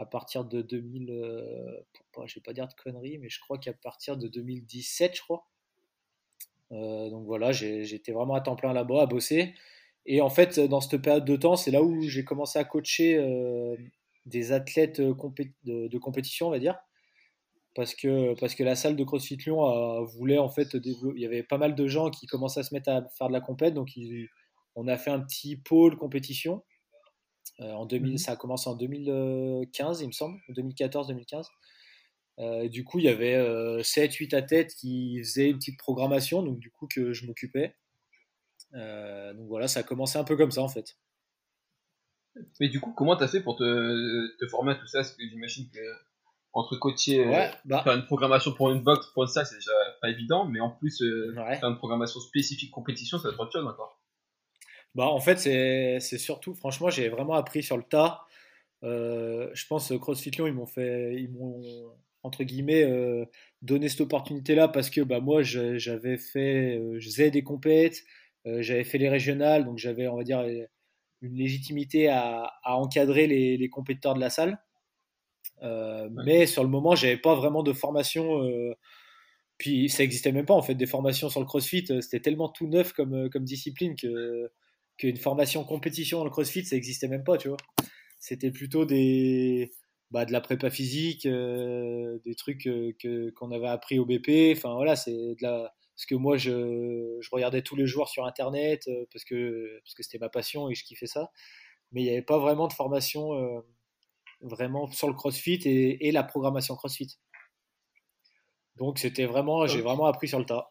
à 0.00 0.06
partir 0.06 0.46
de 0.46 0.62
2000. 0.62 1.08
je 2.26 2.34
vais 2.34 2.40
pas 2.40 2.54
dire 2.54 2.66
de 2.66 2.74
conneries, 2.74 3.18
mais 3.18 3.28
je 3.28 3.38
crois 3.38 3.58
qu'à 3.58 3.74
partir 3.74 4.16
de 4.16 4.28
2017, 4.28 5.14
je 5.14 5.20
crois. 5.20 5.46
Euh, 6.72 7.10
donc 7.10 7.26
voilà, 7.26 7.52
j'étais 7.52 8.12
vraiment 8.12 8.34
à 8.34 8.40
temps 8.40 8.56
plein 8.56 8.72
là-bas, 8.72 9.02
à 9.02 9.06
bosser. 9.06 9.54
Et 10.06 10.22
en 10.22 10.30
fait, 10.30 10.58
dans 10.58 10.80
cette 10.80 11.02
période 11.02 11.26
de 11.26 11.36
temps, 11.36 11.56
c'est 11.56 11.70
là 11.70 11.82
où 11.82 12.02
j'ai 12.02 12.24
commencé 12.24 12.58
à 12.58 12.64
coacher 12.64 13.16
euh, 13.18 13.76
des 14.24 14.52
athlètes 14.52 15.00
euh, 15.00 15.14
de, 15.64 15.98
compétition, 15.98 16.48
on 16.48 16.50
va 16.50 16.58
dire. 16.58 16.78
Parce 17.74 17.94
que, 17.94 18.34
parce 18.40 18.54
que 18.54 18.64
la 18.64 18.76
salle 18.76 18.96
de 18.96 19.04
CrossFit 19.04 19.36
Lyon 19.36 20.02
voulait 20.04 20.38
en 20.38 20.48
fait 20.48 20.76
développer. 20.76 21.18
Il 21.18 21.22
y 21.22 21.26
avait 21.26 21.42
pas 21.42 21.58
mal 21.58 21.74
de 21.74 21.86
gens 21.86 22.10
qui 22.10 22.26
commençaient 22.26 22.60
à 22.60 22.62
se 22.64 22.74
mettre 22.74 22.88
à 22.88 23.06
faire 23.10 23.28
de 23.28 23.32
la 23.32 23.40
compète. 23.40 23.74
Donc 23.74 23.90
on 24.74 24.88
a 24.88 24.96
fait 24.96 25.10
un 25.10 25.20
petit 25.20 25.56
pôle 25.56 25.96
compétition. 25.96 26.64
En 27.60 27.86
2000, 27.86 28.14
mmh 28.14 28.18
ça 28.18 28.32
a 28.32 28.36
commencé 28.36 28.68
en 28.68 28.74
2015, 28.74 30.00
il 30.00 30.06
me 30.08 30.12
semble, 30.12 30.38
2014-2015. 30.50 31.46
Euh, 32.40 32.68
du 32.68 32.84
coup, 32.84 32.98
il 32.98 33.04
y 33.04 33.08
avait 33.08 33.36
7-8 33.82 34.34
euh, 34.34 34.38
athlètes 34.38 34.74
qui 34.74 35.18
faisaient 35.22 35.50
une 35.50 35.58
petite 35.58 35.78
programmation, 35.78 36.42
donc 36.42 36.58
du 36.58 36.70
coup 36.70 36.86
que 36.86 37.12
je 37.12 37.26
m'occupais. 37.26 37.76
Euh, 38.74 39.34
donc 39.34 39.48
voilà, 39.48 39.68
ça 39.68 39.80
a 39.80 39.82
commencé 39.82 40.18
un 40.18 40.24
peu 40.24 40.36
comme 40.36 40.50
ça 40.50 40.62
en 40.62 40.68
fait. 40.68 40.96
Mais 42.60 42.68
du 42.68 42.80
coup, 42.80 42.92
comment 42.92 43.16
tu 43.16 43.24
as 43.24 43.28
fait 43.28 43.40
pour 43.40 43.56
te, 43.56 44.46
former 44.50 44.72
à 44.72 44.74
tout 44.76 44.86
ça? 44.86 45.00
Parce 45.00 45.12
que 45.12 45.22
j'imagine 45.28 45.68
que 45.70 45.80
entre 46.52 46.76
coacher, 46.76 47.24
bah 47.64 47.82
faire 47.84 47.94
une 47.94 48.06
programmation 48.06 48.52
pour 48.52 48.70
une 48.70 48.82
box, 48.82 49.06
pour 49.08 49.28
ça, 49.28 49.44
c'est 49.44 49.56
déjà 49.56 49.72
pas 50.00 50.08
évident, 50.08 50.46
mais 50.46 50.60
en 50.60 50.70
plus, 50.70 50.98
faire 51.34 51.68
une 51.68 51.76
programmation 51.76 52.20
spécifique 52.20 52.70
compétition, 52.70 53.18
ça 53.18 53.28
va 53.28 53.34
être 53.34 53.40
autre 53.40 53.52
chose 53.52 53.66
encore. 53.66 53.99
Bah, 54.94 55.06
en 55.06 55.20
fait, 55.20 55.38
c'est 55.38 56.18
surtout, 56.18 56.54
franchement, 56.54 56.90
j'ai 56.90 57.08
vraiment 57.08 57.34
appris 57.34 57.62
sur 57.62 57.76
le 57.76 57.84
tas. 57.84 58.22
je 58.82 59.66
pense 59.68 59.92
CrossFit 59.98 60.30
Lyon, 60.30 60.46
ils 60.46 60.54
m'ont 60.54 60.66
fait, 60.66 61.14
ils 61.16 61.30
m'ont 61.30 61.62
entre 62.22 62.44
guillemets, 62.44 62.84
euh, 62.84 63.24
donner 63.62 63.88
cette 63.88 64.02
opportunité-là 64.02 64.68
parce 64.68 64.90
que 64.90 65.00
bah, 65.00 65.20
moi, 65.20 65.42
j'avais 65.42 66.16
fait, 66.18 66.78
euh, 66.78 66.98
je 66.98 67.06
faisais 67.06 67.30
des 67.30 67.42
compètes, 67.42 68.04
euh, 68.46 68.62
j'avais 68.62 68.84
fait 68.84 68.98
les 68.98 69.08
régionales, 69.08 69.64
donc 69.64 69.78
j'avais, 69.78 70.08
on 70.08 70.16
va 70.16 70.24
dire, 70.24 70.44
une 71.22 71.34
légitimité 71.34 72.08
à, 72.08 72.52
encadrer 72.64 73.26
les, 73.26 73.56
les, 73.56 73.68
compétiteurs 73.68 74.14
de 74.14 74.20
la 74.20 74.30
salle. 74.30 74.58
Mais 76.24 76.46
sur 76.46 76.62
le 76.62 76.70
moment, 76.70 76.94
j'avais 76.94 77.18
pas 77.18 77.34
vraiment 77.34 77.62
de 77.62 77.72
formation. 77.72 78.40
puis 79.58 79.88
ça 79.90 80.02
existait 80.02 80.32
même 80.32 80.46
pas 80.46 80.54
en 80.54 80.62
fait 80.62 80.74
des 80.74 80.86
formations 80.86 81.28
sur 81.28 81.40
le 81.40 81.46
CrossFit. 81.46 81.86
C'était 82.00 82.20
tellement 82.20 82.48
tout 82.48 82.66
neuf 82.66 82.92
comme, 82.92 83.28
comme 83.30 83.44
discipline 83.44 83.94
que 83.96 84.50
qu'une 85.00 85.16
formation 85.16 85.64
compétition 85.64 86.18
dans 86.18 86.24
le 86.24 86.30
CrossFit, 86.30 86.64
ça 86.64 86.76
existait 86.76 87.08
même 87.08 87.24
pas, 87.24 87.38
tu 87.38 87.48
vois. 87.48 87.56
C'était 88.18 88.50
plutôt 88.50 88.84
des 88.84 89.72
bah, 90.10 90.26
de 90.26 90.32
la 90.32 90.40
prépa 90.40 90.70
physique, 90.70 91.26
euh, 91.26 92.18
des 92.24 92.34
trucs 92.34 92.66
euh, 92.66 92.92
que, 93.00 93.30
qu'on 93.30 93.50
avait 93.50 93.68
appris 93.68 93.98
au 93.98 94.04
BP. 94.04 94.54
Enfin 94.56 94.74
voilà, 94.74 94.96
c'est 94.96 95.12
de 95.12 95.36
la, 95.40 95.72
parce 95.96 96.06
que 96.06 96.14
moi 96.14 96.36
je, 96.36 97.18
je, 97.20 97.28
regardais 97.32 97.62
tous 97.62 97.76
les 97.76 97.86
jours 97.86 98.08
sur 98.08 98.26
internet 98.26 98.82
euh, 98.88 99.06
parce 99.12 99.24
que 99.24 99.80
parce 99.84 99.94
que 99.94 100.02
c'était 100.02 100.18
ma 100.18 100.28
passion 100.28 100.68
et 100.68 100.74
je 100.74 100.84
kiffais 100.84 101.06
ça. 101.06 101.30
Mais 101.92 102.02
il 102.02 102.04
n'y 102.04 102.10
avait 102.10 102.22
pas 102.22 102.38
vraiment 102.38 102.68
de 102.68 102.72
formation 102.72 103.30
vraiment 104.42 104.90
sur 104.92 105.08
le 105.08 105.14
CrossFit 105.14 105.60
et, 105.64 106.08
et, 106.08 106.12
la 106.12 106.22
programmation 106.24 106.76
CrossFit. 106.76 107.18
Donc 108.76 108.98
c'était 108.98 109.26
vraiment, 109.26 109.66
j'ai 109.66 109.80
vraiment 109.82 110.06
appris 110.06 110.28
sur 110.28 110.38
le 110.38 110.46
tas. 110.46 110.69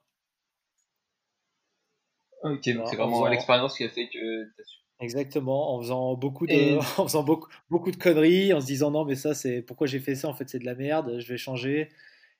Ok, 2.43 2.69
donc 2.73 2.87
c'est 2.87 2.95
vraiment 2.95 3.27
l'expérience 3.27 3.77
qui 3.77 3.83
a 3.83 3.89
fait 3.89 4.07
que 4.07 4.43
tu 4.45 4.61
as 4.61 4.63
su 4.63 4.79
Exactement, 5.01 5.75
en 5.75 5.81
faisant 5.81 6.15
beaucoup 6.15 6.45
de, 6.45 6.77
en 6.99 7.07
faisant 7.07 7.23
beaucoup, 7.23 7.49
beaucoup 7.69 7.91
de 7.91 7.95
conneries, 7.95 8.53
en 8.53 8.59
se 8.59 8.65
disant 8.65 8.91
non 8.91 9.05
mais 9.05 9.15
ça 9.15 9.33
c'est 9.33 9.61
pourquoi 9.61 9.87
j'ai 9.87 9.99
fait 9.99 10.15
ça 10.15 10.27
en 10.27 10.33
fait 10.33 10.49
c'est 10.49 10.59
de 10.59 10.65
la 10.65 10.75
merde, 10.75 11.19
je 11.19 11.27
vais 11.27 11.37
changer. 11.37 11.89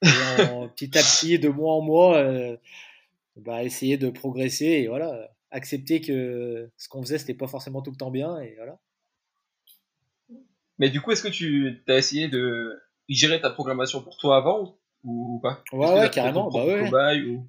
Et 0.04 0.42
en, 0.52 0.68
petit 0.76 0.98
à 0.98 1.02
petit, 1.02 1.40
de 1.40 1.48
mois 1.48 1.74
en 1.74 1.82
mois, 1.82 2.18
euh, 2.18 2.58
bah, 3.38 3.64
essayer 3.64 3.98
de 3.98 4.10
progresser 4.10 4.66
et 4.66 4.88
voilà, 4.88 5.30
accepter 5.52 6.02
que 6.02 6.70
ce 6.76 6.90
qu'on 6.90 7.02
faisait 7.02 7.18
c'était 7.18 7.34
pas 7.34 7.48
forcément 7.48 7.82
tout 7.82 7.92
le 7.92 7.98
temps 7.98 8.12
bien 8.12 8.40
et 8.40 8.56
voilà. 8.58 8.78
Mais 10.80 10.90
du 10.90 11.02
coup, 11.02 11.12
est-ce 11.12 11.24
que 11.24 11.30
tu 11.30 11.84
as 11.88 11.98
essayé 11.98 12.30
de 12.30 12.82
gérer 13.08 13.40
ta 13.40 13.50
programmation 13.50 14.02
pour 14.02 14.18
toi 14.18 14.38
avant 14.38 14.78
ou, 15.04 15.40
pas? 15.42 15.64
Ouais, 15.72 15.94
ouais 15.94 16.10
carrément. 16.10 16.50
Bah 16.50 16.66
ouais. 16.66 17.22
Ou... 17.22 17.48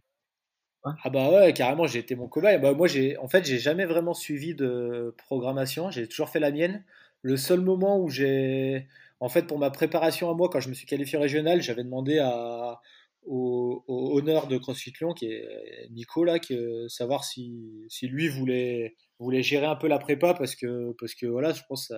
Ah 0.85 1.11
bah 1.11 1.31
ouais, 1.31 1.53
carrément, 1.53 1.87
j'ai 1.87 1.99
été 1.99 2.15
mon 2.15 2.27
cobaye. 2.29 2.59
Bah 2.59 2.73
moi, 2.73 2.87
j'ai, 2.89 3.17
en 3.19 3.29
fait, 3.29 3.45
j'ai 3.45 3.59
jamais 3.59 3.85
vraiment 3.85 4.15
suivi 4.15 4.55
de 4.55 5.15
programmation. 5.19 5.91
J'ai 5.91 6.09
toujours 6.09 6.31
fait 6.31 6.41
la 6.41 6.51
mienne. 6.51 6.85
Le 7.23 7.37
seul 7.37 7.61
moment 7.61 8.01
où 8.01 8.09
j'ai, 8.09 8.87
en 9.21 9.29
fait, 9.29 9.47
pour 9.47 9.59
ma 9.59 9.71
préparation 9.71 10.31
à 10.31 10.35
moi, 10.35 10.49
quand 10.51 10.61
je 10.61 10.71
me 10.71 10.75
suis 10.75 10.87
qualifié 10.87 11.19
régional, 11.19 11.61
j'avais 11.61 11.85
demandé 11.85 12.19
à, 12.19 12.81
au, 13.27 13.85
honneur 13.89 14.47
de 14.47 14.57
CrossFit 14.57 14.95
Lyon, 14.99 15.13
qui 15.13 15.27
est 15.27 15.89
Nico 15.91 16.25
là, 16.25 16.39
que, 16.39 16.89
savoir 16.89 17.25
si, 17.25 17.85
si 17.91 18.09
lui 18.09 18.29
voulait, 18.29 18.97
voulait 19.19 19.43
gérer 19.43 19.67
un 19.67 19.77
peu 19.77 19.87
la 19.89 19.99
prépa, 19.99 20.33
parce 20.33 20.57
que, 20.57 20.95
parce 20.99 21.15
que 21.15 21.27
voilà, 21.27 21.53
je 21.53 21.63
pense, 21.69 21.93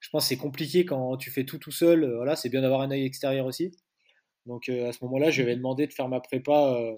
je 0.00 0.10
pense 0.10 0.26
c'est 0.26 0.36
compliqué 0.36 0.84
quand 0.84 1.16
tu 1.16 1.30
fais 1.30 1.44
tout 1.44 1.58
tout 1.58 1.70
seul. 1.72 2.14
Voilà, 2.16 2.36
c'est 2.36 2.48
bien 2.48 2.62
d'avoir 2.62 2.80
un 2.82 2.90
œil 2.90 3.04
extérieur 3.04 3.46
aussi. 3.46 3.72
Donc 4.46 4.68
euh, 4.68 4.88
à 4.88 4.92
ce 4.92 5.04
moment-là, 5.04 5.30
je 5.30 5.42
vais 5.42 5.56
demander 5.56 5.86
de 5.86 5.92
faire 5.92 6.08
ma 6.08 6.20
prépa. 6.20 6.74
Euh, 6.74 6.96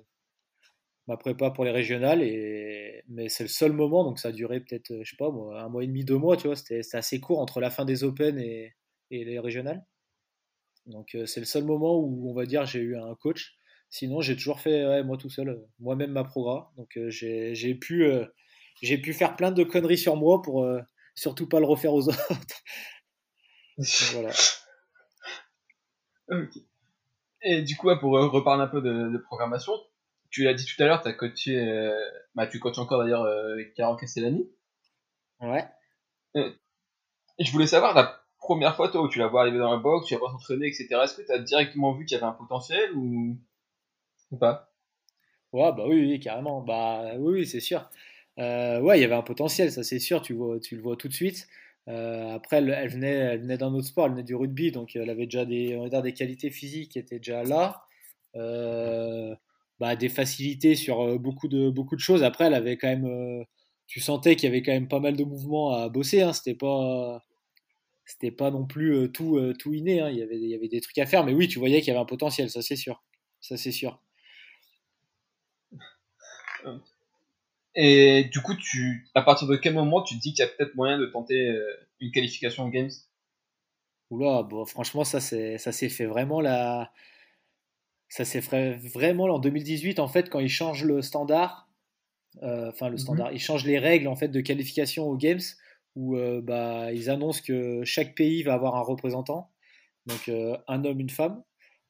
ma 1.08 1.16
prépa 1.16 1.50
pour 1.50 1.64
les 1.64 1.72
régionales. 1.72 2.22
Et... 2.22 3.02
Mais 3.08 3.28
c'est 3.28 3.44
le 3.44 3.48
seul 3.48 3.72
moment, 3.72 4.04
donc 4.04 4.18
ça 4.20 4.28
a 4.28 4.32
duré 4.32 4.60
peut-être, 4.60 5.02
je 5.02 5.10
sais 5.10 5.16
pas, 5.16 5.28
un 5.28 5.68
mois 5.68 5.82
et 5.82 5.86
demi, 5.86 6.04
deux 6.04 6.18
mois, 6.18 6.36
tu 6.36 6.46
vois. 6.46 6.56
C'était 6.56 6.82
assez 6.92 7.18
court 7.18 7.40
entre 7.40 7.60
la 7.60 7.70
fin 7.70 7.84
des 7.84 8.04
Open 8.04 8.38
et, 8.38 8.74
et 9.10 9.24
les 9.24 9.40
régionales. 9.40 9.84
Donc 10.88 11.14
euh, 11.14 11.26
c'est 11.26 11.40
le 11.40 11.46
seul 11.46 11.64
moment 11.64 11.98
où 11.98 12.30
on 12.30 12.34
va 12.34 12.46
dire 12.46 12.64
j'ai 12.66 12.80
eu 12.80 12.96
un 12.96 13.14
coach. 13.14 13.54
Sinon, 13.90 14.20
j'ai 14.20 14.36
toujours 14.36 14.60
fait 14.60 15.02
moi 15.02 15.16
tout 15.16 15.30
seul, 15.30 15.64
moi-même 15.78 16.12
ma 16.12 16.24
programme. 16.24 16.64
Donc 16.76 16.96
euh, 16.98 17.08
j'ai 17.10 17.74
pu, 17.74 18.04
euh, 18.04 18.26
j'ai 18.82 18.98
pu 18.98 19.14
faire 19.14 19.34
plein 19.36 19.50
de 19.50 19.64
conneries 19.64 19.96
sur 19.96 20.16
moi 20.16 20.42
pour 20.42 20.68
surtout 21.14 21.48
pas 21.48 21.60
le 21.60 21.66
refaire 21.66 21.94
aux 21.94 22.08
autres. 22.08 22.62
voilà. 24.12 24.32
Et 27.42 27.62
du 27.62 27.76
coup, 27.76 27.88
pour 28.00 28.12
reparler 28.12 28.64
un 28.64 28.66
peu 28.66 28.82
de, 28.82 29.10
de 29.10 29.18
programmation, 29.18 29.72
tu 30.30 30.44
l'as 30.44 30.54
dit 30.54 30.64
tout 30.64 30.82
à 30.82 30.86
l'heure, 30.86 31.02
tu 31.02 31.08
as 31.08 31.12
coaché, 31.12 31.58
euh, 31.58 31.98
bah, 32.34 32.46
tu 32.46 32.58
coaches 32.58 32.78
encore 32.78 33.02
d'ailleurs 33.02 33.22
euh, 33.22 33.62
Caron 33.76 33.96
Castellani. 33.96 34.48
Ouais. 35.40 35.64
Euh, 36.36 36.50
je 37.38 37.50
voulais 37.52 37.66
savoir, 37.66 37.94
la 37.94 38.22
première 38.38 38.76
fois, 38.76 38.88
toi, 38.88 39.02
où 39.02 39.08
tu 39.08 39.18
l'as 39.18 39.28
vu 39.28 39.38
arriver 39.38 39.58
dans 39.58 39.70
la 39.70 39.78
box, 39.78 40.06
tu 40.06 40.14
l'as 40.14 40.20
vu 40.20 40.26
s'entraîner, 40.32 40.66
etc., 40.66 40.88
est-ce 41.02 41.14
que 41.14 41.22
tu 41.22 41.32
as 41.32 41.38
directement 41.38 41.92
vu 41.92 42.04
qu'il 42.04 42.16
y 42.16 42.20
avait 42.20 42.30
un 42.30 42.34
potentiel 42.34 42.92
ou, 42.94 43.38
ou 44.30 44.36
pas? 44.36 44.72
Ouais, 45.52 45.72
bah 45.72 45.84
oui, 45.86 46.00
oui, 46.00 46.20
carrément. 46.20 46.60
Bah 46.60 47.14
oui, 47.16 47.40
oui 47.40 47.46
c'est 47.46 47.60
sûr. 47.60 47.88
ouais, 48.36 48.98
il 48.98 49.00
y 49.00 49.04
avait 49.04 49.14
un 49.14 49.22
potentiel, 49.22 49.72
ça 49.72 49.82
c'est 49.82 49.98
sûr, 49.98 50.20
tu, 50.20 50.34
vois, 50.34 50.60
tu 50.60 50.76
le 50.76 50.82
vois 50.82 50.96
tout 50.96 51.08
de 51.08 51.14
suite. 51.14 51.48
après, 51.86 52.58
elle, 52.58 52.88
venait, 52.90 53.12
elle 53.12 53.40
venait 53.40 53.56
d'un 53.56 53.72
autre 53.72 53.86
sport, 53.86 54.06
elle 54.06 54.12
venait 54.12 54.24
du 54.24 54.34
rugby, 54.34 54.72
donc 54.72 54.94
elle 54.94 55.08
avait 55.08 55.24
déjà 55.24 55.46
des, 55.46 55.74
on 55.76 55.84
va 55.84 55.88
dire, 55.88 56.02
des 56.02 56.12
qualités 56.12 56.50
physiques 56.50 56.92
qui 56.92 56.98
étaient 56.98 57.18
déjà 57.18 57.44
là. 57.44 57.86
Euh, 58.36 59.34
bah, 59.80 59.96
des 59.96 60.08
facilités 60.08 60.74
sur 60.74 61.18
beaucoup 61.18 61.48
de, 61.48 61.70
beaucoup 61.70 61.96
de 61.96 62.00
choses. 62.00 62.22
Après, 62.22 62.44
elle 62.46 62.54
avait 62.54 62.76
quand 62.76 62.88
même, 62.88 63.44
tu 63.86 64.00
sentais 64.00 64.36
qu'il 64.36 64.48
y 64.48 64.52
avait 64.52 64.62
quand 64.62 64.72
même 64.72 64.88
pas 64.88 65.00
mal 65.00 65.16
de 65.16 65.24
mouvements 65.24 65.72
à 65.72 65.88
bosser. 65.88 66.22
Hein. 66.22 66.32
C'était 66.32 66.54
pas, 66.54 67.22
c'était 68.04 68.30
pas 68.30 68.50
non 68.50 68.66
plus 68.66 69.10
tout, 69.12 69.40
tout 69.58 69.74
inné. 69.74 70.00
Hein. 70.00 70.10
Il, 70.10 70.18
y 70.18 70.22
avait, 70.22 70.38
il 70.38 70.48
y 70.48 70.54
avait 70.54 70.68
des 70.68 70.80
trucs 70.80 70.98
à 70.98 71.06
faire, 71.06 71.24
mais 71.24 71.32
oui, 71.32 71.48
tu 71.48 71.58
voyais 71.58 71.80
qu'il 71.80 71.88
y 71.88 71.90
avait 71.92 72.00
un 72.00 72.06
potentiel, 72.06 72.50
ça 72.50 72.62
c'est 72.62 72.76
sûr. 72.76 73.02
Ça 73.40 73.56
c'est 73.56 73.72
sûr. 73.72 74.00
Et 77.74 78.24
du 78.24 78.40
coup, 78.42 78.56
tu, 78.56 79.08
à 79.14 79.22
partir 79.22 79.46
de 79.46 79.56
quel 79.56 79.74
moment 79.74 80.02
tu 80.02 80.16
te 80.16 80.20
dis 80.20 80.32
qu'il 80.32 80.44
y 80.44 80.48
a 80.48 80.50
peut-être 80.50 80.74
moyen 80.74 80.98
de 80.98 81.06
tenter 81.06 81.56
une 82.00 82.10
qualification 82.10 82.64
en 82.64 82.68
Games? 82.68 82.90
Oula, 84.10 84.42
bon, 84.42 84.64
franchement, 84.64 85.04
ça, 85.04 85.20
ça 85.20 85.72
s'est 85.72 85.88
fait 85.88 86.06
vraiment 86.06 86.40
la, 86.40 86.90
ça 88.08 88.24
s'est 88.24 88.40
fait 88.40 88.76
vraiment 88.76 89.24
en 89.24 89.38
2018, 89.38 89.98
en 89.98 90.08
fait, 90.08 90.30
quand 90.30 90.40
ils 90.40 90.48
changent 90.48 90.84
le 90.84 91.02
standard, 91.02 91.68
euh, 92.42 92.68
enfin 92.68 92.86
le 92.86 92.92
mhm. 92.92 92.98
standard, 92.98 93.32
ils 93.32 93.40
changent 93.40 93.64
les 93.64 93.78
règles 93.78 94.08
en 94.08 94.16
fait 94.16 94.28
de 94.28 94.40
qualification 94.40 95.08
aux 95.08 95.16
Games, 95.16 95.40
où 95.96 96.16
euh, 96.16 96.40
bah, 96.42 96.92
ils 96.92 97.10
annoncent 97.10 97.42
que 97.46 97.82
chaque 97.84 98.14
pays 98.14 98.42
va 98.42 98.54
avoir 98.54 98.76
un 98.76 98.82
représentant, 98.82 99.50
donc 100.06 100.28
euh, 100.28 100.56
un 100.68 100.84
homme, 100.84 101.00
une 101.00 101.10
femme. 101.10 101.42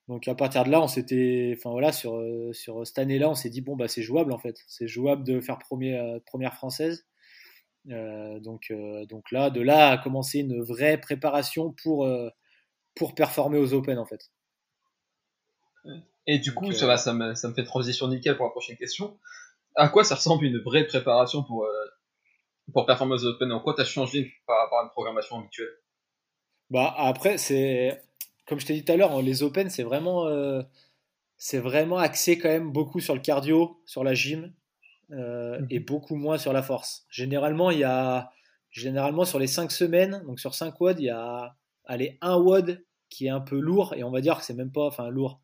Donc 0.08 0.26
à 0.26 0.34
partir 0.34 0.64
de 0.64 0.70
là, 0.70 0.80
on 0.82 0.88
s'était, 0.88 1.54
enfin 1.56 1.70
voilà, 1.70 1.92
sur, 1.92 2.22
sur 2.52 2.86
cette 2.86 2.98
année-là, 2.98 3.28
on 3.30 3.34
s'est 3.34 3.50
dit 3.50 3.60
bon 3.60 3.76
bah 3.76 3.88
c'est 3.88 4.02
jouable 4.02 4.32
en 4.32 4.38
fait, 4.38 4.56
c'est 4.66 4.88
jouable 4.88 5.22
de 5.24 5.40
faire 5.40 5.58
premier, 5.58 6.18
première 6.26 6.54
française. 6.54 7.06
donc, 7.84 8.72
donc 9.08 9.30
là, 9.32 9.50
de 9.50 9.60
là 9.60 9.90
a 9.90 9.98
commencé 9.98 10.40
une 10.40 10.62
vraie 10.62 10.98
préparation 10.98 11.74
pour, 11.82 12.08
pour 12.94 13.14
performer 13.14 13.58
aux 13.58 13.74
Open 13.74 13.98
en 13.98 14.06
fait. 14.06 14.30
Et 16.26 16.38
du 16.38 16.52
coup, 16.52 16.72
ça, 16.72 16.86
va, 16.86 16.96
ça, 16.96 17.14
me, 17.14 17.34
ça 17.34 17.48
me 17.48 17.54
fait 17.54 17.64
transition 17.64 18.08
nickel 18.08 18.36
pour 18.36 18.46
la 18.46 18.50
prochaine 18.50 18.76
question. 18.76 19.18
À 19.74 19.88
quoi 19.88 20.04
ça 20.04 20.16
ressemble 20.16 20.44
une 20.44 20.58
vraie 20.58 20.84
préparation 20.84 21.42
pour, 21.42 21.64
euh, 21.64 21.70
pour 22.72 22.84
performer 22.84 23.14
aux 23.14 23.24
Open 23.24 23.52
En 23.52 23.60
quoi 23.60 23.74
tu 23.74 23.80
as 23.80 23.84
changé 23.84 24.34
par 24.46 24.58
rapport 24.58 24.80
à 24.80 24.82
une 24.84 24.90
programmation 24.90 25.38
habituelle? 25.38 25.70
Bah, 26.70 26.94
Après, 26.98 27.38
c'est 27.38 28.02
comme 28.48 28.58
je 28.58 28.66
t'ai 28.66 28.74
dit 28.74 28.84
tout 28.84 28.92
à 28.92 28.96
l'heure, 28.96 29.20
les 29.20 29.42
Open, 29.42 29.68
c'est 29.68 29.82
vraiment, 29.82 30.26
euh, 30.26 30.62
c'est 31.36 31.58
vraiment 31.58 31.98
axé 31.98 32.38
quand 32.38 32.48
même 32.48 32.72
beaucoup 32.72 32.98
sur 32.98 33.14
le 33.14 33.20
cardio, 33.20 33.78
sur 33.84 34.02
la 34.02 34.14
gym, 34.14 34.52
euh, 35.12 35.60
mhm. 35.60 35.66
et 35.70 35.80
beaucoup 35.80 36.16
moins 36.16 36.38
sur 36.38 36.54
la 36.54 36.62
force. 36.62 37.04
Généralement, 37.10 37.70
il 37.70 37.80
y 37.80 37.84
a, 37.84 38.32
généralement 38.70 39.26
sur 39.26 39.38
les 39.38 39.46
5 39.46 39.70
semaines, 39.70 40.22
donc 40.26 40.40
sur 40.40 40.54
5 40.54 40.80
WOD, 40.80 40.98
il 40.98 41.04
y 41.04 41.10
a 41.10 41.54
allez, 41.84 42.16
un 42.22 42.36
WOD 42.38 42.82
qui 43.10 43.26
est 43.26 43.30
un 43.30 43.40
peu 43.40 43.58
lourd, 43.58 43.94
et 43.94 44.02
on 44.02 44.10
va 44.10 44.22
dire 44.22 44.38
que 44.38 44.44
c'est 44.44 44.54
même 44.54 44.72
pas, 44.72 44.86
enfin 44.86 45.10
lourd. 45.10 45.40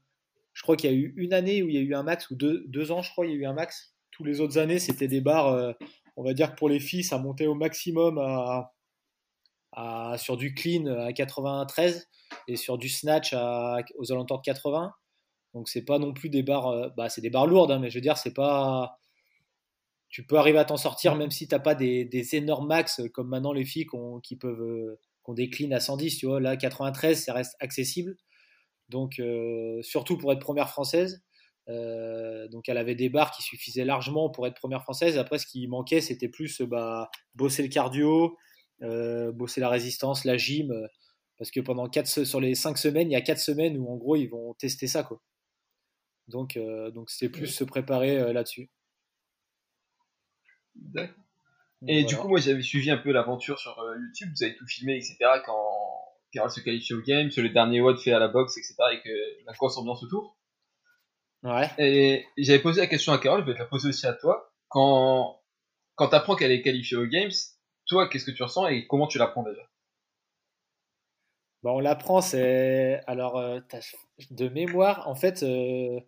Je 0.55 0.63
crois 0.63 0.77
qu'il 0.77 0.91
y 0.91 0.95
a 0.95 0.97
eu 0.97 1.13
une 1.17 1.35
année 1.35 1.63
où 1.63 1.69
il 1.69 1.75
y 1.75 1.79
a 1.79 1.83
eu 1.83 1.95
un 1.95 2.05
max, 2.05 2.31
ou 2.31 2.37
deux, 2.37 2.93
ans, 2.93 3.03
je 3.03 3.11
crois, 3.11 3.27
il 3.27 3.33
y 3.33 3.35
a 3.35 3.39
eu 3.39 3.47
un 3.47 3.53
max. 3.53 3.95
Tous 4.13 4.25
les 4.25 4.41
autres 4.41 4.59
années, 4.59 4.79
c'était 4.79 5.09
des 5.09 5.21
barres, 5.21 5.49
euh, 5.49 5.73
on 6.17 6.23
va 6.23 6.33
dire 6.33 6.53
que 6.53 6.57
pour 6.57 6.69
les 6.69 6.81
filles, 6.81 7.05
ça 7.05 7.19
montait 7.19 7.47
au 7.47 7.55
maximum 7.55 8.19
à, 8.19 8.71
sur 10.17 10.37
du 10.37 10.55
clean 10.55 10.87
à 10.87 11.13
93 11.13 12.09
et 12.47 12.57
sur 12.57 12.79
du 12.79 12.89
snatch 12.89 13.35
aux 13.35 14.13
alentours 14.13 14.39
de 14.39 14.45
80. 14.45 14.95
Donc 15.55 15.69
c'est 15.69 15.85
pas 15.85 15.99
non 15.99 16.13
plus 16.13 16.31
des 16.31 16.43
barres, 16.43 16.69
euh, 16.69 16.89
bah 16.97 17.09
c'est 17.09 17.21
des 17.21 17.31
barres 17.31 17.47
lourdes, 17.47 17.71
hein, 17.71 17.79
mais 17.79 17.91
je 17.91 17.97
veux 17.97 18.03
dire, 18.03 18.19
c'est 18.19 18.35
pas. 18.35 18.99
Tu 20.09 20.25
peux 20.25 20.37
arriver 20.37 20.59
à 20.59 20.65
t'en 20.65 20.77
sortir 20.77 21.17
même 21.17 21.31
si 21.33 21.49
t'as 21.49 21.59
pas 21.59 21.75
des, 21.75 22.05
des, 22.05 22.37
énormes 22.37 22.69
max 22.69 23.01
comme 23.13 23.29
maintenant 23.29 23.53
les 23.53 23.65
filles 23.65 23.87
qui 24.23 24.37
peuvent 24.37 24.63
euh, 24.63 25.01
qu'on 25.23 25.35
décline 25.35 25.73
à 25.73 25.81
110, 25.81 26.19
tu 26.19 26.27
vois. 26.27 26.41
Là, 26.41 26.57
93, 26.57 27.25
ça 27.25 27.33
reste 27.33 27.57
accessible. 27.61 28.17
Donc, 28.95 29.19
euh, 29.19 29.83
surtout 29.83 30.17
pour 30.17 30.33
être 30.33 30.39
première 30.39 30.71
française. 30.71 31.25
Euh, 31.69 32.47
donc, 32.47 32.69
elle 32.69 32.79
avait 32.79 32.95
des 32.95 33.09
barres 33.09 33.33
qui 33.33 33.43
suffisaient 33.43 33.85
largement 33.85 34.31
pour 34.31 34.47
être 34.47 34.55
première 34.55 34.83
française. 34.83 35.19
Après, 35.19 35.39
ce 35.39 35.47
qui 35.47 35.67
manquait, 35.67 36.01
c'était 36.01 36.29
plus 36.29 36.63
bah, 36.63 37.11
bosser 37.35 37.65
le 37.65 37.69
cardio, 37.69 38.39
euh, 38.83 39.33
bosser 39.33 39.61
la 39.61 39.69
résistance, 39.69 40.25
la 40.25 40.37
gym. 40.37 40.73
parce 41.39 41.51
que 41.51 41.59
pendant 41.59 41.89
4, 41.89 42.23
sur 42.25 42.41
les 42.41 42.55
5 42.55 42.79
semaines, 42.79 43.11
il 43.11 43.15
y 43.15 43.17
a 43.17 43.21
4 43.21 43.41
semaines 43.41 43.77
où 43.79 43.91
en 43.91 43.97
gros 43.97 44.15
ils 44.15 44.29
vont 44.29 44.55
tester 44.55 44.87
ça. 44.87 45.03
Quoi. 45.03 45.21
Donc, 46.29 46.57
donc 46.95 47.11
c'était 47.11 47.33
plus 47.33 47.49
se 47.49 47.65
préparer 47.65 48.33
là-dessus. 48.33 48.71
D'accord. 50.77 51.25
Et 51.87 52.05
du 52.05 52.17
coup, 52.17 52.29
moi, 52.29 52.41
j'avais 52.41 52.63
suivi 52.63 52.91
un 52.91 52.97
peu 52.97 53.13
l'aventure 53.13 53.59
sur 53.59 53.79
euh, 53.81 53.97
YouTube. 53.99 54.31
Vous 54.35 54.45
avez 54.45 54.57
tout 54.57 54.67
filmé, 54.67 54.97
etc. 54.97 55.17
Quand 55.45 55.84
Carole 56.35 56.51
se 56.51 56.61
qualifie 56.61 56.93
au 56.95 57.01
game, 57.01 57.31
sur 57.31 57.43
le 57.43 57.49
dernier 57.49 57.81
WOD 57.81 57.99
fait 57.99 58.13
à 58.13 58.19
la 58.19 58.29
boxe, 58.29 58.59
etc. 58.59 58.75
Et 58.93 59.01
que 59.01 59.45
la 59.47 59.55
course 59.55 59.79
ambiance 59.79 60.03
autour. 60.03 60.37
Ouais. 61.45 61.71
Et 61.79 62.27
j'avais 62.37 62.59
posé 62.59 62.81
la 62.81 62.87
question 62.87 63.13
à 63.13 63.19
Carole, 63.19 63.43
je 63.43 63.47
vais 63.47 63.55
te 63.55 63.59
la 63.59 63.67
poser 63.67 63.89
aussi 63.89 64.07
à 64.07 64.15
toi. 64.15 64.53
Quand, 64.69 65.41
quand 65.95 66.09
tu 66.09 66.15
apprends 66.15 66.37
qu'elle 66.37 66.53
est 66.53 66.63
qualifiée 66.63 66.97
au 66.97 67.07
Games, 67.07 67.31
toi, 67.87 68.09
qu'est-ce 68.09 68.25
que 68.25 68.31
tu 68.31 68.43
ressens 68.43 68.67
et 68.67 68.87
comment 68.87 69.07
tu 69.07 69.19
l'apprends 69.19 69.43
déjà? 69.43 69.63
Bon, 71.63 71.71
bah, 71.71 71.77
on 71.77 71.81
l'apprend, 71.81 72.21
c'est. 72.21 73.01
Alors, 73.07 73.39
euh, 73.39 73.61
de 74.31 74.49
mémoire, 74.49 75.09
en 75.09 75.15
fait, 75.15 75.43
euh, 75.43 76.01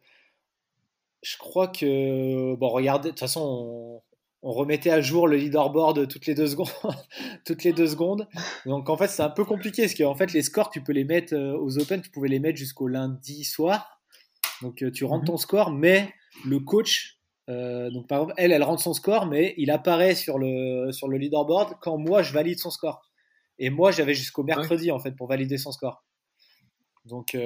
je 1.22 1.36
crois 1.38 1.68
que. 1.68 2.54
Bon, 2.56 2.68
regardez, 2.68 3.08
de 3.08 3.12
toute 3.12 3.20
façon, 3.20 3.40
on 3.40 4.02
on 4.46 4.52
remettait 4.52 4.90
à 4.90 5.00
jour 5.00 5.26
le 5.26 5.36
leaderboard 5.36 6.06
toutes 6.06 6.26
les 6.26 6.36
deux 6.36 6.46
secondes. 6.46 6.70
toutes 7.44 7.64
les 7.64 7.72
deux 7.72 7.88
secondes. 7.88 8.28
Donc 8.64 8.88
en 8.88 8.96
fait, 8.96 9.08
c'est 9.08 9.24
un 9.24 9.28
peu 9.28 9.44
compliqué 9.44 9.82
parce 9.82 9.94
qu'en 9.94 10.14
fait, 10.14 10.32
les 10.32 10.42
scores, 10.42 10.70
tu 10.70 10.84
peux 10.84 10.92
les 10.92 11.02
mettre 11.02 11.34
euh, 11.34 11.58
aux 11.58 11.78
Open, 11.80 12.00
tu 12.00 12.10
pouvais 12.10 12.28
les 12.28 12.38
mettre 12.38 12.56
jusqu'au 12.56 12.86
lundi 12.86 13.42
soir. 13.42 14.00
Donc 14.62 14.84
euh, 14.84 14.92
tu 14.92 15.04
rentres 15.04 15.22
mhm. 15.22 15.26
ton 15.26 15.36
score, 15.36 15.72
mais 15.72 16.14
le 16.44 16.60
coach, 16.60 17.18
euh, 17.48 17.90
donc 17.90 18.06
par 18.06 18.18
exemple, 18.18 18.34
elle, 18.36 18.52
elle 18.52 18.62
rentre 18.62 18.80
son 18.80 18.94
score, 18.94 19.26
mais 19.26 19.52
il 19.56 19.72
apparaît 19.72 20.14
sur 20.14 20.38
le, 20.38 20.92
sur 20.92 21.08
le 21.08 21.18
leaderboard 21.18 21.78
quand 21.80 21.98
moi 21.98 22.22
je 22.22 22.32
valide 22.32 22.60
son 22.60 22.70
score. 22.70 23.02
Et 23.58 23.68
moi, 23.68 23.90
j'avais 23.90 24.14
jusqu'au 24.14 24.44
mercredi 24.44 24.92
en 24.92 25.00
fait 25.00 25.10
pour 25.10 25.26
valider 25.26 25.58
son 25.58 25.72
score. 25.72 26.04
Donc, 27.04 27.36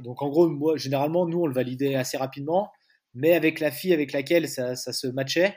donc 0.00 0.22
en 0.22 0.28
gros, 0.28 0.48
moi, 0.48 0.76
généralement, 0.76 1.26
nous, 1.26 1.42
on 1.42 1.46
le 1.46 1.54
validait 1.54 1.94
assez 1.94 2.16
rapidement, 2.16 2.70
mais 3.14 3.34
avec 3.34 3.60
la 3.60 3.70
fille 3.70 3.94
avec 3.94 4.12
laquelle 4.12 4.48
ça, 4.48 4.74
ça 4.74 4.92
se 4.92 5.06
matchait, 5.06 5.54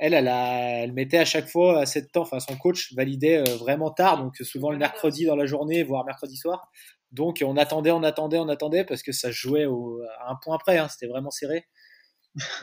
elle, 0.00 0.14
elle, 0.14 0.92
mettait 0.94 1.18
à 1.18 1.26
chaque 1.26 1.46
fois 1.46 1.80
à 1.80 1.86
cette 1.86 2.10
temps, 2.10 2.22
enfin 2.22 2.40
son 2.40 2.56
coach 2.56 2.94
validait 2.94 3.38
euh, 3.38 3.56
vraiment 3.56 3.90
tard, 3.90 4.16
donc 4.16 4.34
souvent 4.38 4.70
le 4.70 4.78
mercredi 4.78 5.26
dans 5.26 5.36
la 5.36 5.44
journée, 5.44 5.82
voire 5.82 6.06
mercredi 6.06 6.36
soir. 6.38 6.70
Donc 7.12 7.44
on 7.46 7.56
attendait, 7.58 7.90
on 7.90 8.02
attendait, 8.02 8.38
on 8.38 8.48
attendait 8.48 8.84
parce 8.84 9.02
que 9.02 9.12
ça 9.12 9.30
jouait 9.30 9.64
à 9.64 10.30
un 10.30 10.36
point 10.42 10.56
près, 10.56 10.78
hein, 10.78 10.88
c'était 10.88 11.06
vraiment 11.06 11.30
serré. 11.30 11.66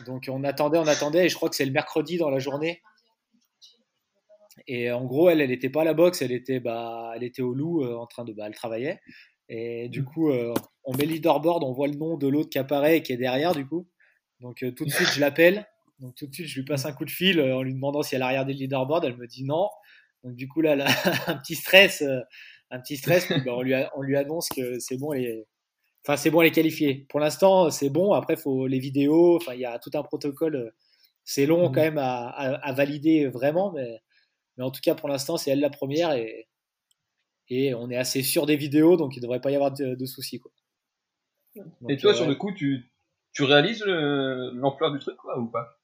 Donc 0.08 0.26
on 0.30 0.44
attendait, 0.44 0.80
on 0.80 0.88
attendait, 0.88 1.26
et 1.26 1.30
je 1.30 1.36
crois 1.36 1.50
que 1.50 1.56
c'est 1.56 1.66
le 1.66 1.72
mercredi 1.72 2.18
dans 2.18 2.32
la 2.32 2.40
journée. 2.40 2.82
Et 4.66 4.92
en 4.92 5.06
gros, 5.06 5.30
elle, 5.30 5.40
elle 5.40 5.50
n'était 5.52 5.70
pas 5.70 5.82
à 5.82 5.86
la 5.86 5.94
boxe, 5.94 6.24
elle 6.24 6.32
était, 6.32 6.60
bah, 6.60 7.12
elle 7.16 7.24
était 7.24 7.44
au 7.44 7.54
loup 7.54 7.84
euh, 7.84 7.96
en 7.96 8.08
train 8.08 8.26
de, 8.26 8.34
bah, 8.34 8.46
elle 8.48 8.56
travaillait. 8.56 9.00
Et 9.48 9.90
du 9.90 10.04
coup, 10.04 10.32
euh, 10.32 10.56
on 10.86 10.96
met 10.98 11.06
leaderboard, 11.06 11.64
on 11.64 11.72
voit 11.72 11.88
le 11.88 11.96
nom 11.96 12.18
de 12.18 12.28
l'autre 12.28 12.50
qui 12.50 12.58
apparaît 12.58 12.98
et 12.98 13.04
qui 13.04 13.14
est 13.14 13.18
derrière, 13.18 13.54
du 13.54 13.68
coup. 13.68 13.88
Donc 14.40 14.66
tout 14.76 14.86
de 14.86 14.90
suite, 14.90 15.10
je 15.14 15.20
l'appelle. 15.20 15.68
Donc 16.00 16.16
tout 16.16 16.28
de 16.28 16.34
suite, 16.34 16.48
je 16.48 16.60
lui 16.60 16.66
passe 16.66 16.86
un 16.86 16.94
coup 16.94 17.06
de 17.06 17.10
fil 17.10 17.40
euh, 17.40 17.58
en 17.58 17.64
lui 17.64 17.74
demandant 17.74 18.04
si 18.04 18.16
elle 18.16 18.22
a 18.22 18.28
regardé 18.28 18.54
le 18.54 18.60
leaderboard. 18.60 19.06
Elle 19.06 19.18
me 19.18 19.28
dit 19.28 19.44
non. 19.44 19.70
Donc 20.24 20.36
du 20.36 20.48
coup 20.48 20.62
là, 20.62 20.74
a 20.74 21.32
un 21.32 21.38
petit 21.38 21.56
stress, 21.56 22.02
euh, 22.02 22.20
un 22.70 22.80
petit 22.80 22.98
stress. 22.98 23.30
Ben, 23.30 23.44
on, 23.48 23.62
lui 23.62 23.74
on 23.96 24.02
lui 24.02 24.18
annonce 24.18 24.50
que 24.50 24.80
c'est 24.80 24.98
bon, 24.98 25.14
elle 25.14 25.46
enfin 26.06 26.18
c'est 26.18 26.30
bon, 26.30 26.42
elle 26.42 26.48
est 26.48 26.52
qualifiée. 26.52 27.06
Pour 27.10 27.20
l'instant, 27.20 27.70
c'est 27.70 27.90
bon. 27.90 28.14
Après, 28.14 28.38
faut 28.38 28.68
les 28.68 28.80
vidéos. 28.80 29.38
Enfin, 29.38 29.54
il 29.54 29.60
y 29.62 29.66
a 29.66 29.80
tout 29.80 29.92
un 29.94 30.04
protocole. 30.04 30.74
C'est 31.24 31.46
long 31.46 31.70
mmh. 31.70 31.72
quand 31.74 31.82
même 31.82 31.98
à, 31.98 32.30
à, 32.30 32.72
valider 32.74 33.28
vraiment, 33.28 33.74
mais, 33.74 34.00
mais 34.56 34.64
en 34.64 34.72
tout 34.72 34.80
cas 34.82 34.96
pour 34.96 35.10
l'instant, 35.10 35.36
c'est 35.36 35.52
elle 35.52 35.60
la 35.60 35.70
première 35.70 36.14
et, 36.14 36.48
et 37.50 37.74
on 37.74 37.90
est 37.90 37.98
assez 37.98 38.24
sûr 38.24 38.46
des 38.46 38.56
vidéos, 38.56 38.96
donc 38.96 39.16
il 39.16 39.20
ne 39.20 39.24
devrait 39.24 39.42
pas 39.42 39.52
y 39.52 39.56
avoir 39.56 39.74
de, 39.74 40.06
soucis. 40.06 40.40
Quoi. 40.40 40.52
et 41.90 41.98
toi, 41.98 42.14
sur 42.14 42.28
le 42.28 42.36
coup, 42.36 42.54
tu, 42.54 42.90
tu 43.34 43.44
réalises 43.44 43.84
l'ampleur 43.86 44.92
du 44.92 45.00
truc 45.00 45.18
quoi, 45.18 45.38
ou 45.38 45.48
pas? 45.48 45.77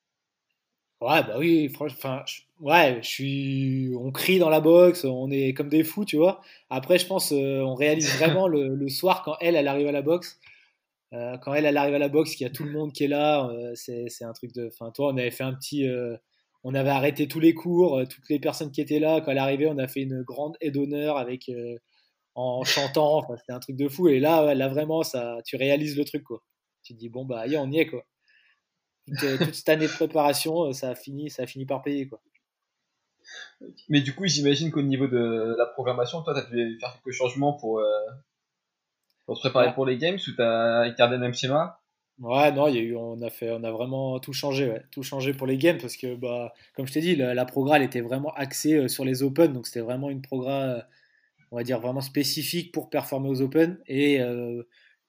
Ouais, 1.04 1.22
bah 1.22 1.36
oui, 1.38 1.68
franchement, 1.68 2.22
ouais, 2.62 3.00
je 3.02 3.08
suis, 3.10 3.92
on 4.00 4.12
crie 4.12 4.40
dans 4.40 4.50
la 4.50 4.62
boxe, 4.62 5.04
on 5.04 5.30
est 5.32 5.54
comme 5.54 5.68
des 5.68 5.84
fous, 5.84 6.06
tu 6.06 6.16
vois. 6.16 6.40
Après, 6.70 6.98
je 6.98 7.06
pense, 7.06 7.34
euh, 7.34 7.60
on 7.60 7.76
réalise 7.76 8.08
vraiment 8.20 8.48
le, 8.48 8.88
soir 8.88 9.22
quand 9.24 9.36
elle, 9.42 9.58
elle 9.58 9.68
arrive 9.68 9.88
à 9.88 9.92
la 9.92 10.02
boxe. 10.02 10.40
Euh, 11.14 11.38
quand 11.40 11.54
elle, 11.54 11.66
elle 11.66 11.78
arrive 11.78 11.96
à 11.96 12.00
la 12.00 12.10
boxe, 12.10 12.36
qu'il 12.36 12.48
y 12.48 12.50
a 12.50 12.54
tout 12.54 12.64
le 12.64 12.72
monde 12.72 12.94
qui 12.94 13.04
est 13.04 13.08
là, 13.10 13.50
euh, 13.50 13.74
c'est, 13.76 14.24
un 14.24 14.32
truc 14.34 14.54
de. 14.54 14.68
Enfin, 14.68 14.92
toi, 14.92 15.12
on 15.14 15.18
avait 15.18 15.32
fait 15.32 15.44
un 15.44 15.54
petit. 15.54 15.86
on 16.64 16.74
avait 16.76 16.90
arrêté 16.90 17.28
tous 17.28 17.40
les 17.42 17.54
cours, 17.54 18.02
toutes 18.10 18.30
les 18.30 18.40
personnes 18.40 18.72
qui 18.72 18.82
étaient 18.82 19.00
là. 19.00 19.22
Quand 19.22 19.32
elle 19.32 19.40
arrivée, 19.40 19.68
on 19.68 19.78
a 19.80 19.88
fait 19.90 20.02
une 20.04 20.24
grande 20.24 20.56
aide 20.62 20.76
d'honneur 20.76 21.18
avec. 21.18 21.52
en 22.36 22.64
chantant, 22.66 23.18
enfin, 23.18 23.36
c'était 23.38 23.54
un 23.54 23.60
truc 23.60 23.76
de 23.78 23.90
fou. 23.90 24.10
Et 24.10 24.20
là, 24.20 24.56
là, 24.56 24.70
vraiment, 24.70 25.04
ça, 25.04 25.38
tu 25.46 25.58
réalises 25.58 25.98
le 25.98 26.06
truc, 26.06 26.24
quoi. 26.24 26.44
Tu 26.84 26.94
te 26.94 27.00
dis, 27.00 27.10
bon, 27.10 27.26
bah, 27.26 27.46
on 27.58 27.72
y 27.72 27.80
est, 27.80 27.88
quoi 27.88 28.04
toute, 29.08 29.54
cette 29.54 29.70
année 29.70 29.88
de 29.88 29.92
préparation, 29.92 30.66
euh, 30.66 30.74
ça 30.74 30.90
a 30.90 30.96
fini, 30.96 31.30
ça 31.30 31.44
a 31.44 31.46
fini 31.46 31.66
par 31.66 31.82
payer 31.82 32.08
quoi. 32.08 32.22
Mais 33.90 34.02
du 34.02 34.14
coup, 34.14 34.26
j'imagine 34.26 34.72
qu'au 34.72 34.82
niveau 34.82 35.08
de 35.08 35.56
la 35.58 35.66
programmation, 35.66 36.22
toi, 36.24 36.34
tu 36.34 36.40
as 36.40 36.50
dû 36.50 36.78
faire 36.80 36.94
quelques 36.94 37.16
changements 37.16 37.54
pour, 37.54 37.80
euh, 37.80 37.86
pour 39.26 39.36
te 39.36 39.42
préparer 39.42 39.74
pour 39.74 39.86
les 39.86 39.98
games 39.98 40.16
ou 40.16 40.32
tu 40.32 40.42
as 40.42 40.94
gardé 40.98 41.16
le 41.16 41.22
même 41.22 41.34
schéma? 41.34 41.80
Ouais, 42.20 42.52
non, 42.52 42.68
il 42.68 42.76
y 42.76 42.78
a 42.78 42.82
eu, 42.82 42.96
on 42.96 43.22
a 43.22 43.30
fait, 43.30 43.50
on 43.52 43.64
a 43.64 43.72
vraiment 43.72 44.20
tout 44.20 44.34
changé, 44.34 44.70
ouais. 44.70 44.84
tout 44.92 45.02
changé 45.02 45.34
pour 45.34 45.48
les 45.48 45.58
games 45.58 45.80
parce 45.80 45.98
que, 45.98 46.16
bah, 46.16 46.54
comme 46.76 46.86
je 46.86 46.94
t'ai 46.94 47.02
dit, 47.02 47.16
la, 47.16 47.34
la 47.34 47.46
elle 47.76 47.82
était 47.82 48.02
vraiment 48.02 48.34
axée 48.34 48.76
euh, 48.76 48.88
sur 48.88 49.04
les 49.06 49.24
Open, 49.24 49.54
donc 49.54 49.66
c'était 49.66 49.80
vraiment 49.80 50.10
une 50.10 50.22
programme, 50.22 50.84
on 51.52 51.56
va 51.56 51.64
dire 51.64 51.80
vraiment 51.80 52.02
spécifique 52.02 52.72
pour 52.72 52.90
performer 52.90 53.30
aux 53.30 53.42
Open. 53.42 53.80
Et, 53.88 54.20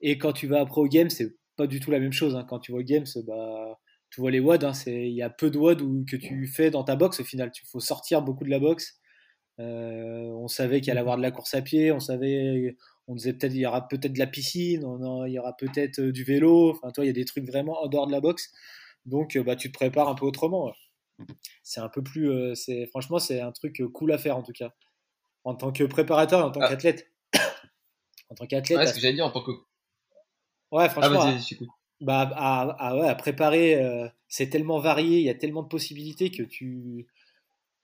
et 0.01 0.19
quand 0.19 0.33
tu 0.33 0.47
vas 0.47 0.61
après 0.61 0.81
aux 0.81 0.89
games, 0.89 1.11
c'est 1.11 1.37
pas 1.57 1.67
du 1.67 1.81
tout 1.81 1.91
la 1.91 1.99
même 1.99 2.13
chose. 2.13 2.37
Hein. 2.37 2.45
Quand 2.49 2.59
tu 2.59 2.73
vois 2.73 2.81
aux 2.81 2.85
games, 2.85 3.07
bah, 3.27 3.79
tu 4.15 4.21
vois 4.21 4.31
les 4.31 4.39
WOD, 4.39 4.63
hein, 4.63 4.73
il 4.87 5.09
y 5.09 5.23
a 5.23 5.29
peu 5.29 5.51
de 5.51 5.59
WOD 5.59 6.07
que 6.09 6.15
tu 6.15 6.47
fais 6.47 6.71
dans 6.71 6.85
ta 6.85 6.95
box 6.95 7.19
au 7.19 7.25
final. 7.25 7.51
Il 7.53 7.67
faut 7.67 7.81
sortir 7.81 8.23
beaucoup 8.23 8.45
de 8.45 8.49
la 8.49 8.61
boxe. 8.61 9.01
Euh, 9.59 10.29
on 10.39 10.47
savait 10.47 10.81
qu'il 10.81 10.93
allait 10.93 11.01
avoir 11.01 11.17
de 11.17 11.23
la 11.23 11.33
course 11.33 11.53
à 11.55 11.63
pied, 11.63 11.91
on 11.91 11.99
savait, 11.99 12.77
on 13.09 13.17
disait 13.17 13.33
peut-être 13.33 13.53
il 13.55 13.59
y 13.59 13.67
aura 13.67 13.89
peut-être 13.89 14.13
de 14.13 14.19
la 14.21 14.29
piscine, 14.29 14.83
il 15.27 15.33
y 15.33 15.39
aura 15.41 15.57
peut-être 15.57 16.01
du 16.01 16.23
vélo. 16.23 16.71
Enfin, 16.71 16.93
toi, 16.93 17.03
il 17.03 17.09
y 17.09 17.11
a 17.11 17.13
des 17.13 17.25
trucs 17.25 17.45
vraiment 17.45 17.83
en 17.83 17.89
dehors 17.89 18.07
de 18.07 18.13
la 18.13 18.21
boxe. 18.21 18.53
Donc, 19.05 19.37
bah, 19.37 19.57
tu 19.57 19.73
te 19.73 19.77
prépares 19.77 20.09
un 20.09 20.15
peu 20.15 20.27
autrement. 20.27 20.73
C'est 21.65 21.81
un 21.81 21.89
peu 21.89 22.01
plus, 22.01 22.55
c'est 22.55 22.87
franchement, 22.87 23.19
c'est 23.19 23.41
un 23.41 23.51
truc 23.51 23.83
cool 23.95 24.13
à 24.13 24.19
faire 24.19 24.37
en 24.37 24.45
tout 24.45 24.53
cas, 24.53 24.73
en 25.43 25.57
tant 25.57 25.73
que 25.73 25.83
préparateur 25.83 26.39
et 26.39 26.45
en 26.45 26.53
tant 26.53 26.61
ah. 26.63 26.69
qu'athlète. 26.69 27.11
en 28.31 28.37
tant 28.37 28.47
qu'athlète. 28.47 28.79
Ouais, 28.79 28.87
ce 28.87 28.95
que 28.95 29.01
j'allais 29.01 29.15
dire 29.15 29.27
en 29.27 29.33
tant 29.33 29.43
que. 29.43 29.51
Ouais, 30.71 30.89
franchement. 30.89 31.21
Ah, 31.21 31.33
bah, 31.33 31.67
à, 32.07 32.97
ouais, 32.97 33.09
à 33.09 33.15
préparer, 33.15 33.83
euh, 33.83 34.09
c'est 34.29 34.49
tellement 34.49 34.79
varié, 34.79 35.19
il 35.19 35.25
y 35.25 35.31
a 35.31 35.35
tellement 35.35 35.63
de 35.63 35.69
possibilités 35.69 36.31
que 36.31 36.43
tu 36.43 37.07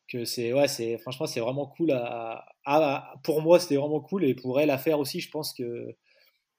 que 0.09 0.25
c'est 0.25 0.53
ouais, 0.53 0.67
c'est 0.67 0.99
franchement 0.99 1.27
c'est 1.27 1.41
vraiment 1.41 1.67
cool 1.67 1.93
à, 1.93 3.15
pour 3.23 3.41
moi 3.43 3.61
c'était 3.61 3.77
vraiment 3.77 4.01
cool 4.01 4.25
et 4.25 4.35
pour 4.35 4.61
elle 4.61 4.71
à 4.71 4.79
faire 4.79 4.99
aussi 4.99 5.21
je 5.21 5.31
pense 5.31 5.55
que 5.55 5.95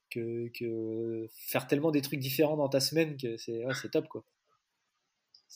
que, 0.10 0.50
que 0.58 1.28
faire 1.48 1.68
tellement 1.68 1.92
des 1.92 2.02
trucs 2.02 2.20
différents 2.20 2.58
dans 2.58 2.70
ta 2.70 2.80
semaine 2.80 3.18
que 3.18 3.38
c'est 3.38 3.66
ouais, 3.66 3.74
top 3.92 4.08
quoi. 4.08 4.24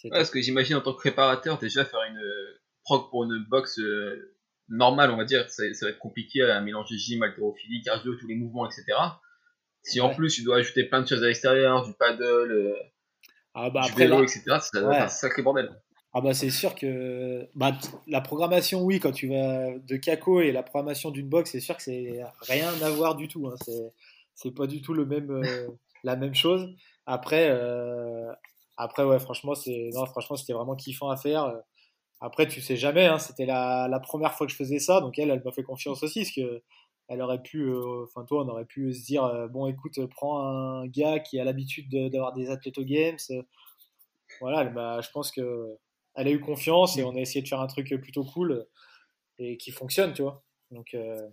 Ouais, 0.04 0.10
parce 0.12 0.30
que 0.30 0.42
j'imagine 0.42 0.76
en 0.76 0.82
tant 0.82 0.94
que 0.94 1.00
préparateur 1.00 1.58
déjà 1.58 1.86
faire 1.86 2.02
une 2.04 2.22
prog 2.84 3.10
pour 3.10 3.24
une 3.24 3.46
box 3.50 3.80
euh, 3.80 4.36
normale 4.68 5.12
on 5.12 5.18
va 5.18 5.24
dire 5.24 5.50
ça, 5.50 5.64
ça, 5.74 5.86
va 5.86 5.92
être 5.92 6.00
compliqué 6.00 6.42
à 6.42 6.60
mélanger 6.60 6.98
gym, 6.98 7.24
haltérophilie, 7.24 7.82
cardio, 7.82 8.16
tous 8.16 8.28
les 8.28 8.36
mouvements 8.36 8.70
etc. 8.70 8.98
Si 9.86 10.02
en 10.02 10.14
plus 10.14 10.34
tu 10.34 10.44
dois 10.44 10.58
ajouter 10.58 10.84
plein 10.86 11.02
de 11.02 11.08
choses 11.08 11.24
à 11.24 11.28
l'extérieur, 11.28 11.86
du 11.86 11.94
paddle, 11.94 12.52
euh, 12.52 12.74
ah 13.54 13.70
bah 13.70 13.82
du 13.86 13.94
vélo, 13.94 14.24
etc., 14.24 14.42
ça 14.60 14.82
va 14.82 14.98
être 14.98 15.04
un 15.04 15.08
sacré 15.08 15.44
bordel. 15.44 15.70
Ah 16.12 16.22
bah 16.22 16.34
c'est 16.34 16.50
sûr 16.50 16.74
que 16.76 17.48
bah, 17.54 17.78
la 18.08 18.22
programmation, 18.22 18.82
oui, 18.82 19.00
quand 19.00 19.12
tu 19.12 19.28
vas 19.28 19.78
de 19.78 19.96
Kako 19.98 20.42
et 20.42 20.52
la 20.52 20.64
programmation 20.64 21.12
d'une 21.12 21.30
box, 21.30 21.52
c'est 21.52 21.60
sûr 21.60 21.78
que 21.78 21.84
c'est 21.84 22.24
rien 22.42 22.70
à 22.82 22.90
voir 22.90 23.16
du 23.16 23.28
tout. 23.28 23.48
Hein. 23.48 23.56
C'est 24.34 24.52
pas 24.52 24.66
du 24.66 24.82
tout 24.82 24.94
le 24.94 25.06
même, 25.06 25.30
euh, 25.30 25.68
la 26.04 26.16
même 26.16 26.34
chose. 26.34 26.74
Après, 27.06 27.50
euh, 27.52 28.32
après 28.78 29.04
ouais, 29.04 29.20
franchement, 29.20 29.54
c'est 29.54 29.92
non, 29.94 30.06
franchement, 30.08 30.36
c'était 30.36 30.54
vraiment 30.54 30.76
kiffant 30.76 31.10
à 31.10 31.18
faire. 31.18 31.54
Après, 32.22 32.48
tu 32.48 32.60
sais 32.60 32.76
jamais. 32.76 33.06
Hein, 33.06 33.20
c'était 33.20 33.46
la, 33.46 33.88
la, 33.88 34.00
première 34.00 34.34
fois 34.34 34.48
que 34.48 34.52
je 34.52 34.58
faisais 34.58 34.80
ça, 34.80 35.00
donc 35.00 35.20
elle, 35.20 35.30
elle 35.30 35.44
m'a 35.44 35.52
fait 35.52 35.64
confiance 35.64 36.02
aussi, 36.02 36.22
parce 36.22 36.32
que 36.32 36.64
elle 37.08 37.22
aurait 37.22 37.42
pu, 37.42 37.62
euh, 37.62 38.04
enfin 38.04 38.26
toi, 38.26 38.44
on 38.44 38.50
aurait 38.50 38.66
pu 38.66 38.94
se 38.94 39.06
dire, 39.06 39.24
euh, 39.24 39.48
bon 39.48 39.68
écoute, 39.68 40.00
prends 40.08 40.40
un 40.40 40.88
gars 40.88 41.20
qui 41.20 41.40
a 41.40 41.44
l'habitude 41.44 41.90
d'avoir 42.12 42.34
des 42.34 42.50
athlètes 42.50 42.78
aux 42.78 42.84
games. 42.84 43.18
Voilà, 44.42 45.02
je 45.02 45.10
pense 45.12 45.32
que 45.32 45.78
elle 46.16 46.28
a 46.28 46.32
eu 46.32 46.40
confiance 46.40 46.98
et 46.98 47.04
on 47.04 47.16
a 47.16 47.20
essayé 47.20 47.42
de 47.42 47.48
faire 47.48 47.62
un 47.62 47.68
truc 47.68 47.94
plutôt 48.02 48.24
cool 48.24 48.66
et 49.38 49.58
qui 49.58 49.72
fonctionne, 49.72 50.14
tu 50.14 50.24
vois. 50.24 50.44
Donc, 50.72 50.96
euh, 50.96 51.30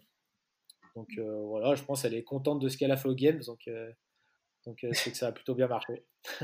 voilà, 1.47 1.75
je 1.75 1.83
pense 1.85 2.03
qu'elle 2.03 2.15
est 2.15 2.25
contente 2.25 2.61
de 2.61 2.69
ce 2.69 2.77
qu'elle 2.77 2.91
a 2.91 2.97
fait 2.97 3.09
aux 3.09 3.15
games, 3.15 3.41
donc 3.47 3.69
donc 4.67 4.87
c'est 4.93 5.11
que 5.11 5.17
ça 5.17 5.29
a 5.29 5.33
plutôt 5.33 5.55
bien 5.55 5.67
marché. 5.67 6.05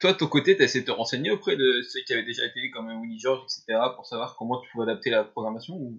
Toi, 0.00 0.12
de 0.12 0.18
ton 0.18 0.28
côté, 0.28 0.56
tu 0.56 0.62
essayé 0.62 0.82
de 0.82 0.86
te 0.86 0.92
renseigner 0.92 1.30
auprès 1.30 1.56
de 1.56 1.82
ceux 1.82 2.00
qui 2.06 2.12
avaient 2.12 2.24
déjà 2.24 2.44
été 2.46 2.70
comme 2.70 2.88
Winnie 3.00 3.18
George, 3.18 3.42
etc., 3.42 3.80
pour 3.96 4.06
savoir 4.06 4.36
comment 4.36 4.60
tu 4.60 4.70
pouvais 4.70 4.84
adapter 4.84 5.10
la 5.10 5.24
programmation 5.24 5.74
ou... 5.74 5.98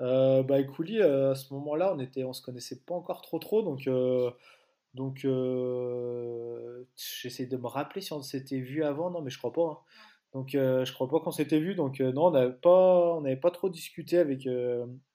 Euh, 0.00 0.42
bah, 0.42 0.60
Écouli, 0.60 1.00
euh, 1.00 1.32
à 1.32 1.34
ce 1.34 1.52
moment-là, 1.54 1.92
on 1.94 1.98
était, 1.98 2.24
on 2.24 2.32
se 2.32 2.42
connaissait 2.42 2.80
pas 2.84 2.94
encore 2.94 3.22
trop 3.22 3.38
trop, 3.38 3.62
donc, 3.62 3.86
euh, 3.86 4.30
donc 4.94 5.26
j'essaie 6.96 7.46
de 7.46 7.56
me 7.56 7.66
rappeler 7.66 8.00
si 8.00 8.12
on 8.12 8.22
s'était 8.22 8.60
vu 8.60 8.84
avant, 8.84 9.10
non, 9.10 9.22
mais 9.22 9.30
je 9.30 9.38
crois 9.38 9.52
pas. 9.52 9.62
Hein. 9.62 9.78
Donc, 10.34 10.50
je 10.52 10.92
crois 10.92 11.08
pas 11.08 11.20
qu'on 11.20 11.30
s'était 11.30 11.58
vu, 11.58 11.74
donc 11.74 12.00
non, 12.00 12.26
on 12.26 12.30
n'avait 12.30 12.52
pas, 12.52 13.14
on 13.16 13.22
n'avait 13.22 13.36
pas 13.36 13.50
trop 13.50 13.70
discuté 13.70 14.18
avec, 14.18 14.46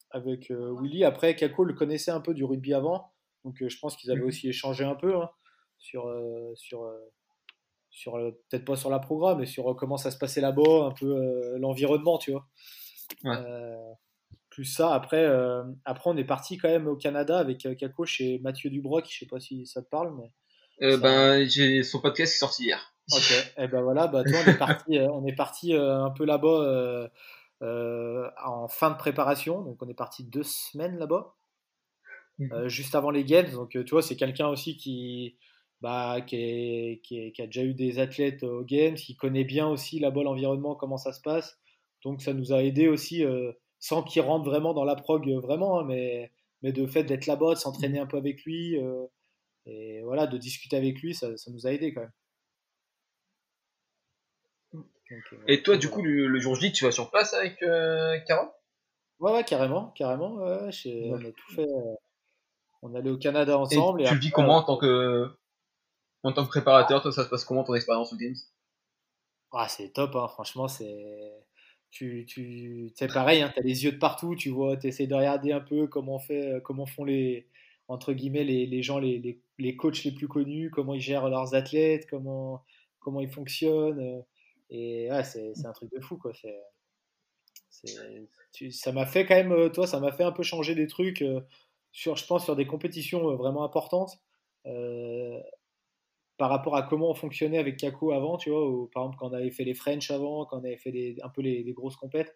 avec 0.09 0.51
Willy. 0.51 1.03
Après, 1.03 1.35
Kako 1.35 1.63
le 1.63 1.73
connaissait 1.73 2.11
un 2.11 2.19
peu 2.19 2.33
du 2.33 2.43
rugby 2.43 2.73
avant, 2.73 3.11
donc 3.45 3.63
je 3.65 3.79
pense 3.79 3.95
qu'ils 3.95 4.11
avaient 4.11 4.21
mmh 4.21 4.27
aussi 4.27 4.49
échangé 4.49 4.83
un 4.83 4.95
peu 4.95 5.15
hein, 5.15 5.29
sur, 5.77 6.11
sur, 6.55 6.91
sur 7.91 8.13
peut-être 8.49 8.65
pas 8.65 8.75
sur 8.75 8.89
la 8.89 8.99
programme, 8.99 9.39
mais 9.39 9.45
sur 9.45 9.75
comment 9.75 9.97
ça 9.97 10.09
se 10.11 10.17
passait 10.17 10.41
là-bas, 10.41 10.85
un 10.85 10.91
peu 10.91 11.57
l'environnement, 11.57 12.17
tu 12.17 12.31
vois. 12.31 12.47
Ouais 13.23 13.37
plus 14.53 14.65
ça. 14.65 14.93
Après, 14.93 15.25
euh, 15.25 15.63
après, 15.83 16.09
on 16.11 16.17
est 16.17 16.23
parti 16.23 16.57
quand 16.57 16.69
même 16.69 16.87
au 16.87 16.95
Canada 16.95 17.39
avec 17.39 17.65
euh, 17.65 17.73
Kako 17.73 18.05
chez 18.05 18.39
Mathieu 18.39 18.69
Dubroc. 18.69 19.07
Je 19.09 19.19
sais 19.19 19.25
pas 19.25 19.39
si 19.39 19.65
ça 19.65 19.81
te 19.81 19.89
parle, 19.89 20.15
mais. 20.15 20.31
Euh, 20.81 20.97
ben, 20.97 21.47
j'ai 21.47 21.83
son 21.83 21.99
podcast 21.99 22.33
est 22.33 22.37
sorti 22.37 22.65
hier. 22.65 22.93
Ok. 23.11 23.31
Et 23.31 23.63
eh 23.63 23.67
ben 23.67 23.81
voilà, 23.81 24.07
bah, 24.07 24.23
toi, 24.23 24.39
on 24.45 24.49
est 24.49 24.57
parti, 24.57 24.99
on 24.99 25.25
est 25.25 25.35
parti 25.35 25.73
un 25.75 26.09
peu 26.11 26.25
là-bas 26.25 27.09
en 27.61 28.67
fin 28.67 28.91
de 28.91 28.97
préparation. 28.97 29.61
Donc, 29.61 29.81
on 29.81 29.89
est 29.89 29.95
parti 29.95 30.23
deux 30.23 30.43
semaines 30.43 30.97
là-bas, 30.97 31.35
mhm. 32.39 32.67
juste 32.67 32.95
avant 32.95 33.11
les 33.11 33.23
Games. 33.23 33.51
Donc, 33.51 33.71
tu 33.71 33.89
vois, 33.89 34.01
c'est 34.01 34.15
quelqu'un 34.15 34.47
aussi 34.47 34.77
qui, 34.77 35.37
bah, 35.81 36.21
qui, 36.21 37.01
qui, 37.03 37.33
a 37.39 37.45
déjà 37.45 37.63
eu 37.63 37.73
des 37.73 37.99
athlètes 37.99 38.43
aux 38.43 38.63
Games, 38.63 38.95
qui 38.95 39.15
connaît 39.15 39.45
bien 39.45 39.67
aussi 39.67 39.99
là-bas 39.99 40.23
l'environnement, 40.23 40.75
comment 40.75 40.97
ça 40.97 41.13
se 41.13 41.21
passe. 41.21 41.59
Donc, 42.03 42.21
ça 42.21 42.33
nous 42.33 42.51
a 42.51 42.63
aidé 42.63 42.87
aussi 42.87 43.23
sans 43.83 44.01
qu'il 44.01 44.21
rentre 44.21 44.45
vraiment 44.45 44.73
dans 44.73 44.85
la 44.85 44.95
prog, 44.95 45.27
euh, 45.27 45.41
vraiment, 45.41 45.81
hein, 45.81 45.83
mais, 45.83 46.31
mais 46.61 46.71
de 46.71 46.87
fait 46.87 47.03
d'être 47.03 47.25
là-bas, 47.25 47.55
de 47.55 47.59
s'entraîner 47.59 47.99
un 47.99 48.05
peu 48.05 48.15
avec 48.15 48.41
lui, 48.45 48.81
euh, 48.81 49.05
et 49.65 50.01
voilà, 50.03 50.25
de 50.25 50.37
discuter 50.37 50.77
avec 50.77 51.01
lui, 51.01 51.13
ça, 51.13 51.35
ça, 51.35 51.51
nous 51.51 51.67
a 51.67 51.73
aidé 51.73 51.93
quand 51.93 51.99
même. 51.99 52.13
Euh, 55.11 55.37
et 55.49 55.61
toi, 55.63 55.75
du 55.75 55.89
coup, 55.89 56.01
le, 56.01 56.39
jour 56.39 56.55
J, 56.55 56.71
tu 56.71 56.85
vas 56.85 56.91
sur 56.91 57.11
place 57.11 57.33
avec 57.33 57.61
euh, 57.61 58.17
ouais, 59.19 59.33
ouais, 59.33 59.43
carrément, 59.43 59.89
carrément. 59.97 60.35
on 60.35 60.69
a 60.69 60.71
tout 60.71 61.53
fait. 61.53 61.67
on 62.83 62.95
allait 62.95 63.11
au 63.11 63.17
Canada 63.17 63.57
ensemble. 63.57 64.03
Et, 64.03 64.05
tu 64.05 64.13
le 64.13 64.19
vis 64.21 64.31
comment 64.31 64.59
en 64.59 64.63
tant 64.63 64.77
que 64.77 65.29
en 66.23 66.31
tant 66.31 66.45
que 66.45 66.49
préparateur 66.49 67.01
Toi, 67.01 67.11
ça 67.11 67.25
se 67.25 67.29
passe 67.29 67.43
comment 67.43 67.65
ton 67.65 67.75
expérience 67.75 68.13
au 68.13 68.15
Games? 68.15 68.33
Ah, 69.51 69.67
C'est 69.67 69.89
top, 69.89 70.15
hein, 70.15 70.29
franchement, 70.29 70.69
c'est 70.69 71.43
tu, 71.93 72.25
tu 72.27 72.91
c'est 72.95 73.07
pareil, 73.07 73.41
hein, 73.41 73.51
tu 73.53 73.59
as 73.59 73.63
les 73.63 73.83
yeux 73.83 73.91
de 73.91 73.97
partout, 73.97 74.35
tu 74.35 74.49
vois, 74.49 74.77
tu 74.77 74.87
essaies 74.87 75.05
de 75.05 75.13
regarder 75.13 75.51
un 75.51 75.59
peu 75.59 75.85
comment, 75.87 76.17
fait, 76.17 76.59
comment 76.63 76.87
font 76.87 77.05
les, 77.05 77.47
entre 77.87 78.13
guillemets, 78.13 78.43
les, 78.43 78.81
gens, 78.81 78.97
les, 78.99 79.19
les, 79.19 79.39
les, 79.59 79.75
coachs 79.75 80.03
les 80.03 80.11
plus 80.11 80.27
connus, 80.27 80.71
comment 80.71 80.95
ils 80.95 81.01
gèrent 81.01 81.29
leurs 81.29 81.53
athlètes, 81.53 82.07
comment, 82.09 82.63
comment 82.99 83.21
ils 83.21 83.29
fonctionnent. 83.29 83.99
Euh, 83.99 84.21
et 84.71 85.11
ouais, 85.11 85.23
c'est, 85.23 85.53
un 85.65 85.71
truc 85.73 85.91
de 85.91 85.99
fou, 85.99 86.17
quoi. 86.17 86.31
Ça 88.71 88.91
m'a 88.91 89.05
fait 89.05 89.25
quand 89.25 89.35
même, 89.35 89.51
euh, 89.51 89.69
toi, 89.69 89.85
ça 89.85 89.99
m'a 89.99 90.11
fait 90.11 90.23
un 90.23 90.31
peu 90.31 90.43
changer 90.43 90.73
des 90.73 90.87
trucs, 90.87 91.21
euh, 91.21 91.41
sur, 91.91 92.15
je 92.15 92.25
pense, 92.25 92.45
sur 92.45 92.55
des 92.55 92.65
compétitions 92.65 93.35
vraiment 93.35 93.63
importantes 93.63 94.19
par 96.37 96.49
rapport 96.49 96.75
à 96.75 96.83
comment 96.83 97.09
on 97.09 97.13
fonctionnait 97.13 97.57
avec 97.57 97.77
Kako 97.77 98.11
avant, 98.11 98.37
tu 98.37 98.49
vois, 98.49 98.89
par 98.91 99.03
exemple 99.03 99.17
quand 99.19 99.29
on 99.29 99.33
avait 99.33 99.51
fait 99.51 99.63
les 99.63 99.73
French 99.73 100.09
avant, 100.11 100.45
quand 100.45 100.59
on 100.59 100.63
avait 100.63 100.77
fait 100.77 101.15
un 101.21 101.29
peu 101.29 101.41
les, 101.41 101.63
grosses 101.73 101.95
compètes, 101.95 102.35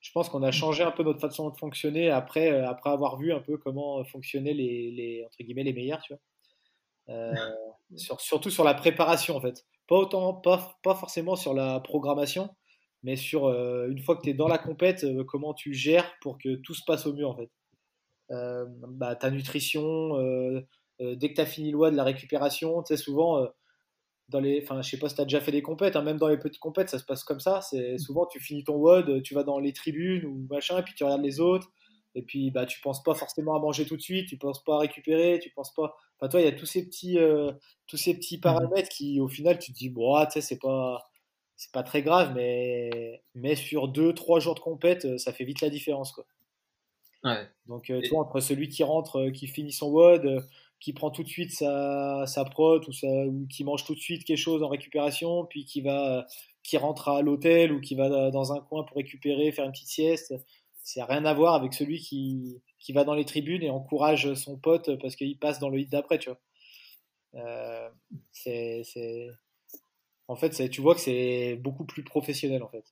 je 0.00 0.10
pense 0.12 0.28
qu'on 0.28 0.42
a 0.42 0.50
changé 0.50 0.82
un 0.82 0.90
peu 0.90 1.02
notre 1.02 1.20
façon 1.20 1.48
de 1.48 1.56
fonctionner 1.56 2.10
après, 2.10 2.52
euh, 2.52 2.68
après 2.68 2.90
avoir 2.90 3.16
vu 3.16 3.32
un 3.32 3.40
peu 3.40 3.56
comment 3.56 4.04
fonctionnaient 4.04 4.52
les, 4.52 4.90
les 4.90 5.24
entre 5.24 5.38
guillemets 5.42 5.64
les 5.64 5.72
meilleurs, 5.72 6.02
tu 6.02 6.12
vois. 6.12 7.14
Euh, 7.14 7.32
surtout 7.96 8.50
sur 8.50 8.64
la 8.64 8.74
préparation 8.74 9.36
en 9.36 9.40
fait. 9.40 9.64
Pas 9.88 9.96
autant, 9.96 10.34
pas, 10.34 10.78
pas 10.82 10.94
forcément 10.94 11.36
sur 11.36 11.54
la 11.54 11.80
programmation, 11.80 12.50
mais 13.02 13.16
sur 13.16 13.46
euh, 13.46 13.88
une 13.88 13.98
fois 13.98 14.16
que 14.16 14.22
tu 14.22 14.30
es 14.30 14.34
dans 14.34 14.48
la 14.48 14.58
compète, 14.58 15.06
comment 15.26 15.54
tu 15.54 15.72
gères 15.72 16.12
pour 16.20 16.36
que 16.38 16.56
tout 16.56 16.74
se 16.74 16.82
passe 16.86 17.06
au 17.06 17.14
mieux 17.14 17.26
en 17.26 17.36
fait. 17.36 17.50
bah, 18.28 19.16
ta 19.16 19.30
nutrition, 19.30 20.18
dès 21.00 21.30
que 21.30 21.34
tu 21.34 21.40
as 21.40 21.46
fini 21.46 21.70
loi 21.70 21.90
de 21.90 21.96
la 21.96 22.04
récupération, 22.04 22.82
tu 22.82 22.94
sais, 22.94 23.02
souvent, 23.02 23.42
euh, 23.42 23.46
dans 24.28 24.40
les, 24.40 24.62
enfin, 24.62 24.80
je 24.82 24.90
sais 24.90 24.98
pas 24.98 25.08
si 25.08 25.16
tu 25.16 25.20
as 25.20 25.24
déjà 25.24 25.40
fait 25.40 25.52
des 25.52 25.62
compètes, 25.62 25.96
hein, 25.96 26.02
même 26.02 26.18
dans 26.18 26.28
les 26.28 26.38
petites 26.38 26.60
compètes, 26.60 26.90
ça 26.90 26.98
se 26.98 27.04
passe 27.04 27.24
comme 27.24 27.40
ça. 27.40 27.60
C'est 27.60 27.98
souvent, 27.98 28.26
tu 28.26 28.40
finis 28.40 28.64
ton 28.64 28.76
WOD, 28.76 29.22
tu 29.22 29.34
vas 29.34 29.44
dans 29.44 29.58
les 29.58 29.72
tribunes 29.72 30.24
ou 30.24 30.46
machin, 30.50 30.78
et 30.78 30.82
puis 30.82 30.94
tu 30.94 31.04
regardes 31.04 31.22
les 31.22 31.40
autres. 31.40 31.70
Et 32.14 32.22
puis, 32.22 32.50
bah, 32.50 32.64
tu 32.64 32.80
penses 32.80 33.02
pas 33.02 33.14
forcément 33.14 33.56
à 33.56 33.60
manger 33.60 33.86
tout 33.86 33.96
de 33.96 34.02
suite, 34.02 34.28
tu 34.28 34.38
penses 34.38 34.62
pas 34.62 34.76
à 34.76 34.78
récupérer, 34.80 35.40
tu 35.42 35.50
penses 35.50 35.74
pas. 35.74 35.94
Enfin, 36.18 36.28
toi, 36.28 36.40
il 36.40 36.44
y 36.44 36.48
a 36.48 36.52
tous 36.52 36.66
ces 36.66 36.86
petits, 36.86 37.18
euh, 37.18 37.52
tous 37.86 37.96
ces 37.96 38.14
petits 38.14 38.38
mmh 38.38 38.40
paramètres 38.40 38.88
qui, 38.88 39.20
au 39.20 39.28
final, 39.28 39.58
tu 39.58 39.72
te 39.72 39.76
dis, 39.76 39.90
bon, 39.90 40.14
ah, 40.14 40.26
tu 40.26 40.34
sais, 40.34 40.40
c'est 40.40 40.58
pas, 40.58 41.10
c'est 41.56 41.72
pas 41.72 41.82
très 41.82 42.02
grave, 42.02 42.32
mais, 42.34 43.22
mais 43.34 43.56
sur 43.56 43.88
deux, 43.88 44.14
trois 44.14 44.40
jours 44.40 44.54
de 44.54 44.60
compète, 44.60 45.18
ça 45.18 45.32
fait 45.32 45.44
vite 45.44 45.60
la 45.60 45.70
différence, 45.70 46.12
quoi. 46.12 46.24
Ouais. 47.24 47.48
Donc, 47.66 47.84
tu 47.84 48.08
vois, 48.10 48.20
entre 48.20 48.40
celui 48.40 48.68
qui 48.68 48.84
rentre, 48.84 49.30
qui 49.30 49.48
finit 49.48 49.72
son 49.72 49.88
WOD, 49.90 50.46
qui 50.80 50.92
prend 50.92 51.10
tout 51.10 51.22
de 51.22 51.28
suite 51.28 51.52
sa, 51.52 52.24
sa 52.26 52.44
prot 52.44 52.80
ou, 52.80 53.06
ou 53.06 53.46
qui 53.48 53.64
mange 53.64 53.84
tout 53.84 53.94
de 53.94 54.00
suite 54.00 54.24
quelque 54.24 54.36
chose 54.36 54.62
en 54.62 54.68
récupération, 54.68 55.46
puis 55.46 55.64
qui 55.64 55.80
va 55.80 56.26
qui 56.64 56.78
rentre 56.78 57.08
à 57.08 57.22
l'hôtel 57.22 57.72
ou 57.72 57.80
qui 57.80 57.94
va 57.94 58.30
dans 58.30 58.52
un 58.52 58.60
coin 58.60 58.84
pour 58.84 58.96
récupérer, 58.96 59.52
faire 59.52 59.66
une 59.66 59.72
petite 59.72 59.88
sieste. 59.88 60.34
C'est 60.82 61.02
rien 61.02 61.24
à 61.26 61.34
voir 61.34 61.54
avec 61.54 61.74
celui 61.74 62.00
qui, 62.00 62.62
qui 62.78 62.92
va 62.92 63.04
dans 63.04 63.14
les 63.14 63.24
tribunes 63.24 63.62
et 63.62 63.70
encourage 63.70 64.34
son 64.34 64.56
pote 64.56 64.98
parce 65.00 65.14
qu'il 65.14 65.38
passe 65.38 65.60
dans 65.60 65.68
le 65.68 65.78
hit 65.78 65.90
d'après, 65.90 66.18
tu 66.18 66.30
vois. 66.30 66.40
Euh, 67.36 67.88
c'est, 68.32 68.82
En 70.26 70.36
fait, 70.36 70.70
tu 70.70 70.80
vois 70.80 70.94
que 70.94 71.00
c'est 71.00 71.56
beaucoup 71.56 71.84
plus 71.84 72.02
professionnel, 72.02 72.62
en 72.62 72.68
fait. 72.68 72.84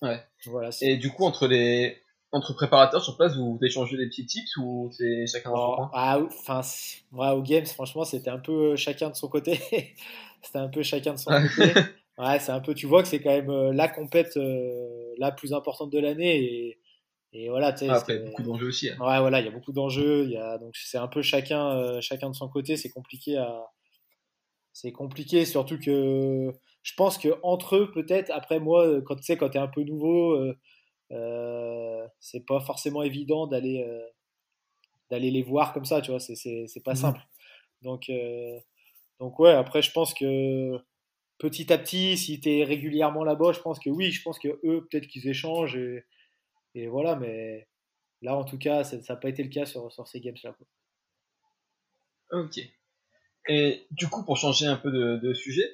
Ouais. 0.00 0.20
Voilà, 0.46 0.70
et 0.80 0.96
du 0.96 1.10
coup, 1.10 1.24
entre 1.24 1.46
les, 1.46 2.01
entre 2.32 2.54
préparateurs 2.54 3.04
sur 3.04 3.16
place, 3.16 3.36
vous, 3.36 3.58
échangez 3.62 3.96
des 3.96 4.06
petits 4.06 4.26
tips 4.26 4.56
ou 4.56 4.90
c'est 4.92 5.26
chacun 5.26 5.50
de 5.50 5.56
son 5.56 5.74
coin? 5.76 5.90
Ah, 5.92 6.18
enfin, 6.18 6.62
moi, 7.10 7.34
au 7.34 7.42
Games, 7.42 7.66
franchement, 7.66 8.04
c'était 8.04 8.30
un 8.30 8.38
peu 8.38 8.74
chacun 8.76 9.10
de 9.10 9.14
son 9.14 9.28
côté. 9.28 9.60
c'était 10.42 10.58
un 10.58 10.68
peu 10.68 10.82
chacun 10.82 11.12
de 11.12 11.18
son 11.18 11.30
côté. 11.30 11.72
Ouais, 12.18 12.38
c'est 12.40 12.52
un 12.52 12.60
peu, 12.60 12.74
tu 12.74 12.86
vois 12.86 13.02
que 13.02 13.08
c'est 13.08 13.20
quand 13.20 13.30
même 13.30 13.48
euh, 13.48 13.72
la 13.72 13.88
compète 13.88 14.36
euh, 14.36 15.14
la 15.16 15.32
plus 15.32 15.54
importante 15.54 15.90
de 15.90 15.98
l'année 15.98 16.44
et, 16.44 16.78
et 17.32 17.48
voilà. 17.48 17.74
Ah, 17.88 17.94
après, 17.94 18.16
il 18.16 18.20
y 18.20 18.22
a 18.22 18.26
beaucoup 18.26 18.42
d'enjeux 18.42 18.68
aussi. 18.68 18.90
Hein. 18.90 18.98
Ouais, 19.00 19.18
voilà, 19.18 19.40
il 19.40 19.46
y 19.46 19.48
a 19.48 19.50
beaucoup 19.50 19.72
d'enjeux. 19.72 20.24
Il 20.24 20.32
y 20.32 20.36
a, 20.36 20.58
donc 20.58 20.76
c'est 20.76 20.98
un 20.98 21.08
peu 21.08 21.22
chacun, 21.22 21.70
euh, 21.70 22.02
chacun 22.02 22.28
de 22.28 22.34
son 22.34 22.50
côté. 22.50 22.76
C'est 22.76 22.90
compliqué 22.90 23.38
à, 23.38 23.64
c'est 24.72 24.92
compliqué, 24.92 25.44
surtout 25.44 25.78
que 25.78 26.52
je 26.82 26.92
pense 26.96 27.18
que 27.18 27.28
entre 27.42 27.76
eux, 27.76 27.90
peut-être, 27.92 28.30
après 28.30 28.60
moi, 28.60 29.00
quand 29.06 29.16
tu 29.16 29.22
sais, 29.22 29.36
quand 29.36 29.50
t'es 29.50 29.58
un 29.58 29.68
peu 29.68 29.82
nouveau, 29.82 30.34
euh, 30.34 30.58
c'est 32.20 32.46
pas 32.46 32.60
forcément 32.60 33.02
évident 33.02 33.46
d'aller 33.46 33.86
d'aller 35.10 35.30
les 35.30 35.42
voir 35.42 35.74
comme 35.74 35.84
ça, 35.84 36.00
tu 36.00 36.10
vois. 36.10 36.20
C'est, 36.20 36.82
pas 36.84 36.92
mmh 36.92 36.96
simple. 36.96 37.20
Donc, 37.82 38.10
donc 39.20 39.38
ouais, 39.38 39.52
après, 39.52 39.82
je 39.82 39.92
pense 39.92 40.14
que 40.14 40.78
petit 41.38 41.72
à 41.72 41.78
petit, 41.78 42.16
si 42.16 42.40
tu 42.40 42.50
es 42.50 42.64
régulièrement 42.64 43.24
là-bas, 43.24 43.52
je 43.52 43.60
pense 43.60 43.78
que 43.78 43.90
oui, 43.90 44.10
je 44.10 44.22
pense 44.22 44.38
que 44.38 44.48
eux, 44.64 44.86
peut-être 44.88 45.06
qu'ils 45.06 45.28
échangent 45.28 45.76
et, 46.74 46.86
voilà, 46.86 47.16
mais 47.16 47.68
là, 48.22 48.36
en 48.36 48.44
tout 48.44 48.58
cas, 48.58 48.84
ça 48.84 48.96
n'a 48.96 49.16
pas 49.16 49.28
été 49.28 49.42
le 49.42 49.50
cas 49.50 49.66
sur, 49.66 49.90
ces 50.06 50.20
games-là. 50.20 50.56
Ok. 52.30 52.60
Et 53.48 53.86
du 53.90 54.08
coup, 54.08 54.24
pour 54.24 54.36
changer 54.36 54.66
un 54.66 54.76
peu 54.76 54.90
de, 54.90 55.34
sujet, 55.34 55.68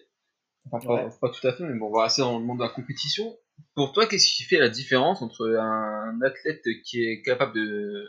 pas, 0.71 0.81
tout 0.81 1.47
à 1.47 1.53
fait, 1.53 1.65
mais 1.65 1.79
bon, 1.79 1.87
on 1.87 1.93
va 1.93 2.05
rester 2.05 2.23
dans 2.23 2.39
le 2.39 2.45
monde 2.45 2.59
de 2.59 2.65
la 2.65 2.71
compétition. 2.71 3.37
Pour 3.75 3.93
toi, 3.93 4.07
qu'est-ce 4.07 4.35
qui 4.35 4.43
fait 4.43 4.59
la 4.59 4.69
différence 4.69 5.23
entre 5.23 5.49
un 5.57 6.21
athlète 6.23 6.63
qui 6.85 7.03
est 7.03 7.23
capable 7.23 7.55
de 7.55 8.05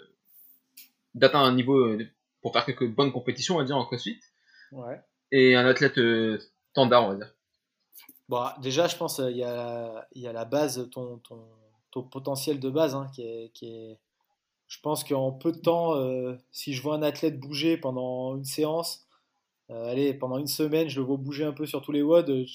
d'atteindre 1.16 1.46
un 1.46 1.56
niveau 1.56 1.98
pour 2.42 2.54
faire 2.54 2.66
quelques 2.66 2.88
bonnes 2.88 3.12
compétitions, 3.12 3.56
on 3.56 3.58
va 3.60 3.64
dire, 3.64 3.78
en 3.78 3.86
CrossFit, 3.86 4.20
ouais. 4.72 5.00
et 5.32 5.56
un 5.56 5.66
athlète 5.66 5.98
euh, 5.98 6.40
standard, 6.72 7.06
on 7.06 7.10
va 7.10 7.16
dire? 7.16 7.34
Bon, 8.30 8.46
déjà, 8.62 8.88
je 8.88 8.96
pense 8.96 9.16
qu'il 9.16 9.26
euh, 9.26 9.32
y, 9.32 9.44
a, 9.44 10.08
y 10.14 10.28
a 10.28 10.34
la 10.34 10.46
base, 10.46 10.88
ton, 10.92 11.18
ton, 11.18 11.44
ton 11.92 12.04
potentiel 12.04 12.60
de 12.60 12.70
base, 12.70 12.96
hein, 12.96 13.08
qui, 13.14 13.24
est, 13.24 13.52
qui 13.54 13.68
est. 13.68 14.00
Je 14.68 14.80
pense 14.82 15.04
qu'en 15.04 15.32
peu 15.32 15.52
de 15.52 15.58
temps, 15.58 15.96
euh, 15.96 16.36
si 16.52 16.74
je 16.74 16.82
vois 16.84 16.96
un 16.96 17.02
athlète 17.02 17.40
bouger 17.40 17.76
pendant 17.76 18.36
une 18.36 18.46
séance, 18.46 19.08
euh, 19.72 19.92
allez, 19.92 20.14
pendant 20.14 20.38
une 20.38 20.48
semaine, 20.48 20.90
je 20.90 21.00
le 21.00 21.06
vois 21.08 21.18
bouger 21.18 21.44
un 21.44 21.54
peu 21.54 21.66
sur 21.66 21.82
tous 21.82 21.92
les 21.92 22.04
WOD, 22.04 22.46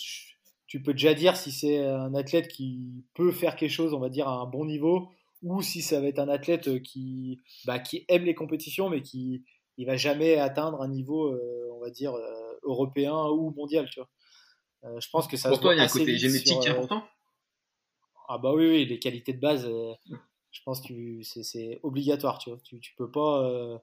tu 0.75 0.83
peux 0.83 0.93
déjà 0.93 1.15
dire 1.15 1.37
si 1.37 1.53
c'est 1.53 1.87
un 1.87 2.17
athlète 2.17 2.49
qui 2.49 3.05
peut 3.15 3.31
faire 3.31 3.55
quelque 3.55 3.71
chose, 3.71 3.95
on 3.95 4.01
va 4.01 4.09
dire, 4.09 4.27
à 4.27 4.41
un 4.41 4.45
bon 4.45 4.65
niveau, 4.65 5.09
ou 5.41 5.63
si 5.63 5.83
ça 5.83 6.01
va 6.01 6.09
être 6.09 6.19
un 6.19 6.29
athlète 6.29 6.83
qui, 6.83 7.41
bah, 7.65 7.79
qui 7.79 8.05
aime 8.09 8.25
les 8.25 8.35
compétitions, 8.35 8.91
mais 8.91 9.01
qui 9.01 9.45
ne 9.79 9.87
va 9.87 9.97
jamais 9.97 10.35
atteindre 10.35 10.83
un 10.83 10.89
niveau, 10.89 11.33
on 11.73 11.79
va 11.79 11.91
dire, 11.91 12.17
européen 12.65 13.15
ou 13.29 13.53
mondial. 13.57 13.89
Tu 13.89 14.01
vois. 14.01 14.09
Euh, 14.83 14.99
je 14.99 15.09
pense 15.11 15.29
que 15.29 15.37
ça 15.37 15.49
Pour 15.49 15.61
toi, 15.61 15.75
il 15.75 15.79
y 15.79 15.81
a 15.81 15.85
un 15.85 15.87
côté 15.87 16.17
génétique 16.17 16.67
est 16.67 16.71
euh, 16.71 16.73
important 16.73 17.05
Ah 18.29 18.39
bah 18.39 18.53
oui, 18.53 18.67
oui, 18.67 18.85
les 18.85 18.99
qualités 18.99 19.33
de 19.33 19.39
base, 19.39 19.67
euh, 19.67 19.93
je 20.51 20.61
pense 20.65 20.81
que 20.81 21.23
c'est 21.23 21.79
obligatoire, 21.85 22.39
tu. 22.39 22.51
Tu, 22.65 22.81
tu 22.81 22.97
peux 22.97 23.13
pas... 23.13 23.81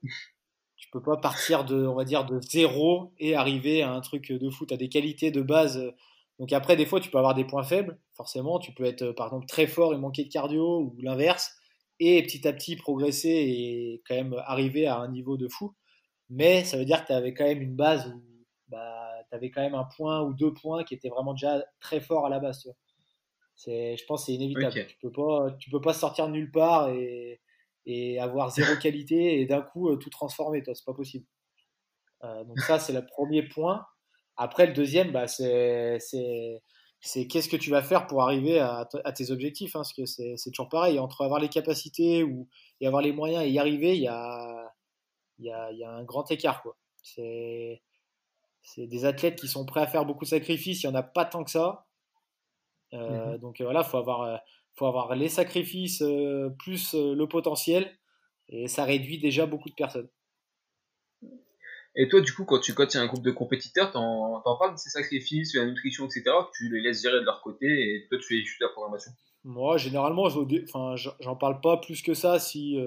tu 0.76 0.90
peux 0.90 1.02
pas 1.02 1.16
partir 1.16 1.64
de, 1.64 1.88
on 1.88 1.96
va 1.96 2.04
dire, 2.04 2.26
de 2.26 2.42
zéro 2.42 3.14
et 3.18 3.34
arriver 3.34 3.82
à 3.82 3.94
un 3.94 4.02
truc 4.02 4.30
de 4.30 4.50
fou. 4.50 4.66
Tu 4.66 4.74
as 4.74 4.78
des 4.78 4.90
qualités 4.90 5.32
de 5.32 5.42
base. 5.42 5.94
Donc 6.42 6.54
après, 6.54 6.76
des 6.76 6.88
fois, 6.88 7.00
tu 7.00 7.12
peux 7.12 7.20
avoir 7.20 7.36
des 7.36 7.46
points 7.46 7.62
faibles, 7.62 8.00
forcément. 8.14 8.58
Tu 8.58 8.74
peux 8.74 8.86
être, 8.86 9.12
par 9.12 9.28
exemple, 9.28 9.46
très 9.46 9.68
fort 9.68 9.94
et 9.94 9.98
manquer 9.98 10.24
de 10.24 10.30
cardio 10.30 10.80
ou 10.80 10.96
l'inverse. 11.00 11.56
Et 12.00 12.24
petit 12.24 12.48
à 12.48 12.52
petit 12.52 12.76
progresser 12.76 13.30
et 13.30 14.02
quand 14.08 14.16
même 14.16 14.34
arriver 14.46 14.88
à 14.88 14.98
un 14.98 15.08
niveau 15.08 15.38
de 15.38 15.48
fou. 15.48 15.76
Mais 16.32 16.64
ça 16.64 16.78
veut 16.78 16.86
dire 16.86 17.04
que 17.04 17.08
tu 17.08 17.14
avais 17.14 17.36
quand 17.36 17.44
même 17.44 17.62
une 17.62 17.76
base 17.76 18.08
où 18.08 18.24
bah, 18.70 19.12
tu 19.30 19.36
avais 19.36 19.52
quand 19.52 19.62
même 19.62 19.76
un 19.76 19.88
point 19.96 20.24
ou 20.24 20.34
deux 20.34 20.52
points 20.52 20.84
qui 20.84 20.96
étaient 20.96 21.10
vraiment 21.10 21.34
déjà 21.34 21.64
très 21.80 22.02
forts 22.02 22.26
à 22.26 22.30
la 22.30 22.40
base. 22.40 22.68
C'est, 23.54 23.96
je 23.96 24.06
pense 24.08 24.22
que 24.22 24.26
c'est 24.26 24.34
inévitable. 24.34 24.88
Tu 24.88 24.98
peux 25.00 25.12
pas, 25.12 25.52
tu 25.60 25.70
peux 25.70 25.82
pas 25.82 25.94
sortir 25.94 26.26
de 26.26 26.32
nulle 26.32 26.50
part 26.50 26.90
et, 26.90 27.40
et 27.86 28.20
avoir 28.20 28.50
zéro 28.50 28.76
qualité 28.82 29.42
et 29.42 29.46
d'un 29.46 29.62
coup 29.62 29.90
euh, 29.92 29.96
tout 29.96 30.10
transformer. 30.10 30.64
Toi, 30.64 30.74
c'est 30.74 30.86
pas 30.86 30.96
possible. 30.96 31.28
Euh, 32.24 32.44
donc 32.46 32.60
ça, 32.62 32.80
c'est 32.80 32.94
le 32.94 33.06
premier 33.06 33.44
point. 33.44 33.86
Après, 34.42 34.66
le 34.66 34.74
deuxième, 34.74 35.12
bah, 35.12 35.28
c'est, 35.28 36.00
qu'est-ce 37.30 37.48
que 37.48 37.58
tu 37.58 37.70
vas 37.70 37.84
faire 37.84 38.08
pour 38.08 38.24
arriver 38.24 38.58
à, 38.60 38.90
à 39.06 39.12
tes 39.12 39.30
objectifs. 39.30 39.76
Hein, 39.76 39.82
parce 39.82 39.94
que 39.94 40.06
c'est, 40.06 40.36
toujours 40.52 40.68
pareil. 40.68 40.98
Entre 40.98 41.24
avoir 41.24 41.40
les 41.40 41.48
capacités 41.48 42.24
ou, 42.24 42.48
et 42.80 42.88
avoir 42.88 43.04
les 43.04 43.12
moyens 43.12 43.46
et 43.46 43.52
y 43.52 43.60
arriver, 43.60 43.96
il 43.96 44.02
y 44.02 44.08
a, 44.08 44.74
y 45.38 45.52
a, 45.52 45.72
y 45.72 45.84
a 45.84 45.92
un 45.92 46.04
grand 46.04 46.32
écart. 46.32 46.64
C'est, 47.04 47.84
des 48.78 49.06
athlètes 49.06 49.40
qui 49.40 49.48
sont 49.48 49.64
prêts 49.64 49.82
à 49.82 49.88
faire 49.88 50.06
beaucoup 50.06 50.26
de 50.26 50.30
sacrifices. 50.30 50.82
Il 50.82 50.88
n'y 50.88 50.94
en 50.94 50.98
a 50.98 51.04
pas 51.04 51.26
tant 51.26 51.44
que 51.44 51.52
ça. 51.52 51.86
Euh, 52.94 53.34
mhm. 53.34 53.38
Donc 53.38 53.62
euh, 53.62 53.66
voilà, 53.66 53.82
il 53.82 53.90
faut 53.90 53.98
avoir, 53.98 54.22
euh, 54.24 54.38
faut 54.74 54.88
avoir 54.88 55.16
les 55.16 55.30
sacrifices 55.30 56.04
plus 56.58 56.96
le 56.96 57.26
potentiel. 57.28 57.96
Et 58.50 58.68
ça 58.68 58.86
réduit 58.86 59.20
déjà 59.20 59.46
beaucoup 59.46 59.70
de 59.70 59.76
personnes. 59.76 60.10
Et 61.96 62.08
toi, 62.08 62.22
du 62.22 62.32
coup, 62.34 62.46
quand 62.46 62.60
tu 62.60 62.74
coaches 62.74 62.96
un 62.96 63.06
groupe 63.06 63.24
de 63.24 63.32
compétiteurs, 63.32 63.92
t'en, 63.92 64.42
parles 64.58 64.74
de 64.74 64.80
ces 64.80 64.90
sacrifices, 64.90 65.54
de 65.54 65.60
la 65.60 65.66
nutrition, 65.66 66.06
etc. 66.06 66.24
Tu 66.54 66.70
les 66.70 66.82
laisses 66.82 67.02
gérer 67.02 67.20
de 67.20 67.26
leur 67.26 67.42
côté 67.42 67.68
et 67.68 68.08
toi, 68.08 68.18
tu 68.18 68.36
fais 68.36 68.46
juste 68.46 68.62
la 68.62 68.70
programmation? 68.70 69.12
Moi, 69.44 69.78
généralement, 69.78 70.24
enfin, 70.24 70.96
j'en 70.96 71.36
parle 71.36 71.60
pas 71.62 71.78
plus 71.78 72.02
que 72.02 72.14
ça 72.14 72.40
si 72.40 72.78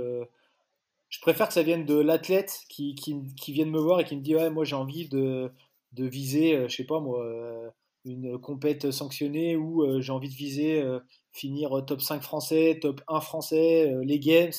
je 1.14 1.20
préfère 1.20 1.46
que 1.46 1.54
ça 1.54 1.62
vienne 1.62 1.86
de 1.86 1.94
l'athlète 1.94 2.62
qui, 2.68 2.96
qui, 2.96 3.14
qui 3.36 3.52
vienne 3.52 3.70
me 3.70 3.78
voir 3.78 4.00
et 4.00 4.04
qui 4.04 4.16
me 4.16 4.20
dit 4.20 4.34
ouais 4.34 4.50
moi 4.50 4.64
j'ai 4.64 4.74
envie 4.74 5.08
de, 5.08 5.48
de 5.92 6.06
viser 6.06 6.56
euh, 6.56 6.68
je 6.68 6.74
sais 6.74 6.84
pas 6.84 6.98
moi 6.98 7.24
euh, 7.24 7.70
une 8.04 8.36
compète 8.36 8.90
sanctionnée 8.90 9.54
ou 9.54 9.84
euh, 9.84 10.00
j'ai 10.00 10.10
envie 10.10 10.28
de 10.28 10.34
viser 10.34 10.84
finir 11.30 11.84
top 11.86 12.00
5 12.00 12.20
français 12.20 12.80
top 12.82 13.00
1 13.06 13.20
français 13.20 13.94
les 14.02 14.18
games 14.18 14.50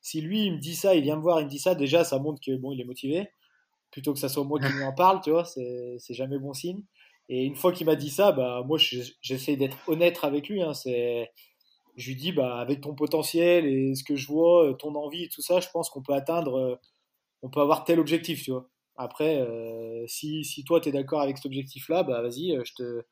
si 0.00 0.20
lui 0.20 0.46
il 0.46 0.52
me 0.52 0.58
dit 0.58 0.76
ça 0.76 0.94
il 0.94 1.02
vient 1.02 1.16
me 1.16 1.22
voir 1.22 1.40
il 1.40 1.46
me 1.46 1.50
dit 1.50 1.58
ça 1.58 1.74
déjà 1.74 2.04
ça 2.04 2.20
montre 2.20 2.40
que 2.40 2.56
bon 2.56 2.70
il 2.70 2.80
est 2.80 2.84
motivé 2.84 3.28
plutôt 3.94 4.12
que 4.12 4.18
ça 4.18 4.28
soit 4.28 4.44
moi 4.44 4.58
qui 4.58 4.66
lui 4.72 4.82
en 4.82 4.92
parle 4.92 5.20
tu 5.22 5.30
vois 5.30 5.44
c'est 5.44 5.98
jamais 6.10 6.38
bon 6.38 6.52
signe 6.52 6.82
et 7.28 7.44
une 7.44 7.54
fois 7.54 7.72
qu'il 7.72 7.86
m'a 7.86 7.96
dit 7.96 8.10
ça 8.10 8.32
bah 8.32 8.62
moi 8.66 8.76
j'essaie 8.78 9.56
d'être 9.56 9.78
honnête 9.86 10.18
avec 10.22 10.48
lui 10.48 10.62
hein, 10.62 10.74
c'est 10.74 11.30
je 11.96 12.08
lui 12.08 12.16
dis, 12.16 12.32
bah, 12.32 12.58
avec 12.58 12.80
ton 12.80 12.94
potentiel 12.94 13.66
et 13.66 13.94
ce 13.94 14.04
que 14.04 14.16
je 14.16 14.26
vois, 14.26 14.70
euh, 14.70 14.72
ton 14.74 14.94
envie 14.94 15.24
et 15.24 15.28
tout 15.28 15.42
ça, 15.42 15.60
je 15.60 15.68
pense 15.72 15.90
qu'on 15.90 16.02
peut 16.02 16.14
atteindre, 16.14 16.58
euh, 16.58 16.76
on 17.42 17.50
peut 17.50 17.60
avoir 17.60 17.84
tel 17.84 18.00
objectif, 18.00 18.42
tu 18.42 18.50
vois. 18.50 18.68
Après, 18.96 19.40
euh, 19.40 20.04
si, 20.06 20.44
si, 20.44 20.64
toi, 20.64 20.80
tu 20.80 20.88
es 20.88 20.92
d'accord 20.92 21.20
avec 21.20 21.36
cet 21.36 21.46
objectif-là, 21.46 22.02
bah, 22.02 22.22
vas-y, 22.22 22.58
je 22.64 22.74
te, 22.74 23.02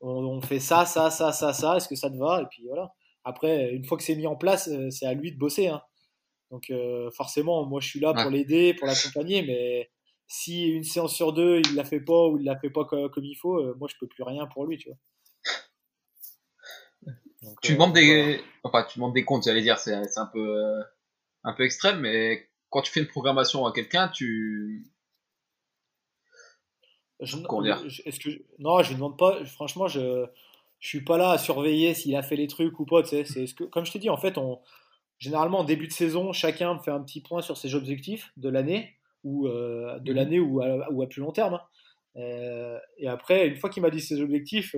on, 0.00 0.40
fait 0.40 0.60
ça, 0.60 0.84
ça, 0.84 1.10
ça, 1.10 1.32
ça, 1.32 1.52
ça, 1.52 1.76
est-ce 1.76 1.88
que 1.88 1.96
ça 1.96 2.10
te 2.10 2.16
va? 2.16 2.42
Et 2.42 2.46
puis 2.50 2.64
voilà. 2.66 2.92
Après, 3.24 3.70
une 3.72 3.84
fois 3.84 3.98
que 3.98 4.04
c'est 4.04 4.14
mis 4.14 4.26
en 4.26 4.36
place, 4.36 4.70
c'est 4.90 5.06
à 5.06 5.14
lui 5.14 5.32
de 5.32 5.38
bosser. 5.38 5.68
Hein. 5.68 5.82
Donc 6.50 6.72
forcément, 7.12 7.66
moi, 7.66 7.80
je 7.80 7.88
suis 7.88 8.00
là 8.00 8.14
pour 8.14 8.30
l'aider, 8.30 8.74
pour 8.74 8.86
l'accompagner, 8.86 9.42
mais 9.42 9.90
si 10.28 10.68
une 10.68 10.84
séance 10.84 11.14
sur 11.14 11.32
deux, 11.32 11.60
il 11.64 11.74
la 11.74 11.84
fait 11.84 12.00
pas 12.00 12.28
ou 12.28 12.38
il 12.38 12.44
la 12.44 12.56
fait 12.58 12.70
pas 12.70 12.84
comme, 12.84 13.10
comme 13.10 13.24
il 13.24 13.34
faut, 13.34 13.74
moi, 13.76 13.88
je 13.90 13.96
peux 13.98 14.06
plus 14.06 14.22
rien 14.22 14.46
pour 14.46 14.66
lui, 14.66 14.78
tu 14.78 14.88
vois 14.88 14.98
tu 17.62 17.74
demandes 17.74 17.96
euh, 17.96 18.00
des, 18.00 18.40
enfin, 18.64 18.84
tu 18.84 18.98
demandes 18.98 19.14
des 19.14 19.24
comptes, 19.24 19.44
j'allais 19.44 19.62
dire, 19.62 19.78
c'est 19.78 19.94
un 19.94 20.26
peu, 20.26 20.40
euh, 20.40 20.82
un 21.44 21.52
peu 21.52 21.64
extrême, 21.64 22.00
mais 22.00 22.48
quand 22.70 22.82
tu 22.82 22.92
fais 22.92 23.00
une 23.00 23.06
programmation 23.06 23.66
à 23.66 23.72
quelqu'un, 23.72 24.08
tu, 24.08 24.90
je, 27.20 27.36
est-ce 28.04 28.20
que 28.20 28.30
non, 28.58 28.82
je 28.82 28.90
ne 28.90 28.96
demande 28.96 29.18
pas. 29.18 29.44
Franchement, 29.44 29.88
je 29.88 30.26
je 30.78 30.86
suis 30.86 31.02
pas 31.02 31.18
là 31.18 31.30
à 31.30 31.38
surveiller 31.38 31.92
s'il 31.92 32.14
a 32.14 32.22
fait 32.22 32.36
les 32.36 32.46
trucs 32.46 32.78
ou 32.78 32.84
pas. 32.84 33.02
Tu 33.02 33.08
sais, 33.08 33.24
c'est 33.24 33.48
ce 33.48 33.54
que, 33.54 33.64
comme 33.64 33.84
je 33.84 33.90
te 33.90 33.98
dis, 33.98 34.10
en 34.10 34.16
fait, 34.16 34.38
on 34.38 34.60
généralement 35.18 35.60
en 35.60 35.64
début 35.64 35.88
de 35.88 35.92
saison, 35.92 36.32
chacun 36.32 36.78
fait 36.78 36.92
un 36.92 37.00
petit 37.02 37.20
point 37.20 37.42
sur 37.42 37.56
ses 37.56 37.74
objectifs 37.74 38.32
de 38.36 38.48
l'année 38.48 38.97
ou 39.28 39.46
euh, 39.46 39.98
de 40.00 40.12
mhm. 40.12 40.16
l'année 40.16 40.40
ou 40.40 40.60
à, 40.60 40.90
ou 40.90 41.02
à 41.02 41.06
plus 41.06 41.20
long 41.20 41.32
terme. 41.32 41.54
Hein. 41.54 42.78
et 42.98 43.08
après, 43.08 43.46
une 43.48 43.56
fois 43.56 43.70
qu'il 43.70 43.82
m'a 43.82 43.90
dit 43.90 44.00
ses 44.00 44.20
objectifs, 44.20 44.74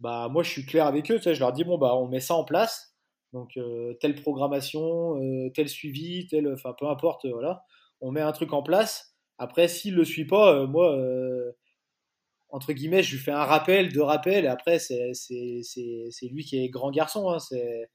bah 0.00 0.28
moi 0.30 0.42
je 0.42 0.50
suis 0.50 0.66
clair 0.66 0.86
avec 0.86 1.10
eux, 1.10 1.16
tu 1.16 1.22
sais, 1.22 1.34
je 1.34 1.40
leur 1.40 1.52
dis 1.52 1.64
bon 1.64 1.78
bah 1.78 1.94
on 1.96 2.08
met 2.08 2.20
ça 2.20 2.34
en 2.34 2.44
place, 2.44 2.94
donc 3.32 3.56
euh, 3.56 3.94
telle 4.00 4.14
programmation, 4.14 5.16
euh, 5.22 5.50
tel 5.54 5.68
suivi, 5.68 6.26
tel, 6.26 6.52
enfin 6.52 6.74
peu 6.78 6.86
importe, 6.86 7.26
voilà, 7.26 7.64
on 8.00 8.10
met 8.10 8.20
un 8.20 8.32
truc 8.32 8.52
en 8.52 8.62
place. 8.62 9.16
Après 9.38 9.68
s'il 9.68 9.94
le 9.94 10.04
suit 10.04 10.26
pas, 10.26 10.54
euh, 10.54 10.66
moi 10.66 10.96
entre 12.50 12.72
guillemets 12.72 13.02
je 13.02 13.12
lui 13.16 13.18
fais 13.22 13.32
un 13.32 13.44
rappel, 13.44 13.92
deux 13.92 14.02
rappels, 14.02 14.44
et 14.44 14.48
après 14.48 14.78
c'est 14.78 15.12
c'est 15.14 16.28
lui 16.30 16.44
qui 16.44 16.62
est 16.62 16.68
grand 16.68 16.90
garçon, 16.90 17.30
hein, 17.30 17.38
c'est 17.38 17.88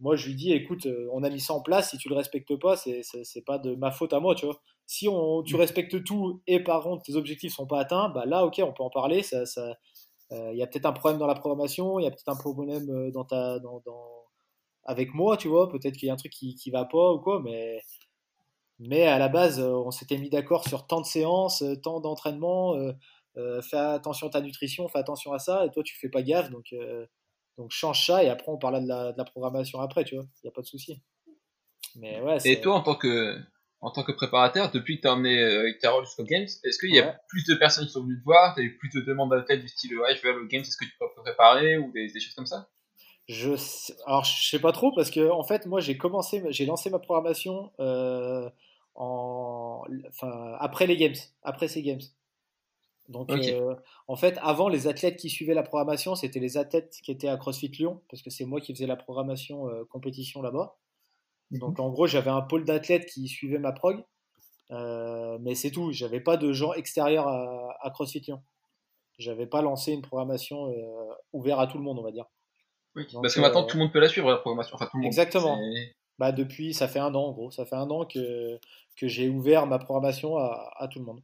moi 0.00 0.16
je 0.16 0.26
lui 0.28 0.34
dis 0.34 0.52
écoute 0.52 0.86
on 1.12 1.22
a 1.22 1.30
mis 1.30 1.40
ça 1.40 1.54
en 1.54 1.62
place, 1.62 1.90
si 1.90 1.98
tu 1.98 2.08
le 2.08 2.14
respectes 2.14 2.56
pas, 2.56 2.76
c'est 2.76 3.02
c'est 3.02 3.44
pas 3.44 3.58
de 3.58 3.74
ma 3.74 3.90
faute 3.90 4.12
à 4.12 4.20
moi, 4.20 4.34
tu 4.34 4.46
vois. 4.46 4.60
Si 4.86 5.08
on, 5.08 5.42
tu 5.42 5.54
mmh. 5.54 5.58
respectes 5.58 6.04
tout 6.04 6.40
et 6.46 6.62
par 6.62 6.82
contre 6.82 7.02
tes 7.04 7.14
objectifs 7.14 7.54
sont 7.54 7.66
pas 7.66 7.80
atteints, 7.80 8.08
bah 8.08 8.24
là 8.26 8.46
ok 8.46 8.60
on 8.64 8.72
peut 8.72 8.82
en 8.82 8.90
parler, 8.90 9.22
ça, 9.22 9.44
ça 9.46 9.76
il 10.30 10.36
euh, 10.36 10.54
y 10.54 10.62
a 10.62 10.66
peut-être 10.66 10.86
un 10.86 10.92
problème 10.92 11.18
dans 11.18 11.26
la 11.26 11.34
programmation, 11.34 11.98
il 11.98 12.04
y 12.04 12.06
a 12.06 12.10
peut-être 12.10 12.28
un 12.28 12.36
problème 12.36 12.90
euh, 12.90 13.10
dans 13.10 13.24
ta, 13.24 13.58
dans, 13.60 13.80
dans, 13.86 14.26
avec 14.84 15.14
moi, 15.14 15.36
tu 15.36 15.48
vois. 15.48 15.68
Peut-être 15.68 15.96
qu'il 15.96 16.08
y 16.08 16.10
a 16.10 16.14
un 16.14 16.16
truc 16.16 16.32
qui, 16.32 16.54
qui 16.54 16.70
va 16.70 16.84
pas 16.84 17.12
ou 17.12 17.18
quoi, 17.20 17.40
mais, 17.42 17.80
mais 18.78 19.04
à 19.06 19.18
la 19.18 19.28
base, 19.28 19.60
on 19.60 19.90
s'était 19.90 20.18
mis 20.18 20.30
d'accord 20.30 20.68
sur 20.68 20.86
tant 20.86 21.00
de 21.00 21.06
séances, 21.06 21.64
tant 21.82 22.00
d'entraînement. 22.00 22.74
fais 23.62 23.76
attention 23.76 24.28
à 24.28 24.30
ta 24.30 24.40
nutrition, 24.40 24.88
fais 24.88 24.98
attention 24.98 25.32
à 25.32 25.38
ça, 25.38 25.64
et 25.66 25.70
toi 25.70 25.82
tu 25.82 25.96
fais 25.98 26.08
pas 26.08 26.22
gaffe, 26.22 26.50
donc, 26.50 26.74
donc 27.58 27.72
change 27.72 28.06
ça, 28.06 28.22
et 28.22 28.28
après 28.28 28.50
on 28.50 28.56
parlera 28.56 28.80
de 28.80 28.88
la, 28.88 29.12
de 29.12 29.18
la 29.18 29.24
programmation 29.24 29.80
après, 29.80 30.04
tu 30.04 30.14
vois, 30.14 30.24
il 30.24 30.46
n'y 30.46 30.48
a 30.48 30.52
pas 30.52 30.62
de 30.62 30.66
souci. 30.66 31.02
Mais 31.96 32.20
ouais, 32.20 32.38
et 32.44 32.60
toi, 32.60 32.76
en 32.76 32.82
tant 32.82 32.94
que, 32.94 33.36
en 33.80 33.90
tant 33.90 34.04
que 34.04 34.12
préparateur, 34.12 34.70
depuis 34.70 34.96
que 34.96 35.02
tu 35.02 35.08
as 35.08 35.12
emmené 35.12 35.40
euh, 35.40 35.72
Carole 35.82 36.04
jusqu'au 36.04 36.24
Games, 36.24 36.46
est-ce 36.64 36.78
qu'il 36.78 36.94
y 36.94 37.00
a 37.00 37.20
plus 37.28 37.44
de 37.44 37.56
personnes 37.56 37.86
qui 37.86 37.92
sont 37.92 38.04
venues 38.04 38.20
te 38.20 38.24
voir? 38.24 38.54
Tu 38.54 38.60
as 38.60 38.64
eu 38.64 38.78
plus 38.78 38.90
de 38.90 39.00
demandes 39.00 39.30
d'athlètes 39.30 39.60
du 39.60 39.68
style 39.68 39.98
ouais, 39.98 40.14
je 40.14 40.22
vais 40.22 40.30
aller 40.30 40.38
au 40.38 40.46
Games, 40.46 40.62
est-ce 40.62 40.76
que 40.76 40.84
tu 40.84 40.92
peux 40.98 41.06
préparer? 41.22 41.76
Ou 41.78 41.90
des, 41.92 42.08
choses 42.08 42.34
comme 42.34 42.46
ça? 42.46 42.68
Je 43.26 43.50
alors 44.06 44.24
je 44.24 44.48
sais 44.48 44.58
pas 44.58 44.72
trop 44.72 44.90
parce 44.94 45.10
que 45.10 45.28
en 45.30 45.42
fait 45.42 45.66
moi 45.66 45.80
j'ai 45.80 45.98
commencé 45.98 46.42
j'ai 46.48 46.64
lancé 46.64 46.88
ma 46.88 46.98
programmation 46.98 47.70
euh, 47.78 48.48
en 48.94 49.82
enfin 50.08 50.56
après 50.60 50.86
les 50.86 50.96
games 50.96 51.12
après 51.42 51.68
ces 51.68 51.82
games 51.82 52.00
donc 53.08 53.30
euh, 53.30 53.74
en 54.06 54.16
fait 54.16 54.38
avant 54.42 54.68
les 54.68 54.86
athlètes 54.86 55.16
qui 55.16 55.30
suivaient 55.30 55.54
la 55.54 55.62
programmation 55.62 56.14
c'était 56.14 56.40
les 56.40 56.58
athlètes 56.58 56.94
qui 57.02 57.10
étaient 57.10 57.28
à 57.28 57.36
CrossFit 57.36 57.68
Lyon 57.68 58.02
parce 58.10 58.22
que 58.22 58.30
c'est 58.30 58.44
moi 58.44 58.60
qui 58.60 58.74
faisais 58.74 58.86
la 58.86 58.96
programmation 58.96 59.66
compétition 59.88 60.42
là-bas 60.42 60.76
donc 61.50 61.78
mhm. 61.78 61.84
en 61.84 61.90
gros, 61.90 62.06
j'avais 62.06 62.30
un 62.30 62.42
pôle 62.42 62.64
d'athlètes 62.64 63.06
qui 63.06 63.26
suivait 63.28 63.58
ma 63.58 63.72
prog, 63.72 64.04
euh, 64.70 65.38
mais 65.40 65.54
c'est 65.54 65.70
tout. 65.70 65.92
J'avais 65.92 66.20
pas 66.20 66.36
de 66.36 66.52
gens 66.52 66.74
extérieurs 66.74 67.28
à, 67.28 67.90
CrossFit 67.90 68.20
Lyon. 68.20 68.42
J'avais 69.18 69.46
pas 69.46 69.62
lancé 69.62 69.92
une 69.92 70.02
programmation 70.02 70.70
euh, 70.70 71.14
ouverte 71.32 71.60
à 71.60 71.66
tout 71.66 71.78
le 71.78 71.84
monde, 71.84 71.98
on 71.98 72.02
va 72.02 72.12
dire. 72.12 72.26
Oui, 72.94 73.06
parce 73.22 73.34
que 73.34 73.40
maintenant 73.40 73.64
euh, 73.64 73.66
tout 73.66 73.76
le 73.76 73.84
monde 73.84 73.92
peut 73.92 74.00
la 74.00 74.08
suivre 74.08 74.30
la 74.30 74.36
programmation. 74.36 74.76
exactement. 75.02 75.58
Bah 76.18 76.32
depuis, 76.32 76.74
ça 76.74 76.88
fait 76.88 76.98
un 76.98 77.14
an 77.14 77.26
en 77.26 77.32
gros. 77.32 77.50
Ça 77.50 77.64
fait 77.64 77.76
un 77.76 77.88
an 77.90 78.04
que, 78.04 78.58
que 78.96 79.06
j'ai 79.06 79.28
ouvert 79.28 79.66
ma 79.66 79.78
programmation 79.78 80.36
à, 80.36 80.72
à, 80.76 80.88
tout 80.88 80.98
le 80.98 81.04
monde. 81.04 81.20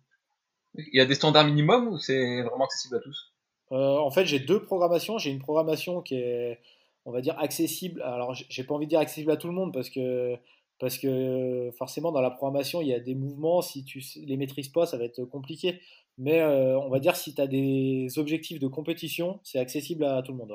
Il 0.74 0.96
y 0.96 1.00
a 1.00 1.06
des 1.06 1.14
standards 1.14 1.46
minimums 1.46 1.88
ou 1.88 1.98
c'est 1.98 2.42
vraiment 2.42 2.64
accessible 2.64 2.96
à 2.96 3.00
tous? 3.00 3.32
En 3.70 4.10
fait, 4.10 4.26
j'ai 4.26 4.40
deux 4.40 4.62
programmations. 4.62 5.18
J'ai 5.18 5.30
une 5.30 5.40
programmation 5.40 6.02
qui 6.02 6.16
est 6.16 6.60
on 7.04 7.12
va 7.12 7.20
dire, 7.20 7.38
accessible. 7.38 8.02
Alors, 8.02 8.34
j'ai 8.34 8.64
pas 8.64 8.74
envie 8.74 8.86
de 8.86 8.90
dire 8.90 9.00
accessible 9.00 9.30
à 9.30 9.36
tout 9.36 9.48
le 9.48 9.52
monde 9.52 9.72
parce 9.72 9.90
que, 9.90 10.36
parce 10.78 10.98
que 10.98 11.70
forcément, 11.76 12.12
dans 12.12 12.20
la 12.20 12.30
programmation, 12.30 12.80
il 12.80 12.88
y 12.88 12.94
a 12.94 13.00
des 13.00 13.14
mouvements. 13.14 13.62
Si 13.62 13.84
tu 13.84 14.02
les 14.24 14.36
maîtrises 14.36 14.68
pas, 14.68 14.86
ça 14.86 14.96
va 14.96 15.04
être 15.04 15.24
compliqué. 15.24 15.80
Mais 16.16 16.40
euh, 16.40 16.78
on 16.78 16.88
va 16.88 17.00
dire, 17.00 17.16
si 17.16 17.34
tu 17.34 17.40
as 17.40 17.46
des 17.46 18.18
objectifs 18.18 18.60
de 18.60 18.68
compétition, 18.68 19.40
c'est 19.42 19.58
accessible 19.58 20.04
à 20.04 20.22
tout 20.22 20.32
le 20.32 20.38
monde. 20.38 20.52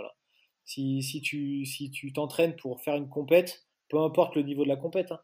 Si, 0.65 1.01
si 1.01 1.21
tu 1.21 1.65
si 1.65 1.91
t'entraînes 2.13 2.55
pour 2.55 2.81
faire 2.81 2.95
une 2.95 3.09
compète, 3.09 3.65
peu 3.89 3.99
importe 3.99 4.35
le 4.35 4.43
niveau 4.43 4.63
de 4.63 4.69
la 4.69 4.75
compète, 4.75 5.11
hein, 5.11 5.19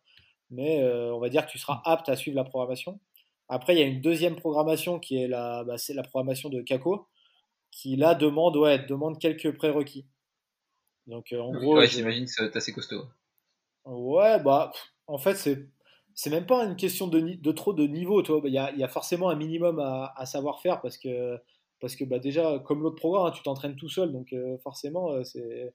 mais 0.49 0.81
euh, 0.81 1.13
on 1.13 1.19
va 1.19 1.29
dire 1.29 1.45
que 1.45 1.51
tu 1.51 1.59
seras 1.59 1.81
apte 1.85 2.09
à 2.09 2.15
suivre 2.15 2.35
la 2.35 2.43
programmation. 2.43 2.99
Après, 3.47 3.75
il 3.75 3.79
y 3.79 3.83
a 3.83 3.85
une 3.85 4.01
deuxième 4.01 4.35
programmation 4.35 4.99
qui 4.99 5.17
est 5.21 5.27
la, 5.27 5.63
bah, 5.63 5.77
c'est 5.77 5.93
la 5.93 6.03
programmation 6.03 6.49
de 6.49 6.61
Kako, 6.61 7.07
qui 7.71 7.95
là 7.95 8.15
demande, 8.15 8.57
ouais, 8.57 8.79
demande 8.87 9.19
quelques 9.19 9.55
prérequis. 9.55 10.05
Donc 11.07 11.31
euh, 11.33 11.39
en 11.39 11.51
gros, 11.51 11.77
ouais, 11.77 11.87
j'imagine 11.87 12.25
que 12.25 12.31
c'est 12.31 12.55
assez 12.55 12.73
costaud. 12.73 13.03
Ouais, 13.85 14.39
bah 14.41 14.71
en 15.07 15.19
fait 15.19 15.35
c'est 15.35 15.67
c'est 16.15 16.29
même 16.29 16.45
pas 16.45 16.63
une 16.63 16.75
question 16.75 17.07
de, 17.07 17.19
de 17.19 17.51
trop 17.51 17.73
de 17.73 17.85
niveau, 17.85 18.21
toi. 18.21 18.41
Il 18.45 18.53
y 18.53 18.57
a, 18.57 18.73
y 18.73 18.83
a, 18.83 18.87
forcément 18.87 19.29
un 19.29 19.35
minimum 19.35 19.79
à, 19.79 20.13
à, 20.15 20.25
savoir 20.25 20.61
faire 20.61 20.81
parce 20.81 20.97
que 20.97 21.37
parce 21.81 21.95
que 21.95 22.05
bah 22.05 22.19
déjà 22.19 22.57
comme 22.59 22.81
l'autre 22.81 22.95
programme, 22.95 23.27
hein, 23.27 23.31
tu 23.31 23.43
t'entraînes 23.43 23.75
tout 23.75 23.89
seul, 23.89 24.11
donc 24.11 24.33
euh, 24.33 24.57
forcément 24.59 25.11
euh, 25.11 25.23
c'est 25.23 25.73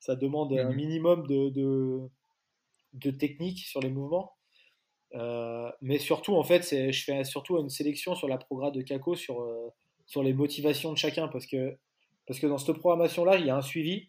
ça 0.00 0.16
demande 0.16 0.52
un 0.54 0.70
mhm. 0.70 0.74
minimum 0.74 1.26
de, 1.28 1.50
de, 1.50 2.00
de 2.94 3.10
technique 3.12 3.58
sur 3.60 3.80
les 3.80 3.90
mouvements. 3.90 4.32
Mais 5.80 5.98
surtout, 5.98 6.34
en 6.34 6.42
fait, 6.42 6.62
je 6.92 7.04
fais 7.04 7.24
surtout 7.24 7.58
une 7.58 7.68
sélection 7.68 8.14
sur 8.14 8.28
la 8.28 8.38
programme 8.38 8.72
de 8.72 8.82
Kako 8.82 9.14
sur, 9.14 9.46
sur 10.06 10.22
les 10.22 10.32
motivations 10.32 10.92
de 10.92 10.98
chacun 10.98 11.28
parce 11.28 11.46
que, 11.46 11.76
parce 12.26 12.40
que 12.40 12.46
dans 12.46 12.58
cette 12.58 12.78
programmation-là, 12.78 13.36
il 13.36 13.46
y 13.46 13.50
a 13.50 13.56
un 13.56 13.62
suivi 13.62 14.08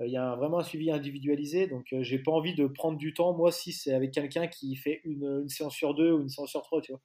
euh, 0.00 0.06
il 0.06 0.12
y 0.12 0.16
a 0.16 0.34
vraiment 0.36 0.58
un 0.58 0.64
suivi 0.64 0.90
individualisé, 0.90 1.66
donc 1.66 1.92
euh, 1.92 2.02
j'ai 2.02 2.18
pas 2.18 2.32
envie 2.32 2.54
de 2.54 2.66
prendre 2.66 2.98
du 2.98 3.14
temps, 3.14 3.34
moi, 3.34 3.52
si 3.52 3.72
c'est 3.72 3.92
avec 3.92 4.12
quelqu'un 4.12 4.48
qui 4.48 4.74
fait 4.76 5.00
une, 5.04 5.48
séance 5.48 5.74
sur 5.74 5.94
deux 5.94 6.12
ou 6.12 6.22
une 6.22 6.28
séance 6.28 6.50
sur 6.50 6.62
trois, 6.62 6.80
tu 6.80 6.92
vois. 6.92 7.00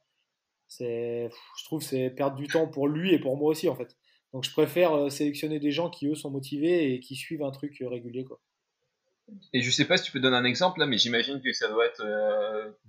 Je 0.79 1.29
trouve 1.65 1.81
c'est 1.81 2.09
perdre 2.09 2.35
du 2.35 2.47
temps 2.47 2.67
pour 2.67 2.87
lui 2.87 3.13
et 3.13 3.19
pour 3.19 3.37
moi 3.37 3.51
aussi, 3.51 3.69
en 3.69 3.75
fait. 3.75 3.95
Donc 4.33 4.43
je 4.43 4.51
préfère 4.51 4.93
euh, 4.93 5.09
sélectionner 5.09 5.59
des 5.59 5.71
gens 5.71 5.89
qui, 5.89 6.07
eux, 6.07 6.15
sont 6.15 6.31
motivés 6.31 6.93
et 6.93 6.99
qui 6.99 7.15
suivent 7.15 7.43
un 7.43 7.51
truc 7.51 7.77
régulier, 7.81 8.23
quoi. 8.23 8.39
Et 9.53 9.61
je 9.61 9.71
sais 9.71 9.85
pas 9.85 9.97
si 9.97 10.05
tu 10.05 10.11
peux 10.11 10.19
donner 10.19 10.37
un 10.37 10.45
exemple 10.45 10.79
là, 10.79 10.85
mais 10.85 10.97
j'imagine 10.97 11.41
que 11.41 11.51
ça 11.51 11.67
doit 11.67 11.85
être 11.85 12.01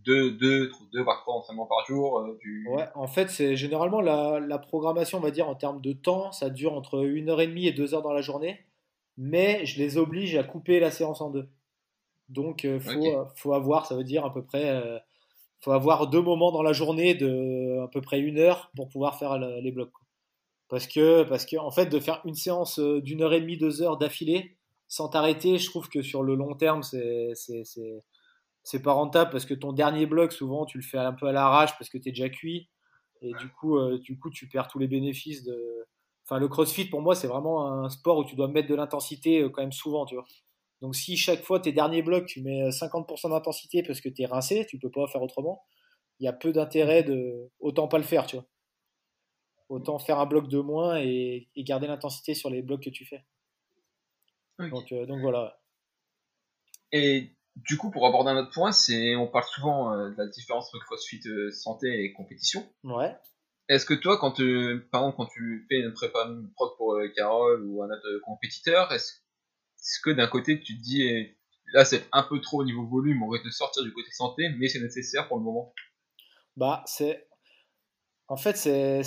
deux, 0.04 0.30
deux, 0.30 0.70
deux, 0.92 1.02
voire 1.02 1.20
trois 1.22 1.34
entraînements 1.34 1.66
par 1.66 1.84
jour. 1.86 2.24
Ouais, 2.68 2.84
en 2.94 3.08
fait, 3.08 3.28
c'est 3.28 3.56
généralement 3.56 4.00
la, 4.00 4.38
la, 4.38 4.58
programmation, 4.58 5.18
on 5.18 5.20
va 5.20 5.32
dire, 5.32 5.48
en 5.48 5.56
termes 5.56 5.80
de 5.80 5.92
temps, 5.92 6.30
ça 6.30 6.48
dure 6.48 6.74
entre 6.74 7.04
une 7.04 7.28
heure 7.28 7.40
et 7.40 7.48
demie 7.48 7.66
et 7.66 7.72
deux 7.72 7.92
heures 7.92 8.02
dans 8.02 8.12
la 8.12 8.22
journée 8.22 8.64
mais 9.18 9.66
je 9.66 9.78
les 9.78 9.98
oblige 9.98 10.36
à 10.36 10.44
couper 10.44 10.80
la 10.80 10.90
séance 10.90 11.20
en 11.20 11.30
deux. 11.30 11.48
Donc, 12.28 12.62
il 12.62 12.70
euh, 12.70 13.24
faut, 13.34 13.52
avoir, 13.52 13.84
ça 13.84 13.96
veut 13.96 14.04
dire 14.04 14.24
à 14.24 14.32
peu 14.32 14.44
près, 14.44 14.70
euh, 14.70 14.98
faut 15.60 15.72
avoir 15.72 16.08
deux 16.08 16.22
moments 16.22 16.52
dans 16.52 16.62
la 16.62 16.72
journée 16.72 17.14
de 17.14 17.80
à 17.82 17.88
peu 17.88 18.00
près 18.00 18.20
une 18.20 18.38
heure 18.38 18.70
pour 18.76 18.88
pouvoir 18.88 19.18
faire 19.18 19.36
les 19.38 19.72
blocs. 19.72 19.92
Parce 20.68 20.86
que, 20.86 21.24
parce 21.24 21.46
que, 21.46 21.56
en 21.56 21.70
fait, 21.70 21.86
de 21.86 21.98
faire 21.98 22.22
une 22.24 22.34
séance 22.34 22.78
euh, 22.78 23.02
d'une 23.02 23.22
heure 23.22 23.32
et 23.32 23.40
demie, 23.40 23.58
deux 23.58 23.82
heures 23.82 23.96
d'affilée, 23.96 24.56
sans 24.88 25.08
t'arrêter, 25.08 25.58
je 25.58 25.68
trouve 25.68 25.88
que 25.88 26.02
sur 26.02 26.22
le 26.22 26.34
long 26.34 26.54
terme, 26.54 26.82
c'est, 26.82 27.32
pas 28.82 28.92
rentable 28.92 29.30
parce 29.30 29.46
que 29.46 29.54
ton 29.54 29.72
dernier 29.72 30.06
bloc, 30.06 30.32
souvent, 30.32 30.66
tu 30.66 30.78
le 30.78 30.84
fais 30.84 30.98
un 30.98 31.12
peu 31.12 31.26
à 31.26 31.32
l'arrache 31.32 31.76
parce 31.78 31.90
que 31.90 31.98
tu 31.98 32.08
es 32.08 32.12
déjà 32.12 32.28
cuit. 32.28 32.68
Et 33.20 33.32
du 33.34 33.48
coup, 33.48 33.78
du 33.98 34.18
coup, 34.18 34.30
tu 34.30 34.48
perds 34.48 34.68
tous 34.68 34.78
les 34.78 34.88
bénéfices 34.88 35.44
de, 35.44 35.78
Enfin, 36.28 36.38
le 36.40 36.48
crossfit, 36.48 36.84
pour 36.84 37.00
moi, 37.00 37.14
c'est 37.14 37.26
vraiment 37.26 37.72
un 37.72 37.88
sport 37.88 38.18
où 38.18 38.24
tu 38.24 38.36
dois 38.36 38.48
mettre 38.48 38.68
de 38.68 38.74
l'intensité 38.74 39.40
euh, 39.40 39.48
quand 39.48 39.62
même 39.62 39.72
souvent, 39.72 40.04
tu 40.04 40.14
vois. 40.14 40.26
Donc, 40.82 40.94
si 40.94 41.16
chaque 41.16 41.42
fois, 41.42 41.58
tes 41.58 41.72
derniers 41.72 42.02
blocs, 42.02 42.26
tu 42.26 42.42
mets 42.42 42.68
50% 42.68 43.30
d'intensité 43.30 43.82
parce 43.82 44.02
que 44.02 44.10
tu 44.10 44.22
es 44.22 44.26
rincé, 44.26 44.66
tu 44.68 44.78
peux 44.78 44.90
pas 44.90 45.06
faire 45.06 45.22
autrement, 45.22 45.62
il 46.20 46.24
y 46.26 46.28
a 46.28 46.34
peu 46.34 46.52
d'intérêt 46.52 47.02
de. 47.02 47.50
Autant 47.60 47.88
pas 47.88 47.96
le 47.96 48.04
faire, 48.04 48.26
tu 48.26 48.36
vois. 48.36 48.44
Autant 49.70 49.98
faire 49.98 50.18
un 50.20 50.26
bloc 50.26 50.48
de 50.48 50.58
moins 50.58 50.98
et, 50.98 51.48
garder 51.56 51.86
l'intensité 51.86 52.34
sur 52.34 52.50
les 52.50 52.60
blocs 52.60 52.82
que 52.82 52.90
tu 52.90 53.06
fais. 53.06 53.24
Donc, 54.58 54.92
euh, 54.92 55.06
donc 55.06 55.20
voilà. 55.20 55.60
Et 56.92 57.32
du 57.56 57.76
coup, 57.76 57.90
pour 57.90 58.06
aborder 58.06 58.30
un 58.30 58.36
autre 58.38 58.52
point, 58.52 58.72
c'est 58.72 59.14
on 59.16 59.26
parle 59.26 59.44
souvent 59.44 59.92
euh, 59.92 60.10
de 60.10 60.16
la 60.16 60.26
différence 60.26 60.74
entre 60.74 60.84
CrossFit 60.84 61.22
santé 61.52 62.04
et 62.04 62.12
compétition. 62.12 62.66
Ouais. 62.84 63.14
Est-ce 63.68 63.84
que 63.84 63.94
toi, 63.94 64.18
quand 64.18 64.32
tu, 64.32 64.88
par 64.90 65.02
exemple, 65.02 65.16
quand 65.18 65.26
tu 65.26 65.66
fais 65.68 65.80
une 65.80 65.92
prépa 65.92 66.24
une 66.26 66.50
pour 66.78 66.94
euh, 66.94 67.08
Carole 67.14 67.66
ou 67.66 67.82
un 67.82 67.90
autre 67.90 68.18
compétiteur, 68.24 68.90
est-ce, 68.92 69.12
que 70.02 70.10
d'un 70.10 70.26
côté 70.26 70.60
tu 70.60 70.76
te 70.76 70.82
dis, 70.82 71.02
eh, 71.02 71.36
là 71.72 71.84
c'est 71.84 72.08
un 72.12 72.22
peu 72.22 72.40
trop 72.40 72.62
au 72.62 72.64
niveau 72.64 72.86
volume, 72.86 73.22
on 73.22 73.30
va 73.30 73.38
te 73.38 73.50
sortir 73.50 73.84
du 73.84 73.92
côté 73.92 74.10
santé, 74.10 74.48
mais 74.58 74.68
c'est 74.68 74.80
nécessaire 74.80 75.28
pour 75.28 75.38
le 75.38 75.44
moment? 75.44 75.74
Bah, 76.56 76.82
c'est. 76.86 77.27
En 78.28 78.36
fait, 78.36 78.56
c'est, 78.56 79.02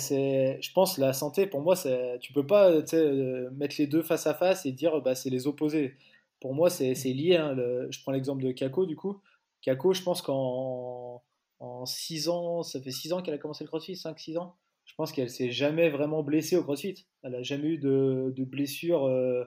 je 0.60 0.72
pense 0.72 0.98
la 0.98 1.12
santé, 1.12 1.46
pour 1.46 1.60
moi, 1.62 1.76
tu 2.20 2.32
peux 2.32 2.46
pas 2.46 2.70
euh, 2.70 3.50
mettre 3.52 3.76
les 3.78 3.86
deux 3.86 4.02
face 4.02 4.26
à 4.26 4.34
face 4.34 4.66
et 4.66 4.72
dire 4.72 5.00
bah, 5.00 5.14
c'est 5.14 5.30
les 5.30 5.46
opposés. 5.46 5.96
Pour 6.40 6.54
moi, 6.54 6.70
c'est, 6.70 6.94
lié. 7.04 7.36
Hein, 7.36 7.56
je 7.90 8.00
prends 8.02 8.12
l'exemple 8.12 8.42
de 8.42 8.52
Kako, 8.52 8.84
du 8.86 8.96
coup. 8.96 9.20
Kako, 9.62 9.92
je 9.94 10.02
pense 10.02 10.22
qu'en 10.22 11.22
en 11.60 11.86
6 11.86 12.28
ans, 12.28 12.62
ça 12.64 12.80
fait 12.80 12.90
6 12.90 13.12
ans 13.12 13.22
qu'elle 13.22 13.34
a 13.34 13.38
commencé 13.38 13.62
le 13.64 13.68
crossfit, 13.68 13.94
5-6 13.94 14.38
ans. 14.38 14.56
Je 14.84 14.94
pense 14.96 15.12
qu'elle 15.12 15.30
s'est 15.30 15.52
jamais 15.52 15.90
vraiment 15.90 16.24
blessée 16.24 16.56
au 16.56 16.64
crossfit. 16.64 17.06
Elle 17.22 17.32
n'a 17.32 17.42
jamais 17.42 17.68
eu 17.68 17.78
de, 17.78 18.32
de 18.36 18.44
blessure 18.44 19.04
euh, 19.04 19.44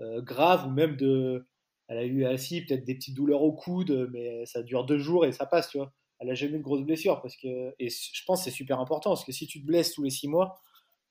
euh, 0.00 0.22
grave 0.22 0.66
ou 0.68 0.70
même 0.70 0.96
de. 0.96 1.46
Elle 1.88 1.98
a 1.98 2.04
eu 2.04 2.24
assis 2.24 2.64
peut-être 2.64 2.84
des 2.84 2.94
petites 2.94 3.14
douleurs 3.14 3.42
au 3.42 3.52
coude, 3.52 4.08
mais 4.12 4.46
ça 4.46 4.62
dure 4.62 4.86
deux 4.86 4.98
jours 4.98 5.26
et 5.26 5.32
ça 5.32 5.44
passe, 5.46 5.68
tu 5.68 5.78
vois. 5.78 5.92
Elle 6.22 6.28
n'a 6.28 6.34
jamais 6.34 6.54
eu 6.54 6.58
de 6.58 6.62
grosses 6.62 6.84
blessures 6.84 7.20
parce 7.20 7.36
que. 7.36 7.74
Et 7.78 7.88
je 7.90 8.22
pense 8.26 8.40
que 8.40 8.44
c'est 8.44 8.56
super 8.56 8.80
important 8.80 9.10
parce 9.10 9.24
que 9.24 9.32
si 9.32 9.46
tu 9.46 9.60
te 9.60 9.66
blesses 9.66 9.92
tous 9.92 10.02
les 10.02 10.10
6 10.10 10.28
mois, 10.28 10.60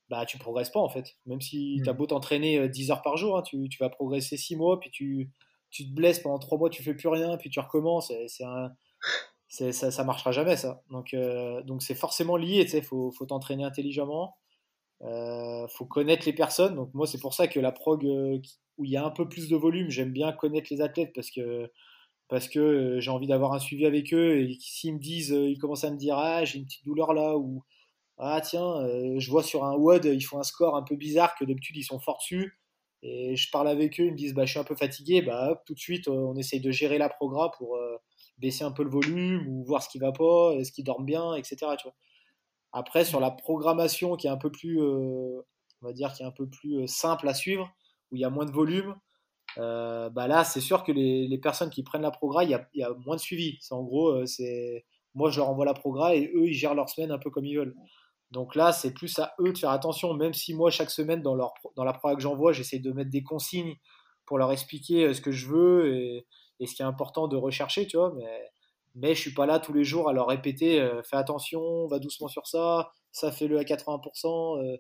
bah 0.10 0.26
tu 0.26 0.38
progresses 0.38 0.70
pas 0.70 0.80
en 0.80 0.90
fait. 0.90 1.18
Même 1.26 1.42
si 1.42 1.82
tu 1.84 1.90
as 1.90 1.94
mm. 1.94 1.98
beau 1.98 2.08
t'entraîner 2.08 2.70
10 2.70 2.90
euh, 2.90 2.94
heures 2.94 3.02
par 3.02 3.18
jour, 3.18 3.38
hein, 3.38 3.42
tu, 3.44 3.68
tu, 3.70 3.78
vas 3.80 3.90
progresser 3.90 4.38
6 4.38 4.56
mois, 4.56 4.80
puis 4.80 4.90
tu, 4.90 5.30
tu 5.70 5.86
te 5.86 5.94
blesses 5.94 6.20
pendant 6.20 6.40
3 6.40 6.58
mois, 6.58 6.70
tu 6.70 6.82
fais 6.82 6.96
plus 6.96 7.10
rien, 7.10 7.38
puis 7.38 7.50
tu 7.50 7.60
recommences. 7.60 8.12
C'est 8.28 8.46
un 8.46 8.72
ça, 9.52 9.92
ça 9.92 10.04
marchera 10.04 10.32
jamais 10.32 10.56
ça. 10.56 10.82
Donc 10.90 11.14
euh, 11.14 11.62
donc 11.64 11.82
c'est 11.84 11.96
forcément 11.96 12.38
lié. 12.38 12.64
Tu 12.66 12.72
sais, 12.72 12.82
faut 12.82 13.12
faut 13.12 13.26
t'entraîner 13.26 13.64
intelligemment. 13.64 14.38
Euh, 15.02 15.68
faut 15.68 15.86
connaître 15.86 16.26
les 16.26 16.34
personnes. 16.34 16.76
Donc 16.76 16.94
moi 16.94 17.08
c'est 17.08 17.20
pour 17.20 17.34
ça 17.34 17.48
que 17.48 17.60
la 17.60 17.72
prog 17.72 18.06
euh, 18.06 18.40
où 18.78 18.86
il 18.86 18.92
y 18.92 18.98
a 18.98 19.06
un 19.06 19.12
peu 19.12 19.28
plus 19.28 19.50
de 19.50 19.56
volume, 19.58 19.90
j'aime 19.90 20.12
bien 20.12 20.32
connaître 20.32 20.68
les 20.72 20.82
athlètes 20.82 21.12
parce 21.14 21.32
que 21.32 21.70
parce 22.32 22.48
que 22.48 22.60
euh, 22.60 23.00
j'ai 23.02 23.12
envie 23.12 23.28
d'avoir 23.28 23.52
un 23.52 23.60
suivi 23.60 23.86
avec 23.86 24.14
eux 24.14 24.40
et 24.40 24.58
s'ils 24.62 24.94
me 24.94 25.00
disent, 25.00 25.32
ils 25.32 25.58
commencent 25.58 25.84
à 25.84 25.92
me 25.92 25.98
dire 25.98 26.18
ah 26.18 26.46
j'ai 26.46 26.60
une 26.60 26.66
petite 26.66 26.86
douleur 26.86 27.14
là 27.14 27.38
ou 27.38 27.64
ah 28.18 28.40
tiens 28.42 28.88
je 29.18 29.30
vois 29.30 29.44
sur 29.44 29.66
un 29.66 29.76
WOD 29.76 30.06
ils 30.06 30.22
font 30.22 30.40
un 30.40 30.44
score 30.44 30.78
un 30.78 30.84
peu 30.84 30.96
bizarre 30.96 31.36
que 31.36 31.44
d'habitude 31.44 31.76
ils 31.76 31.84
sont 31.84 32.00
forts 32.00 32.20
dessus. 32.20 32.58
et 33.04 33.36
je 33.36 33.52
parle 33.52 33.68
avec 33.68 34.00
eux, 34.00 34.06
ils 34.06 34.14
me 34.14 34.18
disent 34.18 34.34
bah, 34.34 34.46
je 34.46 34.52
suis 34.52 34.60
un 34.60 34.64
peu 34.64 34.76
fatigué, 34.76 35.22
bah, 35.22 35.62
tout 35.66 35.74
de 35.74 35.80
suite 35.80 36.08
on 36.08 36.36
essaye 36.38 36.62
de 36.62 36.72
gérer 36.72 36.98
la 36.98 37.10
progra 37.10 37.52
pour 37.52 37.78
baisser 38.38 38.64
un 38.64 38.72
peu 38.72 38.84
le 38.84 38.90
volume 38.90 39.48
ou 39.50 39.66
voir 39.66 39.84
ce 39.84 39.90
qui 39.90 40.00
va 40.00 40.12
pas, 40.14 40.54
est-ce 40.56 40.72
qu'ils 40.72 40.86
dorment 40.86 41.06
bien, 41.06 41.36
etc. 41.36 41.58
Après, 42.72 43.04
sur 43.04 43.20
la 43.20 43.32
programmation 43.32 44.16
qui 44.16 44.28
est 44.28 44.30
un 44.30 44.38
peu 44.38 44.52
plus, 44.52 44.82
on 44.82 45.44
va 45.82 45.94
dire, 45.94 46.14
qui 46.14 46.24
est 46.24 46.26
un 46.26 46.32
peu 46.32 46.48
plus 46.48 46.88
simple 46.88 47.28
à 47.28 47.34
suivre, 47.34 47.70
où 48.12 48.16
il 48.16 48.22
y 48.22 48.26
a 48.26 48.30
moins 48.30 48.46
de 48.46 48.52
volume, 48.52 48.96
euh, 49.58 50.10
bah 50.10 50.28
là, 50.28 50.44
c'est 50.44 50.62
sûr 50.62 50.84
que 50.84 50.92
les, 50.92 51.38
personnes 51.38 51.70
qui 51.70 51.84
prennent 51.84 52.02
la 52.02 52.12
progra, 52.12 52.44
il 52.44 52.50
y 52.50 52.84
a, 52.84 52.94
moins 53.06 53.16
de 53.16 53.22
suivi. 53.22 53.60
En 53.72 53.84
gros, 53.84 54.10
euh, 54.10 54.26
c'est 54.26 54.86
moi 55.14 55.30
je 55.30 55.40
leur 55.40 55.50
envoie 55.50 55.66
la 55.66 55.74
progra 55.74 56.16
et 56.16 56.32
eux 56.34 56.48
ils 56.48 56.54
gèrent 56.54 56.74
leur 56.74 56.90
semaine 56.90 57.12
un 57.12 57.18
peu 57.18 57.30
comme 57.30 57.46
ils 57.46 57.58
veulent. 57.58 57.76
Donc 58.32 58.56
là, 58.56 58.72
c'est 58.72 58.94
plus 58.94 59.20
à 59.20 59.34
eux 59.42 59.52
de 59.52 59.58
faire 59.58 59.72
attention, 59.72 60.14
même 60.14 60.34
si 60.34 60.54
moi 60.54 60.72
chaque 60.72 60.90
semaine 60.90 61.22
dans, 61.22 61.36
la 61.36 61.94
progra 61.94 62.16
que 62.16 62.22
j'envoie, 62.22 62.54
j'essaie 62.54 62.80
de 62.80 62.92
mettre 62.94 63.10
des 63.10 63.24
consignes 63.24 63.76
pour 64.26 64.38
leur 64.38 64.52
expliquer 64.52 65.06
euh, 65.06 65.14
ce 65.14 65.22
que 65.22 65.32
je 65.32 65.48
veux 65.48 65.94
et, 65.94 66.26
et, 66.60 66.68
ce 66.68 66.76
qui 66.76 66.82
est 66.82 66.86
important 66.86 67.28
de 67.28 67.36
rechercher, 67.36 67.88
tu 67.88 67.98
vois. 67.98 68.14
Mais, 68.16 68.52
mais 68.96 69.16
je 69.16 69.20
suis 69.22 69.34
pas 69.34 69.46
là 69.46 69.60
tous 69.60 69.74
les 69.74 69.84
jours 69.84 70.10
à 70.10 70.14
leur 70.14 70.28
répéter, 70.28 70.86
fais 71.04 71.16
attention, 71.16 71.88
va 71.88 72.00
doucement 72.00 72.28
sur 72.28 72.46
ça, 72.48 72.92
ça 73.12 73.32
fait 73.32 73.48
le 73.48 73.60
à 73.60 73.64
80%. 73.64 74.64
Euh, 74.64 74.78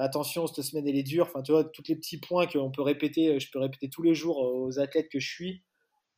attention, 0.00 0.46
cette 0.46 0.64
semaine 0.64 0.86
elle 0.86 0.96
est 0.96 1.02
dure. 1.02 1.26
Enfin, 1.26 1.42
tu 1.42 1.52
vois, 1.52 1.64
tous 1.64 1.82
les 1.88 1.96
petits 1.96 2.18
points 2.18 2.46
qu'on 2.46 2.70
peut 2.70 2.82
répéter, 2.82 3.34
euh, 3.34 3.38
je 3.38 3.50
peux 3.50 3.58
répéter 3.58 3.88
tous 3.88 4.02
les 4.02 4.14
jours 4.14 4.44
euh, 4.44 4.66
aux 4.66 4.78
athlètes 4.78 5.08
que 5.08 5.18
je 5.18 5.28
suis. 5.28 5.62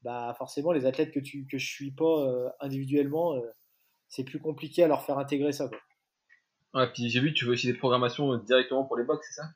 Bah, 0.03 0.34
forcément, 0.38 0.72
les 0.72 0.86
athlètes 0.86 1.12
que, 1.12 1.20
tu, 1.20 1.46
que 1.46 1.59
je 1.59 1.66
suis 1.66 1.90
pas 1.90 2.53
individuellement, 2.61 3.34
c'est 4.07 4.22
plus 4.22 4.38
compliqué 4.38 4.84
à 4.84 4.86
leur 4.86 5.03
faire 5.03 5.18
intégrer 5.18 5.51
ça. 5.51 5.68
Quoi. 5.68 5.78
Ouais, 6.74 6.88
puis 6.92 7.09
j'ai 7.11 7.18
vu, 7.18 7.34
tu 7.34 7.46
veux 7.46 7.53
aussi 7.53 7.66
des 7.66 7.74
programmations 7.74 8.36
directement 8.36 8.84
pour 8.84 8.96
les 8.96 9.03
box, 9.03 9.26
c'est 9.28 9.40
ça? 9.40 9.49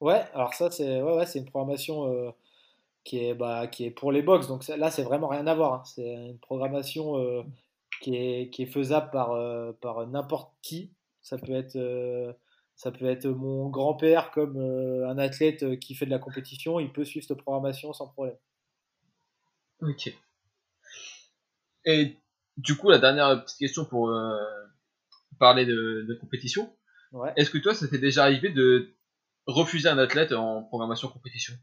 Ouais, 0.00 0.22
alors 0.32 0.54
ça, 0.54 0.70
c'est 0.70 1.02
ouais, 1.02 1.14
ouais, 1.14 1.26
une 1.34 1.44
programmation 1.44 2.34
qui, 3.04 3.18
est, 3.18 3.34
bah, 3.34 3.66
qui 3.66 3.84
est 3.84 3.90
pour 3.90 4.12
les 4.12 4.22
box. 4.22 4.48
Donc 4.48 4.66
là, 4.66 4.90
c'est 4.90 5.02
vraiment 5.02 5.28
rien 5.28 5.46
à 5.46 5.54
voir. 5.54 5.74
Hein. 5.74 5.82
C'est 5.84 6.10
une 6.10 6.38
programmation 6.38 7.44
qui, 8.00 8.16
est, 8.16 8.48
qui 8.48 8.62
est 8.62 8.66
faisable 8.66 9.10
par, 9.10 9.36
par 9.82 10.06
n'importe 10.06 10.54
qui. 10.62 10.90
Ça 11.20 11.36
peut 11.36 11.52
être 11.52 11.76
ça 12.76 12.90
peut 12.90 13.06
être 13.06 13.26
mon 13.26 13.68
grand-père 13.68 14.30
comme 14.30 14.56
euh, 14.56 15.08
un 15.08 15.18
athlète 15.18 15.62
euh, 15.62 15.76
qui 15.76 15.94
fait 15.94 16.06
de 16.06 16.10
la 16.10 16.18
compétition, 16.18 16.80
il 16.80 16.92
peut 16.92 17.04
suivre 17.04 17.26
cette 17.26 17.42
programmation 17.42 17.92
sans 17.92 18.08
problème. 18.08 18.36
Ok. 19.80 20.12
Et 21.84 22.16
du 22.56 22.76
coup, 22.76 22.90
la 22.90 22.98
dernière 22.98 23.44
petite 23.44 23.58
question 23.58 23.84
pour 23.84 24.10
euh, 24.10 24.38
parler 25.38 25.66
de, 25.66 26.16
compétition. 26.20 26.74
Est-ce 27.36 27.50
que 27.50 27.58
toi, 27.58 27.74
ça 27.74 27.88
t'est 27.88 27.98
déjà 27.98 28.22
arrivé 28.22 28.50
de 28.50 28.94
refuser 29.46 29.88
un 29.88 29.98
athlète 29.98 30.32
en 30.32 30.62
programmation 30.62 31.08
compétition? 31.08 31.54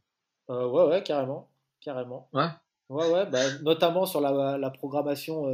Ouais, 0.47 0.83
ouais, 0.83 1.03
carrément. 1.03 1.49
Carrément. 1.81 2.29
Ouais. 2.33 2.49
Ouais, 2.89 3.09
ouais, 3.11 3.25
bah, 3.25 3.39
notamment 3.61 4.05
sur 4.05 4.19
la, 4.19 4.57
la 4.57 4.69
programmation 4.69 5.47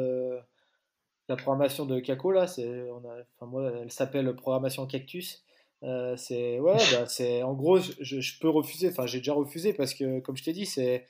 la 1.28 1.36
programmation 1.36 1.86
de 1.86 1.99
Kako 1.99 2.32
là, 2.32 2.47
c'est, 2.47 2.89
on 2.91 3.08
a, 3.10 3.18
enfin 3.36 3.47
moi, 3.47 3.72
elle 3.82 3.91
s'appelle 3.91 4.34
programmation 4.36 4.86
Cactus. 4.86 5.44
Euh, 5.86 6.15
c'est 6.17 6.59
ouais, 6.59 6.77
bah, 6.91 7.05
c'est 7.07 7.43
en 7.43 7.53
gros, 7.53 7.79
je, 7.79 8.39
peux 8.39 8.49
refuser. 8.49 8.89
Enfin, 8.89 9.05
j'ai 9.05 9.19
déjà 9.19 9.33
refusé 9.33 9.73
parce 9.73 9.93
que, 9.93 10.19
comme 10.19 10.36
je 10.36 10.43
t'ai 10.43 10.53
dit, 10.53 10.65
c'est 10.65 11.05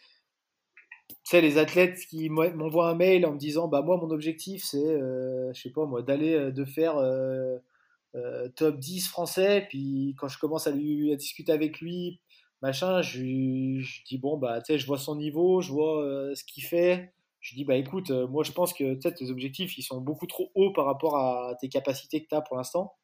tu 1.24 1.40
les 1.42 1.58
athlètes 1.58 2.00
qui 2.10 2.30
m'envoient 2.30 2.90
un 2.90 2.96
mail 2.96 3.26
en 3.26 3.34
me 3.34 3.38
disant 3.38 3.68
bah 3.68 3.82
moi 3.82 3.98
mon 3.98 4.10
objectif 4.12 4.64
c'est 4.64 4.78
euh, 4.78 5.52
je 5.54 5.62
sais 5.62 5.70
pas 5.72 5.86
moi 5.86 6.02
d'aller 6.02 6.34
euh, 6.34 6.52
de 6.52 6.66
faire 6.66 6.96
top 8.56 8.80
10 8.80 9.08
français 9.10 9.68
puis 9.70 10.16
quand 10.18 10.28
je 10.28 10.40
commence 10.40 10.68
à 10.68 10.72
lui 10.72 11.12
à 11.12 11.16
discuter 11.16 11.52
avec 11.52 11.80
lui 11.80 12.22
machin 12.62 13.02
je, 13.02 13.20
je 13.80 14.04
dis 14.08 14.18
bon 14.18 14.38
bah 14.38 14.62
tu 14.62 14.74
sais 14.74 14.80
je 14.80 14.88
vois 14.88 14.98
son 14.98 15.16
niveau 15.16 15.62
je 15.62 15.72
vois 15.72 16.04
ce 16.36 16.44
qu'il 16.44 16.64
fait 16.64 17.14
je 17.40 17.56
dis 17.56 17.66
bah 17.66 17.76
écoute 17.76 18.10
moi 18.12 18.44
je 18.44 18.52
pense 18.52 18.74
que 18.74 18.94
tes 18.94 19.30
objectifs 19.30 19.78
ils 19.78 19.84
sont 19.84 20.02
beaucoup 20.02 20.28
trop 20.28 20.52
hauts 20.56 20.74
par 20.74 20.86
rapport 20.86 21.18
à 21.18 21.56
tes 21.60 21.70
capacités 21.70 22.24
que 22.24 22.30
tu 22.30 22.36
as 22.36 22.42
pour 22.42 22.58
l'instant 22.58 22.96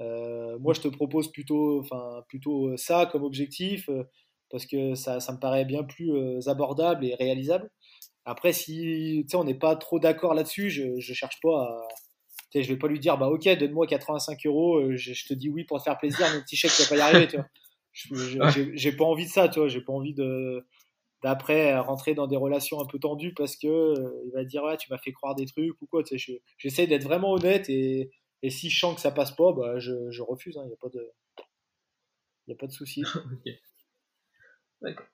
euh, 0.00 0.58
moi, 0.58 0.74
je 0.74 0.80
te 0.80 0.88
propose 0.88 1.30
plutôt, 1.30 1.80
enfin, 1.80 2.24
plutôt 2.28 2.68
euh, 2.68 2.76
ça 2.76 3.06
comme 3.06 3.22
objectif 3.22 3.88
euh, 3.88 4.04
parce 4.50 4.66
que 4.66 4.94
ça, 4.94 5.20
ça, 5.20 5.32
me 5.32 5.38
paraît 5.38 5.64
bien 5.64 5.84
plus 5.84 6.12
abordable 6.48 7.04
et 7.04 7.14
réalisable. 7.14 7.70
Après, 8.24 8.52
si 8.52 9.26
on 9.34 9.44
n'est 9.44 9.58
pas 9.58 9.76
trop 9.76 9.98
d'accord 9.98 10.34
là-dessus, 10.34 10.70
je 10.70 10.84
ne 10.84 11.00
cherche 11.00 11.40
pas 11.42 11.62
à. 11.62 11.88
Je 12.54 12.68
vais 12.68 12.78
pas 12.78 12.86
lui 12.86 13.00
dire, 13.00 13.18
bah 13.18 13.28
ok, 13.28 13.48
donne-moi 13.58 13.84
85 13.88 14.46
euros, 14.46 14.94
je, 14.94 15.26
te 15.26 15.34
dis 15.34 15.48
oui 15.48 15.64
pour 15.64 15.78
te 15.78 15.82
faire 15.82 15.98
plaisir, 15.98 16.24
mon 16.32 16.40
petit 16.40 16.54
chèque, 16.54 16.70
tu 16.70 16.82
vas 16.82 16.88
pas 16.88 16.96
y 16.96 17.00
arriver, 17.00 17.26
tu 17.26 17.36
vois. 17.36 18.48
J'ai 18.74 18.92
pas 18.92 19.04
envie 19.04 19.24
de 19.24 19.30
ça, 19.30 19.48
tu 19.48 19.58
vois. 19.58 19.66
J'ai 19.66 19.80
pas 19.80 19.92
envie 19.92 20.14
de 20.14 20.64
d'après 21.24 21.76
rentrer 21.78 22.14
dans 22.14 22.28
des 22.28 22.36
relations 22.36 22.80
un 22.80 22.86
peu 22.86 22.98
tendues 23.00 23.34
parce 23.34 23.56
que 23.56 23.94
il 24.26 24.32
va 24.34 24.44
dire 24.44 24.62
ouais 24.62 24.76
tu 24.76 24.92
m'as 24.92 24.98
fait 24.98 25.10
croire 25.10 25.34
des 25.34 25.46
trucs 25.46 25.80
ou 25.82 25.86
quoi. 25.86 26.04
Tu 26.04 26.16
sais, 26.16 26.42
J'essaie 26.58 26.86
d'être 26.86 27.02
vraiment 27.02 27.32
honnête 27.32 27.68
et, 27.68 28.10
et 28.44 28.50
si 28.50 28.68
je 28.68 28.78
sens 28.78 28.94
que 28.94 29.00
ça 29.00 29.10
passe 29.10 29.30
pas, 29.30 29.54
bah, 29.54 29.78
je, 29.78 30.10
je 30.10 30.20
refuse. 30.20 30.56
Il 30.56 30.58
hein, 30.60 30.66
n'y 30.66 30.74
a 30.74 30.76
pas 30.76 30.90
de, 30.90 31.12
y 32.46 32.52
a 32.52 32.56
pas 32.56 32.66
de 32.66 32.72
souci. 32.72 33.02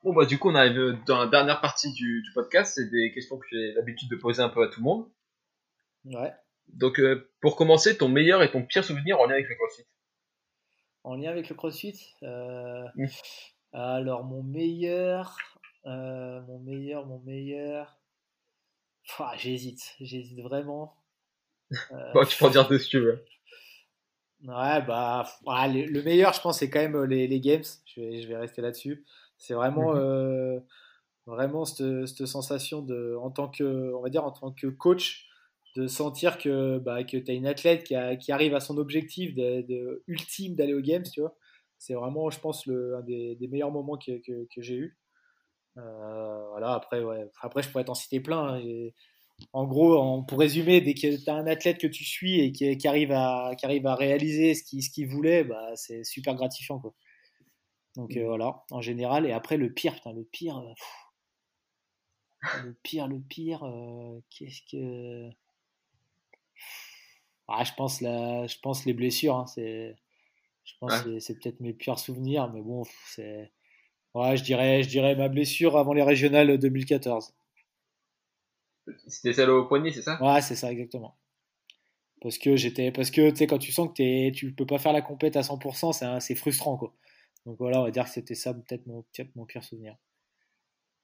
Bon, 0.03 0.13
bah, 0.13 0.27
du 0.27 0.37
coup, 0.37 0.51
on 0.51 0.57
arrive 0.57 0.99
dans 1.07 1.21
la 1.21 1.29
dernière 1.29 1.61
partie 1.61 1.93
du, 1.93 2.23
du 2.23 2.33
podcast. 2.33 2.73
C'est 2.75 2.91
des 2.91 3.13
questions 3.15 3.39
que 3.39 3.47
j'ai 3.53 3.73
l'habitude 3.75 4.11
de 4.11 4.17
poser 4.17 4.43
un 4.43 4.49
peu 4.49 4.65
à 4.65 4.67
tout 4.67 4.81
le 4.81 4.85
monde. 4.85 5.09
Ouais. 6.07 6.33
Donc, 6.73 6.99
euh, 6.99 7.31
pour 7.41 7.55
commencer, 7.55 7.97
ton 7.97 8.09
meilleur 8.09 8.43
et 8.43 8.51
ton 8.51 8.67
pire 8.67 8.83
souvenir 8.83 9.21
en 9.21 9.27
lien 9.27 9.35
avec 9.35 9.49
le 9.49 9.55
CrossFit? 9.55 9.87
En 11.05 11.15
lien 11.15 11.31
avec 11.31 11.49
le 11.49 11.55
CrossFit 11.55 12.17
euh, 12.25 12.85
mmh. 12.97 13.07
Alors, 13.73 14.25
mon 14.25 14.43
meilleur, 14.43 15.37
euh, 15.87 16.41
mon 16.41 16.59
meilleur, 16.59 17.07
mon 17.07 17.21
meilleur. 17.21 17.97
j'hésite, 19.37 19.95
j'hésite 20.01 20.41
vraiment. 20.41 21.00
Euh, 21.73 22.13
bon, 22.15 22.25
tu 22.25 22.37
peux 22.37 22.47
en 22.47 22.51
dire 22.51 22.69
dessus, 22.69 22.99
ouais. 22.99 23.25
Ouais, 24.43 24.83
bah, 24.87 25.27
le 25.47 26.03
meilleur, 26.03 26.33
je 26.33 26.41
pense, 26.41 26.59
c'est 26.59 26.71
quand 26.71 26.81
même 26.81 26.97
euh, 26.97 27.07
les, 27.07 27.27
les 27.27 27.41
games. 27.41 27.63
Je 27.85 28.01
vais, 28.01 28.23
je 28.23 28.29
vais 28.29 28.37
rester 28.37 28.63
là-dessus. 28.63 29.05
C'est 29.37 29.55
vraiment, 29.55 29.93
mhm. 29.93 30.01
euh, 30.01 30.61
vraiment 31.27 31.65
cette, 31.65 32.07
cette, 32.07 32.27
sensation 32.27 32.83
de, 32.83 33.17
en 33.21 33.31
tant 33.31 33.49
que, 33.49 33.95
on 33.95 34.01
va 34.01 34.09
dire, 34.09 34.25
en 34.25 34.33
tant 34.33 34.51
que 34.51 34.67
coach, 34.67 35.29
de 35.77 35.87
sentir 35.87 36.39
que, 36.39 36.79
bah, 36.79 37.05
que 37.05 37.17
tu 37.17 37.31
as 37.31 37.35
une 37.35 37.47
athlète 37.47 37.85
qui, 37.85 37.95
a, 37.95 38.17
qui, 38.17 38.33
arrive 38.33 38.55
à 38.55 38.61
son 38.61 38.79
objectif 38.79 39.35
de, 39.35 40.03
ultime 40.07 40.55
d'aller 40.57 40.75
aux 40.75 40.81
games, 40.81 41.05
tu 41.05 41.21
vois. 41.21 41.37
C'est 41.79 41.95
vraiment, 41.95 42.31
je 42.31 42.41
pense, 42.41 42.67
le, 42.67 42.97
un 42.97 43.03
des, 43.03 43.37
des 43.37 43.49
meilleurs 43.49 43.71
moments 43.71 43.97
que, 43.97 44.19
que, 44.21 44.47
que 44.55 44.63
j'ai 44.63 44.77
eu. 44.77 44.99
voilà, 45.77 46.75
après, 46.75 47.03
ouais. 47.03 47.31
après, 47.43 47.63
je 47.63 47.71
pourrais 47.71 47.85
t'en 47.85 47.95
citer 47.95 48.21
plein. 48.21 48.55
Hein, 48.55 48.91
en 49.53 49.67
gros, 49.67 50.23
pour 50.25 50.39
résumer, 50.39 50.81
dès 50.81 50.95
que 50.95 51.23
tu 51.23 51.31
as 51.31 51.35
un 51.35 51.47
athlète 51.47 51.79
que 51.79 51.87
tu 51.87 52.05
suis 52.05 52.41
et 52.41 52.53
qui, 52.53 52.89
arrive, 52.89 53.13
à, 53.13 53.53
qui 53.59 53.67
arrive 53.67 53.87
à 53.87 53.95
réaliser 53.95 54.55
ce 54.55 54.63
qu'il 54.65 55.09
voulait, 55.09 55.45
bah, 55.45 55.71
c'est 55.77 56.05
super 56.05 56.35
gratifiant. 56.35 56.79
Quoi. 56.79 56.95
Donc 57.97 58.17
euh, 58.17 58.27
voilà, 58.27 58.65
en 58.71 58.81
général. 58.81 59.27
Et 59.27 59.33
après, 59.33 59.57
le 59.57 59.73
pire, 59.73 59.95
putain, 59.95 60.13
le 60.13 60.25
pire. 60.25 60.59
Euh, 60.59 60.73
le 62.65 62.75
pire, 62.83 63.09
le 63.09 63.21
pire. 63.21 63.65
Euh, 63.65 64.21
qu'est-ce 64.31 64.63
que. 64.71 65.31
Ah, 67.49 67.65
je, 67.65 67.73
pense 67.77 68.01
la, 68.01 68.47
je 68.47 68.59
pense 68.63 68.85
les 68.85 68.95
blessures. 68.95 69.37
Hein, 69.37 69.47
c'est, 69.47 69.97
je 70.65 70.75
pense 70.79 70.93
c'est 71.19 71.39
peut-être 71.41 71.61
mes 71.61 71.73
pires 71.73 71.99
souvenirs, 71.99 72.51
mais 72.53 72.63
bon, 72.63 72.85
c'est. 73.07 73.51
Ouais, 74.15 74.37
je 74.37 74.43
dirais, 74.43 74.83
je 74.83 74.89
dirais 74.89 75.15
ma 75.15 75.29
blessure 75.29 75.77
avant 75.77 75.93
les 75.93 76.03
régionales 76.03 76.59
2014. 76.59 77.33
C'était 79.07 79.33
celle 79.33 79.51
au 79.51 79.67
poignet, 79.67 79.93
c'est 79.93 80.03
ça? 80.03 80.23
Ouais, 80.23 80.41
c'est 80.41 80.55
ça, 80.55 80.71
exactement. 80.71 81.17
Parce 82.21 82.39
que 82.39 82.57
j'étais, 82.57 82.93
parce 82.93 83.11
que 83.11 83.31
tu 83.31 83.37
sais, 83.37 83.47
quand 83.47 83.59
tu 83.59 83.73
sens 83.73 83.89
que 83.89 83.95
t'es, 83.95 84.33
tu 84.35 84.53
peux 84.53 84.67
pas 84.67 84.79
faire 84.79 84.93
la 84.93 85.03
compète 85.03 85.37
à 85.37 85.41
100%, 85.41 86.21
c'est 86.21 86.35
frustrant, 86.35 86.77
quoi. 86.77 86.95
Donc 87.47 87.57
voilà, 87.59 87.81
on 87.81 87.85
va 87.85 87.91
dire 87.91 88.05
que 88.05 88.11
c'était 88.11 88.35
ça, 88.35 88.53
peut-être 88.53 88.87
mon, 88.87 89.05
mon 89.35 89.47
pire 89.47 89.65
souvenir. 89.65 89.97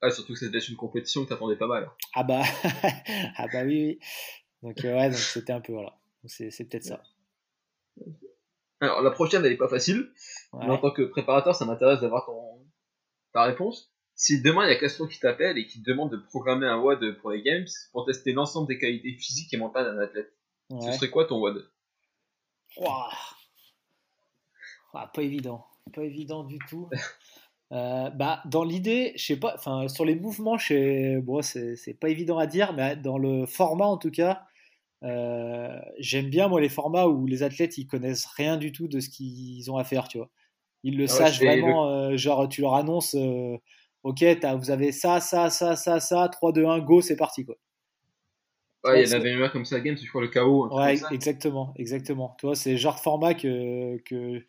Ah, 0.02 0.10
surtout 0.10 0.34
que 0.34 0.38
c'était 0.38 0.58
une 0.58 0.76
compétition 0.76 1.24
que 1.24 1.30
t'attendais 1.30 1.56
pas 1.56 1.66
mal. 1.66 1.90
Ah 2.14 2.22
bah, 2.22 2.42
ah 3.36 3.46
bah 3.50 3.64
oui, 3.64 3.86
oui. 3.86 3.98
Donc 4.62 4.84
euh, 4.84 4.94
ouais, 4.94 5.08
donc 5.08 5.18
c'était 5.18 5.54
un 5.54 5.60
peu, 5.60 5.72
voilà. 5.72 5.98
C'est, 6.26 6.50
peut-être 6.68 6.84
ça. 6.84 7.02
Alors 8.80 9.00
la 9.00 9.10
prochaine, 9.10 9.44
elle 9.44 9.52
est 9.52 9.56
pas 9.56 9.68
facile. 9.68 10.12
Mais 10.52 10.66
en 10.66 10.78
tant 10.78 10.90
que 10.90 11.02
préparateur, 11.02 11.54
ça 11.54 11.64
m'intéresse 11.64 12.00
d'avoir 12.00 12.26
ton, 12.26 12.62
ta 13.32 13.44
réponse 13.44 13.90
si 14.16 14.40
demain 14.40 14.66
il 14.66 14.70
y 14.70 14.72
a 14.72 14.76
Castro 14.76 15.06
qui 15.06 15.20
t'appelle 15.20 15.58
et 15.58 15.66
qui 15.66 15.82
te 15.82 15.88
demande 15.88 16.10
de 16.10 16.16
programmer 16.16 16.66
un 16.66 16.78
WOD 16.78 17.18
pour 17.20 17.30
les 17.30 17.42
Games 17.42 17.66
pour 17.92 18.06
tester 18.06 18.32
l'ensemble 18.32 18.66
des 18.66 18.78
qualités 18.78 19.12
physiques 19.12 19.52
et 19.52 19.58
mentales 19.58 19.94
d'un 19.94 20.02
athlète, 20.02 20.32
ce 20.70 20.92
serait 20.92 21.10
quoi 21.10 21.26
ton 21.26 21.38
WOD 21.38 21.70
Pas 24.92 25.22
évident, 25.22 25.66
pas 25.94 26.02
évident 26.02 26.42
du 26.42 26.58
tout. 26.68 26.88
Euh, 27.72 28.10
bah, 28.10 28.42
dans 28.44 28.62
l'idée, 28.62 29.12
je 29.16 29.24
sais 29.24 29.40
pas, 29.40 29.52
enfin, 29.56 29.88
sur 29.88 30.04
les 30.04 30.14
mouvements, 30.14 30.56
bon, 31.22 31.42
c'est 31.42 31.98
pas 31.98 32.08
évident 32.08 32.38
à 32.38 32.46
dire, 32.46 32.72
mais 32.74 32.94
dans 32.94 33.18
le 33.18 33.44
format 33.44 33.86
en 33.86 33.96
tout 33.96 34.12
cas, 34.12 34.44
euh, 35.02 35.76
j'aime 35.98 36.30
bien 36.30 36.46
moi 36.46 36.60
les 36.60 36.68
formats 36.68 37.08
où 37.08 37.26
les 37.26 37.42
athlètes 37.42 37.76
ils 37.76 37.88
connaissent 37.88 38.26
rien 38.36 38.56
du 38.56 38.70
tout 38.70 38.86
de 38.86 39.00
ce 39.00 39.08
qu'ils 39.08 39.68
ont 39.68 39.78
à 39.78 39.82
faire, 39.82 40.06
tu 40.06 40.18
vois. 40.18 40.30
Ils 40.84 40.96
le 40.96 41.06
ah 41.06 41.08
sachent 41.08 41.40
vraiment. 41.40 42.16
genre, 42.16 42.48
tu 42.48 42.60
leur 42.60 42.74
annonces, 42.74 43.16
ok, 44.06 44.24
vous 44.58 44.70
avez 44.70 44.92
ça, 44.92 45.20
ça, 45.20 45.50
ça, 45.50 45.74
ça, 45.74 45.98
ça, 45.98 46.28
3, 46.28 46.52
2, 46.52 46.64
1, 46.64 46.78
go, 46.80 47.00
c'est 47.00 47.16
parti. 47.16 47.44
Quoi. 47.44 47.56
Ouais, 48.84 49.02
il 49.02 49.08
y 49.08 49.12
en 49.12 49.16
avait 49.16 49.32
un 49.32 49.48
comme 49.48 49.64
ça, 49.64 49.80
Game, 49.80 49.96
c'est 49.96 50.04
je 50.04 50.08
crois 50.10 50.22
le 50.22 50.28
chaos. 50.28 50.72
Ouais, 50.72 50.96
exactement, 51.10 51.74
exactement. 51.76 52.36
Tu 52.38 52.46
vois, 52.46 52.54
c'est 52.54 52.72
le 52.72 52.76
genre 52.76 52.94
de 52.94 53.00
format 53.00 53.34
que, 53.34 53.96
que, 54.04 54.44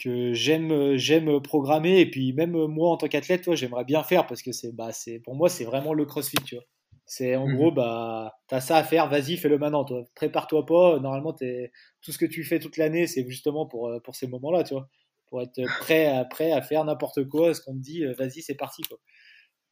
que 0.00 0.32
j'aime, 0.32 0.96
j'aime 0.96 1.40
programmer. 1.40 1.98
Et 1.98 2.08
puis, 2.08 2.32
même 2.34 2.52
moi, 2.52 2.90
en 2.90 2.96
tant 2.96 3.08
qu'athlète, 3.08 3.42
toi, 3.42 3.56
j'aimerais 3.56 3.84
bien 3.84 4.04
faire 4.04 4.28
parce 4.28 4.42
que 4.42 4.52
c'est, 4.52 4.72
bah, 4.72 4.92
c'est, 4.92 5.18
pour 5.18 5.34
moi, 5.34 5.48
c'est 5.48 5.64
vraiment 5.64 5.92
le 5.92 6.04
crossfit, 6.04 6.36
tu 6.44 6.54
vois. 6.54 6.64
C'est 7.04 7.34
en 7.34 7.48
mhm. 7.48 7.56
gros, 7.56 7.72
bah, 7.72 8.32
t'as 8.46 8.60
ça 8.60 8.76
à 8.76 8.84
faire, 8.84 9.08
vas-y, 9.08 9.36
fais-le 9.36 9.58
maintenant, 9.58 9.84
toi. 9.84 10.04
Prépare-toi 10.14 10.64
pas. 10.66 11.00
Normalement, 11.00 11.34
es, 11.40 11.72
tout 12.00 12.12
ce 12.12 12.18
que 12.18 12.26
tu 12.26 12.44
fais 12.44 12.60
toute 12.60 12.76
l'année, 12.76 13.08
c'est 13.08 13.28
justement 13.28 13.66
pour, 13.66 13.90
pour 14.04 14.14
ces 14.14 14.28
moments-là, 14.28 14.62
tu 14.62 14.74
vois. 14.74 14.88
Pour 15.34 15.42
être 15.42 15.60
prêt 15.80 16.06
à, 16.06 16.24
prêt 16.24 16.52
à 16.52 16.62
faire 16.62 16.84
n'importe 16.84 17.28
quoi, 17.28 17.54
ce 17.54 17.60
qu'on 17.60 17.74
te 17.74 17.80
dit, 17.80 18.04
vas-y, 18.04 18.40
c'est 18.40 18.54
parti, 18.54 18.82
quoi. 18.82 18.98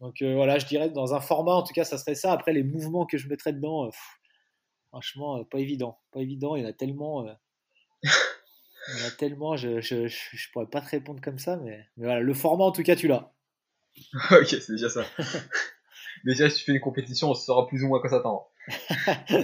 Donc 0.03 0.21
euh, 0.21 0.35
voilà, 0.35 0.59
je 0.59 0.67
dirais 0.67 0.91
dans 0.91 1.15
un 1.15 1.21
format, 1.21 1.53
en 1.53 1.63
tout 1.63 1.73
cas, 1.73 1.85
ça 1.85 1.97
serait 1.97 2.17
ça. 2.17 2.33
Après, 2.33 2.53
les 2.53 2.65
mouvements 2.65 3.07
que 3.07 3.19
je 3.19 3.29
mettrais 3.29 3.53
dedans, 3.53 3.87
euh, 3.87 3.91
franchement, 4.89 5.39
euh, 5.39 5.45
pas 5.45 5.61
évident. 5.61 6.01
Pas 6.11 6.21
évident, 6.21 6.57
il 6.57 6.65
y 6.65 6.67
en 6.67 6.69
a 6.69 6.73
tellement. 6.73 7.25
il 8.03 8.99
y 8.99 9.05
en 9.05 9.07
a 9.07 9.11
tellement, 9.13 9.57
je, 9.57 9.81
je, 9.81 10.09
je, 10.09 10.51
pourrais 10.53 10.67
pas 10.67 10.81
te 10.81 10.89
répondre 10.89 11.21
comme 11.21 11.39
ça, 11.39 11.57
mais, 11.57 11.87
mais 11.97 12.07
voilà, 12.07 12.19
le 12.19 12.35
format, 12.35 12.65
en 12.65 12.73
tout 12.73 12.83
cas, 12.83 12.97
tu 12.97 13.07
l'as. 13.07 13.33
ok, 14.33 14.47
c'est 14.47 14.73
déjà 14.73 14.89
ça. 14.89 15.05
déjà, 16.25 16.51
si 16.51 16.59
tu 16.59 16.65
fais 16.65 16.73
une 16.73 16.81
compétition, 16.81 17.31
on 17.31 17.35
saura 17.35 17.69
plus 17.69 17.85
ou 17.85 17.87
moins 17.87 18.01
quoi 18.01 18.11
s'attendre. 18.11 18.51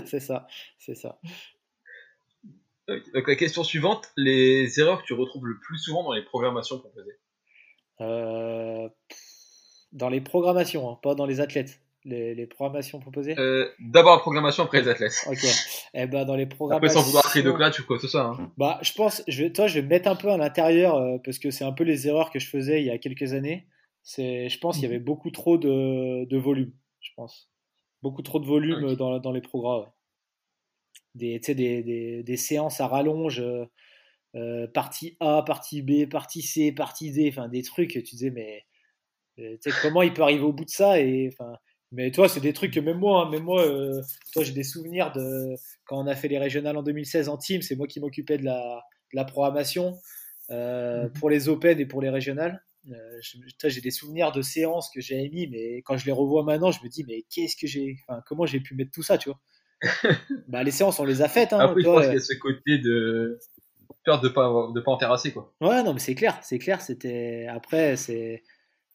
c'est 0.07 0.19
ça, 0.19 0.49
c'est 0.77 0.97
ça. 0.97 1.21
Donc 2.89 3.29
la 3.29 3.37
question 3.37 3.65
suivante, 3.65 4.09
les 4.17 4.81
erreurs 4.81 5.03
que 5.03 5.07
tu 5.07 5.13
retrouves 5.15 5.47
le 5.47 5.59
plus 5.59 5.79
souvent 5.79 6.03
dans 6.03 6.13
les 6.13 6.23
programmations 6.23 6.79
proposées 6.79 7.19
euh, 8.01 8.89
dans 9.93 10.09
les 10.09 10.21
programmations, 10.21 10.89
hein, 10.91 10.99
pas 11.03 11.15
dans 11.15 11.27
les 11.27 11.41
athlètes. 11.41 11.81
Les, 12.05 12.35
les 12.35 12.47
programmations 12.47 13.01
proposées 13.01 13.39
euh, 13.39 13.69
D'abord 13.81 14.15
la 14.15 14.21
programmation, 14.21 14.63
après 14.63 14.81
les 14.81 14.89
athlètes. 14.89 15.27
Ok. 15.27 15.45
Eh 15.95 16.07
ben, 16.07 16.25
dans 16.25 16.37
les 16.37 16.47
programmations. 16.47 16.77
Après, 16.77 17.03
sans 17.03 17.07
vouloir 17.07 17.25
créer 17.25 17.43
de 17.43 17.51
clash 17.51 17.81
ou 17.81 17.87
quoi 17.87 17.97
que 17.97 18.03
ce 18.03 18.09
soit. 18.09 18.23
Hein. 18.23 18.53
Bah, 18.57 18.79
je 18.83 18.93
pense, 18.93 19.23
je 19.27 19.43
vais, 19.43 19.53
toi, 19.53 19.67
je 19.67 19.75
vais 19.75 19.83
me 19.83 19.89
mettre 19.89 20.09
un 20.09 20.15
peu 20.15 20.29
à 20.31 20.37
l'intérieur 20.37 20.95
euh, 20.95 21.19
parce 21.25 21.39
que 21.39 21.51
c'est 21.51 21.65
un 21.65 21.73
peu 21.73 21.85
les 21.85 22.07
erreurs 22.07 22.31
que 22.31 22.39
je 22.39 22.49
faisais 22.49 22.81
il 22.81 22.87
y 22.87 22.91
a 22.91 22.99
quelques 22.99 23.33
années. 23.33 23.67
Je 24.17 24.59
pense 24.59 24.77
qu'il 24.77 24.85
y 24.85 24.87
avait 24.87 25.01
beaucoup 25.01 25.31
trop 25.31 25.59
de, 25.59 26.25
de 26.25 26.39
volume, 26.39 26.73
je 27.01 27.11
pense. 27.17 27.51
Beaucoup 28.01 28.23
trop 28.23 28.39
de 28.39 28.47
volume 28.47 28.95
dans, 28.95 29.19
dans 29.19 29.33
les 29.33 29.43
programmes. 29.43 29.91
Des, 31.19 31.39
des, 31.41 31.83
des, 31.83 32.23
des, 32.23 32.37
séances 32.37 32.81
à 32.81 32.87
rallonge, 32.87 33.43
euh, 34.35 34.67
partie 34.69 35.17
A, 35.21 35.43
partie 35.43 35.83
B, 35.83 36.09
partie 36.09 36.43
C, 36.43 36.73
partie 36.73 37.13
D, 37.13 37.29
enfin 37.31 37.49
des 37.49 37.63
trucs, 37.63 37.91
tu 37.91 38.03
disais, 38.03 38.31
mais 38.31 38.65
comment 39.83 40.03
il 40.03 40.13
peut 40.13 40.23
arriver 40.23 40.43
au 40.43 40.53
bout 40.53 40.65
de 40.65 40.71
ça 40.71 41.01
et 41.01 41.31
mais 41.91 42.11
toi 42.11 42.29
c'est 42.29 42.41
des 42.41 42.53
trucs 42.53 42.75
que 42.75 42.81
même 42.81 42.99
moi 42.99 43.27
hein, 43.27 43.31
même 43.31 43.45
moi 43.45 43.63
euh, 43.63 44.03
toi 44.33 44.45
j'ai 44.45 44.53
des 44.53 44.65
souvenirs 44.65 45.13
de 45.13 45.55
quand 45.87 45.99
on 45.99 46.07
a 46.07 46.15
fait 46.15 46.29
les 46.29 46.39
régionales 46.39 46.77
en 46.77 46.83
2016 46.83 47.29
en 47.29 47.39
team 47.39 47.63
c'est 47.63 47.77
moi 47.77 47.87
qui 47.87 48.01
m'occupais 48.01 48.37
de 48.37 48.45
la, 48.45 48.83
de 49.13 49.17
la 49.17 49.25
programmation 49.25 49.99
euh, 50.51 51.05
mhm. 51.05 51.13
pour 51.15 51.31
les 51.31 51.49
open 51.49 51.81
et 51.81 51.87
pour 51.87 52.03
les 52.03 52.11
régionales 52.11 52.63
euh, 52.91 53.21
j'ai 53.65 53.81
des 53.81 53.91
souvenirs 53.91 54.33
de 54.33 54.43
séances 54.43 54.91
que 54.91 55.01
j'ai 55.01 55.29
mis 55.31 55.47
mais 55.47 55.83
quand 55.83 55.97
je 55.97 56.05
les 56.07 56.13
revois 56.13 56.43
maintenant 56.43 56.71
je 56.71 56.83
me 56.85 56.89
dis 56.89 57.05
mais 57.09 57.25
qu'est-ce 57.31 57.57
que 57.57 57.67
j'ai 57.67 57.97
enfin 58.07 58.23
comment 58.27 58.45
j'ai 58.45 58.61
pu 58.61 58.75
mettre 58.75 58.91
tout 58.91 59.03
ça 59.03 59.17
tu 59.17 59.31
vois? 59.31 59.39
bah 60.49 60.63
les 60.65 60.71
séances 60.71 60.99
on 60.99 61.05
les 61.05 61.23
a 61.23 61.29
faites 61.29 61.53
hein, 61.53 61.61
après 61.61 61.83
je 61.83 61.87
pense 61.87 62.05
qu'il 62.05 62.15
y 62.15 62.17
a 62.17 62.21
ce 62.21 62.35
côté 62.35 62.79
de 62.79 63.39
peur 64.05 64.21
de 64.21 64.29
pas 64.29 64.71
de 64.75 64.81
pas 64.81 64.91
en 64.91 64.97
terrasser 64.97 65.33
quoi 65.33 65.55
ouais 65.61 65.83
non 65.85 65.95
mais 65.95 66.01
c'est 66.01 66.17
clair 66.17 66.39
c'est 66.43 66.59
clair 66.59 66.81
c'était 66.81 67.47
après 67.49 67.97
c'est 67.97 68.43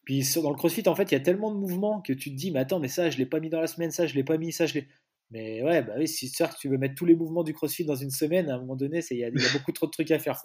puis 0.04 0.22
dans 0.42 0.50
le 0.50 0.56
crossfit, 0.56 0.86
en 0.86 0.94
fait, 0.94 1.10
il 1.10 1.12
y 1.12 1.16
a 1.16 1.20
tellement 1.20 1.50
de 1.50 1.56
mouvements 1.56 2.02
que 2.02 2.12
tu 2.12 2.30
te 2.30 2.36
dis, 2.36 2.50
mais 2.50 2.60
attends, 2.60 2.78
mais 2.78 2.88
ça, 2.88 3.08
je 3.08 3.16
l'ai 3.16 3.26
pas 3.26 3.40
mis 3.40 3.48
dans 3.48 3.60
la 3.60 3.66
semaine, 3.66 3.90
ça, 3.90 4.06
je 4.06 4.14
l'ai 4.14 4.24
pas 4.24 4.36
mis, 4.36 4.52
ça, 4.52 4.66
je 4.66 4.74
l'ai. 4.74 4.88
Mais 5.30 5.62
ouais, 5.62 5.82
bah 5.82 5.94
oui, 5.96 6.06
si 6.06 6.30
que 6.30 6.58
tu 6.60 6.68
veux 6.68 6.76
mettre 6.76 6.94
tous 6.94 7.06
les 7.06 7.14
mouvements 7.14 7.42
du 7.42 7.54
crossfit 7.54 7.84
dans 7.84 7.94
une 7.94 8.10
semaine, 8.10 8.50
à 8.50 8.56
un 8.56 8.58
moment 8.58 8.76
donné, 8.76 9.00
il 9.10 9.16
y, 9.16 9.24
a 9.24 9.30
beaucoup 9.30 9.72
trop 9.72 9.86
de 9.86 9.90
trucs 9.90 10.10
à 10.10 10.18
faire. 10.18 10.38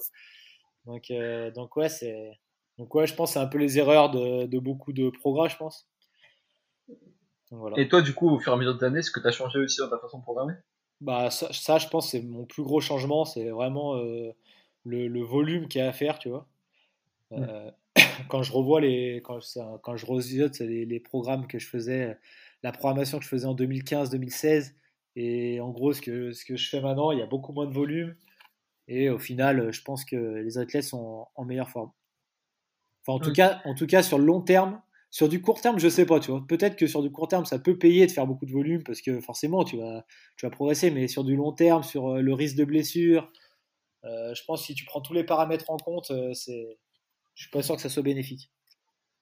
Donc, 0.85 1.11
euh, 1.11 1.51
donc 1.51 1.75
ouais, 1.75 1.89
c'est. 1.89 2.31
Donc 2.77 2.95
ouais, 2.95 3.05
je 3.05 3.13
pense 3.13 3.31
que 3.31 3.33
c'est 3.33 3.39
un 3.39 3.47
peu 3.47 3.57
les 3.57 3.77
erreurs 3.77 4.09
de, 4.09 4.45
de 4.45 4.59
beaucoup 4.59 4.93
de 4.93 5.09
progrès, 5.09 5.49
je 5.49 5.57
pense. 5.57 5.89
Et 7.78 7.88
toi, 7.88 8.02
du 8.02 8.14
coup, 8.14 8.30
au 8.30 8.39
fur 8.39 8.52
et 8.52 8.56
à 8.56 8.58
mesure 8.58 8.78
de 8.78 8.82
l'année, 8.82 9.00
est-ce 9.00 9.12
que 9.12 9.20
tu 9.20 9.28
as 9.28 9.32
changé 9.32 9.60
aussi 9.60 9.80
dans 9.80 9.89
ta 9.89 9.97
façon 9.97 10.20
de 10.20 10.24
programmer? 10.24 10.54
Bah 11.02 11.32
ça, 11.32 11.52
ça, 11.54 11.78
je 11.78 11.88
pense, 11.88 12.12
c'est 12.12 12.22
mon 12.22 12.45
plus 12.45 12.64
gros 12.64 12.82
changement, 12.82 13.26
c'est 13.26 13.50
vraiment 13.50 13.95
euh, 13.95 14.32
le, 14.84 15.08
le, 15.08 15.22
volume 15.22 15.68
qu'il 15.68 15.80
y 15.80 15.84
a 15.84 15.88
à 15.88 15.93
faire, 15.93 16.20
tu 16.20 16.30
vois. 16.30 16.47
Euh, 17.32 17.72
quand 18.30 18.43
je 18.43 18.52
revois 18.52 18.82
les, 18.82 19.22
quand, 19.24 19.39
quand 19.82 19.95
je 19.95 20.06
revisiote 20.06 20.60
les, 20.60 20.86
les, 20.86 21.00
programmes 21.00 21.47
que 21.47 21.58
je 21.58 21.68
faisais, 21.68 22.18
la 22.64 22.72
programmation 22.72 23.18
que 23.18 23.24
je 23.24 23.30
faisais 23.30 23.45
en 23.45 23.56
2015-2016, 23.56 24.74
et 25.16 25.60
en 25.62 25.70
gros 25.70 25.93
ce 25.93 26.02
que, 26.02 26.34
ce 26.34 26.45
que 26.45 26.56
je 26.56 26.70
fais 26.70 26.82
maintenant, 26.82 27.12
il 27.12 27.20
y 27.20 27.22
a 27.22 27.28
beaucoup 27.28 27.54
moins 27.54 27.66
de 27.66 27.74
volume, 27.74 28.16
et 28.88 29.10
au 29.10 29.20
final, 29.20 29.72
je 29.72 29.82
pense 29.84 30.04
que 30.04 30.16
les 30.16 30.58
athlètes 30.58 30.84
sont 30.84 31.28
en 31.36 31.45
meilleure 31.45 31.70
forme. 31.70 31.91
Enfin, 33.06 33.14
en 33.14 33.20
tout, 33.20 33.32
cas, 33.32 33.62
en 33.64 33.74
tout 33.74 33.88
cas, 33.88 34.04
sur 34.04 34.18
le 34.18 34.26
long 34.26 34.41
terme, 34.41 34.82
sur 35.12 35.28
du 35.28 35.41
court 35.41 35.62
terme, 35.62 35.80
je 35.80 35.89
sais 35.89 36.05
pas, 36.05 36.20
tu 36.20 36.32
vois. 36.32 36.45
Peut-être 36.47 36.76
que 36.76 36.88
sur 36.88 37.01
du 37.01 37.12
court 37.12 37.28
terme, 37.28 37.45
ça 37.45 37.60
peut 37.60 37.78
payer 37.78 38.05
de 38.05 38.12
faire 38.12 38.28
beaucoup 38.28 38.45
de 38.45 38.51
volume 38.51 38.84
parce 38.84 39.01
que 39.01 39.20
forcément, 39.20 39.64
tu 39.64 39.78
vas, 39.78 40.05
tu 40.38 40.45
vas 40.45 40.51
progresser, 40.51 40.91
mais 40.91 41.07
sur 41.07 41.24
du 41.24 41.36
long 41.36 41.51
terme, 41.51 41.84
sur 41.84 42.10
euh, 42.10 42.22
le 42.22 42.34
risque 42.34 42.55
de 42.55 42.66
blessure, 42.66 43.32
euh, 44.05 44.34
je 44.34 44.43
pense 44.45 44.62
que 44.62 44.68
si 44.68 44.76
tu 44.76 44.86
prends 44.86 45.01
tous 45.01 45.14
les 45.14 45.24
paramètres 45.24 45.70
en 45.70 45.78
compte, 45.78 46.12
euh, 46.12 46.34
c'est, 46.34 46.78
je 47.36 47.43
suis 47.43 47.51
pas 47.51 47.62
sûr 47.62 47.76
que 47.76 47.82
ça 47.82 47.89
soit 47.89 48.03
bénéfique. 48.03 48.51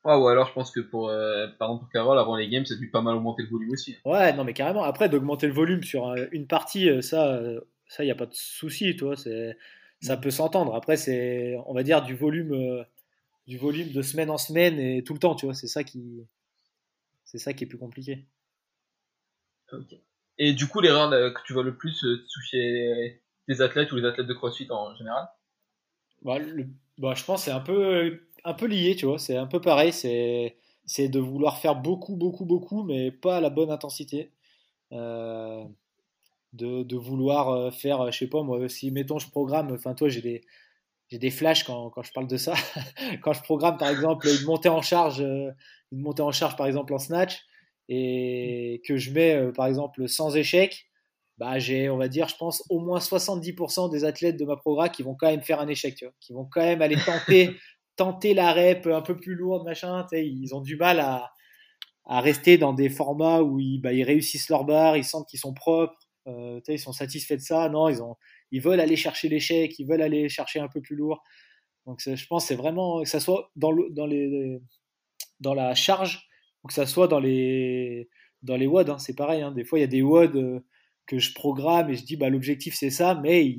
Ouais, 0.03 0.15
ou 0.15 0.27
alors 0.27 0.47
je 0.47 0.53
pense 0.53 0.71
que 0.71 0.79
pour, 0.79 1.09
euh, 1.09 1.47
par 1.59 1.69
exemple, 1.69 1.85
pour 1.85 1.91
Carole, 1.91 2.19
avant 2.19 2.35
les 2.35 2.47
games, 2.49 2.65
ça 2.65 2.75
a 2.75 2.77
dû 2.77 2.89
pas 2.89 3.01
mal 3.01 3.15
augmenter 3.15 3.43
le 3.43 3.49
volume 3.49 3.71
aussi. 3.71 3.97
Ouais, 4.05 4.33
non, 4.33 4.43
mais 4.43 4.53
carrément. 4.53 4.83
Après, 4.83 5.09
d'augmenter 5.09 5.47
le 5.47 5.53
volume 5.53 5.83
sur 5.83 6.13
une 6.31 6.47
partie, 6.47 6.89
ça, 7.01 7.41
ça, 7.87 8.03
y 8.03 8.11
a 8.11 8.15
pas 8.15 8.25
de 8.25 8.33
souci, 8.33 8.95
toi. 8.95 9.15
C'est, 9.17 9.57
ça 9.99 10.15
peut 10.15 10.29
s'entendre. 10.29 10.75
Après, 10.75 10.95
c'est, 10.95 11.57
on 11.65 11.73
va 11.73 11.83
dire, 11.83 12.03
du 12.03 12.15
volume, 12.15 12.85
du 13.47 13.57
volume 13.57 13.91
de 13.91 14.01
semaine 14.01 14.29
en 14.29 14.37
semaine 14.37 14.79
et 14.79 15.03
tout 15.03 15.13
le 15.13 15.19
temps, 15.19 15.35
tu 15.35 15.45
vois. 15.45 15.55
C'est 15.55 15.67
ça 15.67 15.83
qui, 15.83 16.25
c'est 17.25 17.37
ça 17.37 17.53
qui 17.53 17.63
est 17.63 17.67
plus 17.67 17.77
compliqué. 17.77 18.25
Et 20.37 20.53
du 20.53 20.67
coup, 20.67 20.81
l'erreur 20.81 21.09
que 21.09 21.39
tu 21.45 21.53
vois 21.53 21.63
le 21.63 21.75
plus 21.75 22.05
toucher 22.33 23.21
les 23.47 23.61
athlètes 23.61 23.91
ou 23.91 23.95
les 23.95 24.05
athlètes 24.05 24.27
de 24.27 24.33
CrossFit 24.33 24.67
en 24.69 24.95
général? 24.95 25.27
Bah, 26.21 26.39
le 26.39 26.67
bah, 26.97 27.13
je 27.15 27.23
pense 27.23 27.41
que 27.41 27.45
c'est 27.45 27.51
un 27.51 27.59
peu, 27.59 28.21
un 28.43 28.53
peu 28.53 28.65
lié, 28.65 28.95
tu 28.95 29.05
vois. 29.05 29.19
C'est 29.19 29.37
un 29.37 29.47
peu 29.47 29.61
pareil. 29.61 29.93
C'est, 29.93 30.57
c'est 30.85 31.09
de 31.09 31.19
vouloir 31.19 31.59
faire 31.59 31.75
beaucoup, 31.75 32.15
beaucoup, 32.15 32.45
beaucoup, 32.45 32.83
mais 32.83 33.11
pas 33.11 33.37
à 33.37 33.41
la 33.41 33.49
bonne 33.49 33.71
intensité. 33.71 34.31
Euh, 34.93 35.63
de, 36.53 36.83
de, 36.83 36.95
vouloir 36.95 37.49
euh, 37.49 37.71
faire, 37.71 38.11
je 38.11 38.17
sais 38.19 38.27
pas, 38.27 38.41
moi, 38.41 38.67
si, 38.69 38.89
mettons, 38.91 39.19
je 39.19 39.29
programme, 39.29 39.71
enfin, 39.73 39.93
toi, 39.93 40.09
j'ai 40.09 40.21
des, 40.21 40.41
j'ai 41.09 41.19
des 41.19 41.31
flashs 41.31 41.63
quand, 41.63 41.89
quand, 41.89 42.03
je 42.03 42.11
parle 42.11 42.27
de 42.27 42.37
ça. 42.37 42.53
quand 43.21 43.33
je 43.33 43.41
programme, 43.41 43.77
par 43.77 43.89
exemple, 43.89 44.27
une 44.27 44.45
montée 44.45 44.69
en 44.69 44.81
charge, 44.81 45.21
euh, 45.21 45.51
une 45.91 46.01
montée 46.01 46.21
en 46.21 46.31
charge, 46.31 46.55
par 46.55 46.67
exemple, 46.67 46.93
en 46.93 46.99
snatch, 46.99 47.41
et 47.89 48.81
que 48.85 48.97
je 48.97 49.11
mets, 49.11 49.51
par 49.53 49.67
exemple, 49.67 50.07
sans 50.09 50.35
échec, 50.35 50.87
bah, 51.37 51.59
j'ai, 51.59 51.89
on 51.89 51.97
va 51.97 52.07
dire, 52.07 52.27
je 52.27 52.35
pense, 52.35 52.63
au 52.69 52.79
moins 52.79 52.99
70% 52.99 53.91
des 53.91 54.05
athlètes 54.05 54.37
de 54.37 54.45
ma 54.45 54.57
programme 54.57 54.89
qui 54.89 55.03
vont 55.03 55.15
quand 55.15 55.27
même 55.27 55.43
faire 55.43 55.59
un 55.59 55.67
échec, 55.67 55.95
tu 55.95 56.05
vois, 56.05 56.13
qui 56.19 56.33
vont 56.33 56.45
quand 56.45 56.61
même 56.61 56.81
aller 56.81 56.97
tenter, 56.97 57.55
tenter 57.95 58.33
la 58.33 58.53
rep 58.53 58.87
un 58.87 59.01
peu 59.01 59.15
plus 59.15 59.35
lourde, 59.35 59.63
machin. 59.65 60.05
Ils 60.11 60.55
ont 60.55 60.61
du 60.61 60.77
mal 60.77 60.99
à, 60.99 61.31
à 62.05 62.21
rester 62.21 62.57
dans 62.57 62.73
des 62.73 62.89
formats 62.89 63.41
où 63.41 63.59
ils, 63.59 63.79
bah, 63.79 63.93
ils 63.93 64.03
réussissent 64.03 64.49
leur 64.49 64.65
barre, 64.65 64.97
ils 64.97 65.03
sentent 65.03 65.27
qu'ils 65.27 65.39
sont 65.39 65.53
propres, 65.53 65.97
euh, 66.27 66.59
ils 66.67 66.79
sont 66.79 66.93
satisfaits 66.93 67.35
de 67.35 67.41
ça. 67.41 67.69
Non, 67.69 67.87
ils, 67.87 68.01
ont, 68.01 68.15
ils 68.51 68.61
veulent 68.61 68.79
aller 68.79 68.95
chercher 68.95 69.29
l'échec, 69.29 69.77
ils 69.79 69.87
veulent 69.87 70.01
aller 70.01 70.29
chercher 70.29 70.59
un 70.59 70.67
peu 70.67 70.81
plus 70.81 70.95
lourd. 70.95 71.23
Donc, 71.85 72.01
je 72.05 72.27
pense 72.27 72.45
c'est 72.45 72.55
vraiment 72.55 73.01
que 73.03 73.09
ça 73.09 73.19
soit 73.19 73.51
dans, 73.55 73.71
la 75.53 75.75
charge 75.75 76.27
ou 76.63 76.67
que 76.67 76.73
ça 76.73 76.85
soit 76.85 77.07
dans 77.07 77.19
les, 77.19 78.09
dans 78.43 78.59
WOD. 78.59 78.89
Hein, 78.89 78.97
c'est 78.97 79.15
pareil, 79.15 79.41
hein. 79.41 79.51
des 79.51 79.63
fois, 79.63 79.79
il 79.79 79.81
y 79.81 79.85
a 79.85 79.87
des 79.87 80.01
WOD. 80.01 80.35
Euh, 80.35 80.59
que 81.07 81.17
je 81.17 81.33
programme 81.33 81.89
et 81.89 81.95
je 81.95 82.03
dis 82.03 82.17
bah, 82.17 82.29
l'objectif 82.29 82.75
c'est 82.75 82.91
ça, 82.91 83.15
mais 83.15 83.57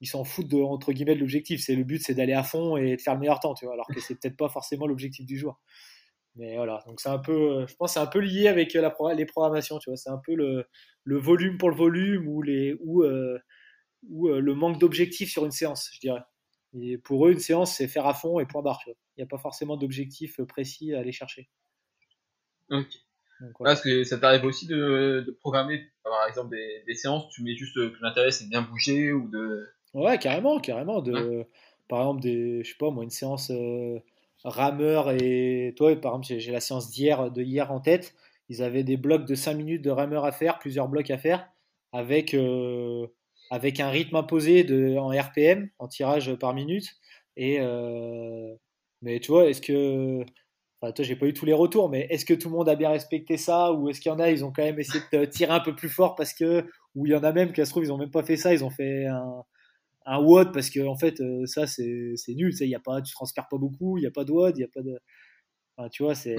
ils, 0.00 0.06
s'en 0.06 0.24
foutent 0.24 0.48
de, 0.48 0.58
entre 0.58 0.92
guillemets 0.92 1.14
de 1.16 1.20
l'objectif. 1.20 1.60
C'est 1.60 1.74
le 1.74 1.82
but, 1.82 2.02
c'est 2.04 2.14
d'aller 2.14 2.34
à 2.34 2.44
fond 2.44 2.76
et 2.76 2.96
de 2.96 3.00
faire 3.00 3.14
le 3.14 3.20
meilleur 3.20 3.40
temps, 3.40 3.54
tu 3.54 3.64
vois, 3.64 3.74
alors 3.74 3.88
que 3.88 3.98
c'est 3.98 4.14
peut-être 4.14 4.36
pas 4.36 4.48
forcément 4.48 4.86
l'objectif 4.86 5.26
du 5.26 5.36
jour. 5.38 5.58
Mais 6.36 6.56
voilà, 6.56 6.84
donc 6.86 7.00
c'est 7.00 7.08
un 7.08 7.18
peu, 7.18 7.66
je 7.66 7.74
pense, 7.76 7.94
c'est 7.94 8.00
un 8.00 8.06
peu 8.06 8.20
lié 8.20 8.46
avec 8.46 8.74
la, 8.74 8.94
les 9.14 9.24
programmations, 9.24 9.78
tu 9.78 9.88
vois. 9.88 9.96
C'est 9.96 10.10
un 10.10 10.20
peu 10.22 10.34
le, 10.34 10.66
volume 11.06 11.56
pour 11.56 11.70
le 11.70 11.76
volume 11.76 12.28
ou 12.28 12.42
les 12.42 12.74
euh, 12.74 13.04
euh, 13.04 13.38
manque 14.56 14.78
d'objectif 14.78 15.30
sur 15.30 15.44
une 15.44 15.52
séance, 15.52 15.90
je 15.94 16.00
dirais. 16.00 16.22
Et 16.74 16.98
pour 16.98 17.26
eux, 17.26 17.32
une 17.32 17.38
séance, 17.38 17.74
c'est 17.74 17.88
faire 17.88 18.06
à 18.06 18.14
fond 18.14 18.40
et 18.40 18.46
point 18.46 18.62
barre. 18.62 18.82
Il 18.86 18.94
n'y 19.18 19.22
a 19.24 19.26
pas 19.26 19.38
forcément 19.38 19.76
d'objectif 19.76 20.40
précis 20.42 20.94
à 20.94 21.00
aller 21.00 21.12
chercher. 21.12 21.48
Ok. 22.70 22.88
Parce 23.60 23.82
que 23.82 24.02
ça 24.04 24.18
t'arrive 24.18 24.44
aussi 24.44 24.66
de, 24.66 25.22
de, 25.26 25.30
programmer, 25.30 25.90
par 26.02 26.26
exemple, 26.26 26.56
des, 26.56 26.82
des, 26.86 26.94
séances, 26.94 27.28
tu 27.28 27.42
mets 27.42 27.54
juste 27.54 27.74
que 27.74 27.96
l'intérêt 28.00 28.30
c'est 28.30 28.44
de 28.44 28.48
bien 28.48 28.62
bouger 28.62 29.12
ou 29.12 29.28
de. 29.28 29.68
Ouais, 29.92 30.18
carrément, 30.18 30.58
carrément. 30.58 31.02
De, 31.02 31.44
par 31.86 32.00
exemple, 32.00 32.22
des, 32.22 32.64
je 32.64 32.70
sais 32.70 32.78
pas 32.78 32.90
moi, 32.90 33.04
une 33.04 33.10
séance 33.10 33.52
rameur 34.44 35.10
et 35.10 35.74
toi, 35.76 35.94
par 35.96 36.12
exemple, 36.12 36.40
j'ai 36.40 36.52
la 36.52 36.60
séance 36.60 36.90
d'hier, 36.90 37.30
de 37.30 37.42
hier 37.42 37.70
en 37.70 37.80
tête. 37.80 38.14
Ils 38.48 38.62
avaient 38.62 38.84
des 38.84 38.96
blocs 38.96 39.26
de 39.26 39.34
5 39.34 39.54
minutes 39.54 39.82
de 39.82 39.90
rameur 39.90 40.24
à 40.24 40.32
faire, 40.32 40.58
plusieurs 40.58 40.88
blocs 40.88 41.10
à 41.10 41.18
faire, 41.18 41.48
avec, 41.92 42.34
avec 43.50 43.80
un 43.80 43.90
rythme 43.90 44.16
imposé 44.16 44.66
en 44.98 45.08
RPM, 45.08 45.70
en 45.78 45.88
tirage 45.88 46.34
par 46.36 46.54
minute. 46.54 46.88
Et, 47.36 47.60
mais 49.02 49.20
tu 49.20 49.30
vois, 49.30 49.48
est-ce 49.48 49.60
que 49.60 50.24
Enfin, 50.80 50.92
toi, 50.92 51.04
j'ai 51.04 51.16
pas 51.16 51.26
eu 51.26 51.32
tous 51.32 51.46
les 51.46 51.54
retours, 51.54 51.88
mais 51.88 52.06
est-ce 52.10 52.26
que 52.26 52.34
tout 52.34 52.48
le 52.48 52.54
monde 52.54 52.68
a 52.68 52.76
bien 52.76 52.90
respecté 52.90 53.38
ça? 53.38 53.72
Ou 53.72 53.88
est-ce 53.88 54.00
qu'il 54.00 54.12
y 54.12 54.14
en 54.14 54.18
a, 54.18 54.30
ils 54.30 54.44
ont 54.44 54.52
quand 54.52 54.62
même 54.62 54.78
essayé 54.78 55.02
de 55.10 55.24
tirer 55.24 55.52
un 55.52 55.60
peu 55.60 55.74
plus 55.74 55.88
fort 55.88 56.14
parce 56.14 56.34
que, 56.34 56.66
ou 56.94 57.06
il 57.06 57.12
y 57.12 57.16
en 57.16 57.24
a 57.24 57.32
même 57.32 57.52
qui 57.52 57.64
se 57.64 57.70
trouve, 57.70 57.84
ils 57.84 57.92
ont 57.92 57.96
même 57.96 58.10
pas 58.10 58.22
fait 58.22 58.36
ça, 58.36 58.52
ils 58.52 58.62
ont 58.62 58.70
fait 58.70 59.06
un, 59.06 59.42
un 60.06 60.18
WOD 60.20 60.52
parce 60.52 60.70
que 60.70 60.86
en 60.86 60.96
fait, 60.96 61.20
euh, 61.20 61.46
ça 61.46 61.66
c'est, 61.66 62.14
nul, 62.28 62.52
y 62.60 62.74
a 62.74 62.80
pas, 62.80 63.02
tu 63.02 63.12
transfères 63.14 63.48
pas 63.48 63.58
beaucoup, 63.58 63.98
il 63.98 64.02
n'y 64.02 64.06
a 64.06 64.10
pas 64.10 64.24
de 64.24 64.32
WOD, 64.32 64.58
il 64.58 64.60
y 64.62 64.64
a 64.64 64.68
pas 64.68 64.82
de, 64.82 64.98
enfin, 65.76 65.88
tu 65.90 66.02
vois, 66.04 66.14
c'est, 66.14 66.36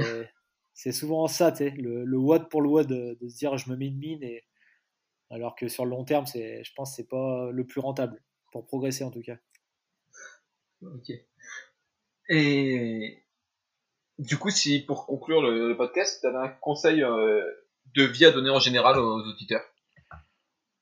c'est 0.74 0.91
souvent 0.91 1.28
ça, 1.28 1.53
le, 1.60 2.05
le 2.05 2.18
WOD 2.18 2.49
pour 2.49 2.62
le 2.62 2.70
WOD, 2.70 2.88
de, 2.88 3.18
de, 3.20 3.30
se 3.30 3.38
dire 3.38 3.58
je 3.58 3.70
me 3.72 3.76
mets 3.76 3.88
une 3.88 3.97
mine 3.97 4.24
et 4.24 4.43
alors 5.30 5.55
que 5.55 5.67
sur 5.67 5.86
le 5.86 5.91
long 5.91 6.05
terme, 6.05 6.25
c'est, 6.25 6.63
je 6.63 6.73
pense, 6.73 6.95
c'est 6.95 7.07
pas 7.07 7.49
le 7.51 7.65
plus 7.65 7.82
rentable 7.82 8.21
pour 8.51 8.65
progresser 8.65 9.03
en 9.03 9.11
tout 9.11 9.21
cas. 9.21 9.38
Ok. 10.82 11.11
Et 12.30 13.23
du 14.19 14.38
coup, 14.38 14.49
si 14.49 14.80
pour 14.80 15.05
conclure 15.05 15.41
le, 15.41 15.75
podcast, 15.75 16.19
tu 16.21 16.28
avais 16.28 16.38
un 16.38 16.49
conseil 16.49 17.03
euh, 17.03 17.43
de 17.95 18.03
vie 18.03 18.25
à 18.25 18.32
donner 18.32 18.49
en 18.49 18.59
général 18.59 18.97
aux, 18.99 19.19
auditeurs? 19.19 19.63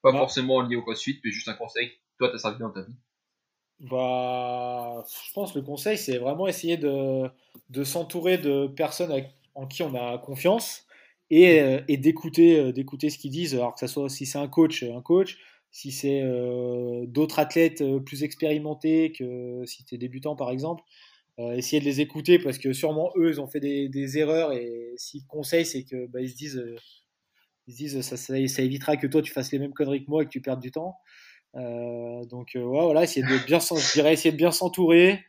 Pas 0.01 0.11
forcément 0.11 0.61
lié 0.61 0.75
au 0.75 0.83
CrossFit, 0.83 1.19
mais 1.23 1.31
juste 1.31 1.47
un 1.47 1.55
conseil 1.55 1.89
que 1.89 1.95
toi, 2.19 2.29
t'as 2.29 2.37
servi 2.37 2.59
dans 2.59 2.69
ta 2.69 2.81
vie 2.81 2.95
bah, 3.79 5.03
Je 5.27 5.33
pense 5.33 5.53
que 5.53 5.59
le 5.59 5.65
conseil, 5.65 5.97
c'est 5.97 6.19
vraiment 6.19 6.47
essayer 6.47 6.77
de, 6.77 7.27
de 7.69 7.83
s'entourer 7.83 8.37
de 8.37 8.67
personnes 8.67 9.25
en 9.55 9.65
qui 9.65 9.81
on 9.81 9.95
a 9.95 10.17
confiance 10.19 10.84
et, 11.29 11.59
euh, 11.61 11.81
et 11.87 11.97
d'écouter, 11.97 12.59
euh, 12.59 12.71
d'écouter 12.71 13.09
ce 13.09 13.17
qu'ils 13.17 13.31
disent. 13.31 13.55
Alors 13.55 13.73
que 13.73 13.79
ça 13.79 13.87
soit 13.87 14.09
si 14.09 14.25
c'est 14.25 14.37
un 14.37 14.47
coach, 14.47 14.83
un 14.83 15.01
coach, 15.01 15.37
si 15.71 15.91
c'est 15.91 16.23
d'autres 17.07 17.39
athlètes 17.39 17.83
plus 18.05 18.23
expérimentés 18.23 19.11
que 19.11 19.63
si 19.65 19.83
tu 19.83 19.95
es 19.95 19.97
débutant 19.97 20.35
par 20.35 20.51
exemple. 20.51 20.83
Euh, 21.37 21.51
essayer 21.51 21.81
de 21.81 21.85
les 21.85 21.99
écouter 21.99 22.39
parce 22.39 22.57
que 22.57 22.71
sûrement 22.71 23.11
eux 23.17 23.29
ils 23.29 23.41
ont 23.41 23.47
fait 23.47 23.59
des, 23.59 24.17
erreurs 24.17 24.53
et 24.53 24.93
s'ils 24.95 25.25
conseillent 25.27 25.65
c'est 25.65 25.83
que 25.83 26.07
bah, 26.07 26.25
se 26.25 26.33
disent 26.33 26.57
euh, 26.57 26.77
ils 27.67 27.73
se 27.73 27.77
disent 27.77 28.01
ça, 28.01 28.15
ça, 28.15 28.37
évitera 28.37 28.95
que 28.95 29.05
toi 29.05 29.21
tu 29.21 29.33
fasses 29.33 29.51
les 29.51 29.59
mêmes 29.59 29.73
conneries 29.73 30.05
que 30.05 30.09
moi 30.09 30.23
et 30.23 30.25
que 30.27 30.29
tu 30.29 30.39
perdes 30.39 30.61
du 30.61 30.71
temps 30.71 30.95
euh, 31.57 32.23
donc 32.27 32.55
voilà 32.55 33.03
essayer 33.03 33.21
de 33.21 34.37
bien 34.37 34.51
s'entourer 34.51 35.25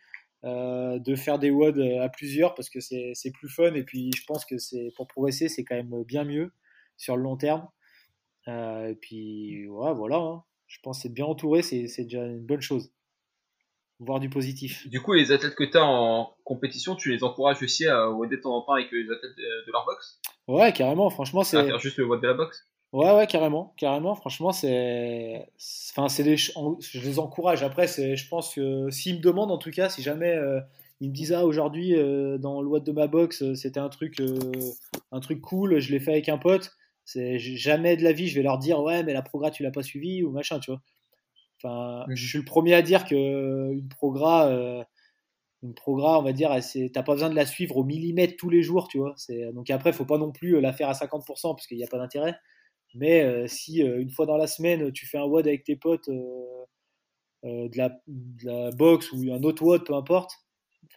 de 0.47 1.15
faire 1.17 1.39
des 1.39 1.51
WOD 1.51 1.81
à 2.01 2.09
plusieurs 2.09 2.55
parce 2.55 2.71
que 2.71 2.81
c'est 2.81 3.31
plus 3.33 3.49
fun 3.49 3.75
et 3.75 3.83
puis 3.83 4.11
je 4.17 4.25
pense 4.27 4.45
que 4.45 4.59
c'est 4.59 4.93
pour 4.97 5.07
progresser 5.07 5.49
c'est 5.49 5.65
quand 5.65 5.75
même 5.75 6.05
bien 6.05 6.25
mieux 6.25 6.53
sur 6.97 7.17
le 7.17 7.23
long 7.23 7.37
terme 7.37 7.67
et 8.47 8.97
puis 9.01 9.67
ouais, 9.69 9.93
voilà 9.95 10.17
hein. 10.17 10.45
je 10.69 10.79
pense 10.83 10.99
que 10.99 11.03
c'est 11.03 11.13
bien 11.13 11.27
entouré 11.27 11.63
c'est 11.63 12.05
déjà 12.05 12.25
une 12.25 12.47
bonne 12.47 12.61
chose 12.61 12.93
voir 13.99 14.21
du 14.21 14.29
positif. 14.29 14.87
Du 14.89 15.01
coup, 15.01 15.13
les 15.13 15.33
athlètes 15.33 15.55
que 15.55 15.65
tu 15.65 15.77
as 15.77 15.85
en 15.85 16.35
compétition, 16.45 16.97
tu 16.97 17.11
les 17.11 17.25
encourages 17.25 17.63
aussi 17.63 17.87
à 17.87 18.09
aider 18.25 18.37
de 18.37 18.43
temps 18.43 18.57
en 18.57 18.63
temps 18.63 18.75
avec 18.75 18.91
les 18.93 19.11
athlètes 19.11 19.37
de, 19.37 19.73
leur 19.73 19.85
boxe? 19.85 20.21
Ouais, 20.49 20.73
carrément, 20.73 21.11
franchement, 21.11 21.45
c'est. 21.45 21.65
faire 21.65 21.79
juste 21.79 21.97
le 21.97 22.07
WOD 22.07 22.21
de 22.21 22.27
la 22.27 22.35
boxe? 22.35 22.69
Ouais, 22.97 23.13
ouais, 23.13 23.27
carrément, 23.27 23.75
carrément. 23.77 24.15
Franchement, 24.15 24.53
c'est, 24.53 25.47
enfin, 25.91 26.09
c'est 26.09 26.23
des, 26.23 26.37
je 26.39 27.01
les 27.01 27.19
encourage. 27.19 27.63
Après, 27.63 27.87
c'est, 27.89 28.17
je 28.17 28.29
pense 28.29 28.55
que 28.55 28.89
s'ils 28.91 29.17
me 29.17 29.21
demandent, 29.21 29.51
en 29.51 29.59
tout 29.59 29.71
cas, 29.71 29.91
si 29.91 30.03
jamais 30.03 30.33
euh, 30.35 30.61
ils 31.01 31.11
me 31.11 31.15
disent 31.15 31.35
ah 31.35 31.45
aujourd'hui 31.45 31.95
euh, 31.95 32.39
dans 32.39 32.63
le 32.63 32.69
WOD 32.69 32.85
de 32.85 32.93
ma 32.93 33.07
boxe, 33.07 33.43
euh, 33.43 33.55
c'était 33.55 33.81
un 33.81 33.91
truc, 33.91 34.17
un 35.13 35.21
truc 35.21 35.43
cool, 35.43 35.79
je 35.79 35.93
l'ai 35.93 36.01
fait 36.01 36.13
avec 36.13 36.31
un 36.31 36.39
pote. 36.39 36.73
C'est 37.05 37.39
jamais 37.39 37.99
de 37.99 38.03
la 38.03 38.13
vie, 38.13 38.29
je 38.29 38.35
vais 38.35 38.43
leur 38.43 38.59
dire 38.59 38.81
ouais, 38.81 39.03
mais 39.03 39.13
la 39.13 39.23
progra 39.23 39.51
tu 39.51 39.63
l'as 39.63 39.71
pas 39.71 39.83
suivi 39.83 40.23
ou 40.23 40.31
machin, 40.31 40.59
tu 40.59 40.71
vois. 40.71 40.81
Enfin, 41.63 42.05
mmh. 42.09 42.15
je 42.17 42.27
suis 42.29 42.39
le 42.39 42.45
premier 42.45 42.75
à 42.75 42.83
dire 42.83 43.05
que 43.05 43.73
une 43.73 43.89
progra, 43.89 44.49
euh, 44.49 44.83
une 45.63 45.75
progra, 45.75 46.19
on 46.19 46.23
va 46.23 46.33
dire, 46.33 46.51
t'as 46.93 47.03
pas 47.03 47.13
besoin 47.13 47.31
de 47.31 47.35
la 47.35 47.47
suivre 47.47 47.77
au 47.77 47.85
millimètre 47.85 48.37
tous 48.37 48.51
les 48.51 48.63
jours, 48.63 48.89
tu 48.89 48.99
vois. 48.99 49.15
Donc 49.53 49.71
après, 49.71 49.93
faut 49.93 50.05
pas 50.05 50.19
non 50.19 50.33
plus 50.33 50.57
euh, 50.57 50.61
la 50.61 50.73
faire 50.73 50.89
à 50.89 50.95
50% 50.95 51.55
parce 51.55 51.67
qu'il 51.67 51.77
n'y 51.77 51.85
a 51.85 51.89
pas 51.89 51.99
d'intérêt. 51.99 52.37
Mais 52.95 53.22
euh, 53.22 53.47
si 53.47 53.80
une 53.80 54.11
fois 54.11 54.26
dans 54.26 54.37
la 54.37 54.47
semaine, 54.47 54.93
tu 54.93 55.07
fais 55.07 55.18
un 55.18 55.24
WOD 55.24 55.47
avec 55.47 55.64
tes 55.64 55.76
potes 55.76 56.09
de, 56.09 57.76
la, 57.76 58.01
de 58.07 58.74
boxe 58.76 59.12
ou 59.12 59.32
un 59.32 59.43
autre 59.43 59.62
WOD, 59.62 59.84
peu 59.84 59.95
importe, 59.95 60.32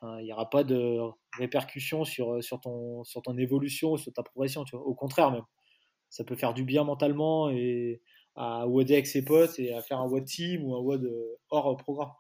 il 0.02 0.24
n'y 0.24 0.34
aura 0.34 0.50
pas 0.50 0.64
de 0.64 1.00
répercussions 1.38 2.06
sur, 2.06 2.44
sur, 2.44 2.62
ton, 2.62 3.04
sur 3.04 3.22
ton 3.22 3.38
évolution, 3.38 3.98
sur 3.98 4.14
ta 4.14 4.24
progression, 4.24 4.64
tu 4.64 4.76
vois. 4.76 4.86
Au 4.86 4.96
contraire, 4.96 5.32
même. 5.32 5.44
Ça 6.10 6.24
peut 6.24 6.36
faire 6.36 6.54
du 6.54 6.64
bien 6.64 6.84
mentalement 6.84 7.50
et 7.50 8.02
à 8.36 8.66
WODer 8.68 8.94
avec 8.94 9.08
ses 9.08 9.24
potes 9.24 9.60
et 9.60 9.74
à 9.74 9.82
faire 9.82 10.00
un 10.00 10.08
WOD 10.08 10.26
team 10.26 10.64
ou 10.64 10.76
un 10.76 10.80
WOD 10.80 11.04
euh, 11.04 11.38
hors 11.50 11.76
programme. 11.78 12.12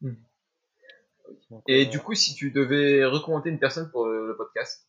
Hmm. 0.00 0.14
et 1.68 1.86
euh, 1.86 1.88
du 1.88 1.98
coup, 2.00 2.14
si 2.14 2.34
tu 2.34 2.50
devais 2.50 3.04
recommander 3.04 3.50
une 3.50 3.58
personne 3.58 3.90
pour 3.90 4.06
le, 4.06 4.34
podcast? 4.36 4.88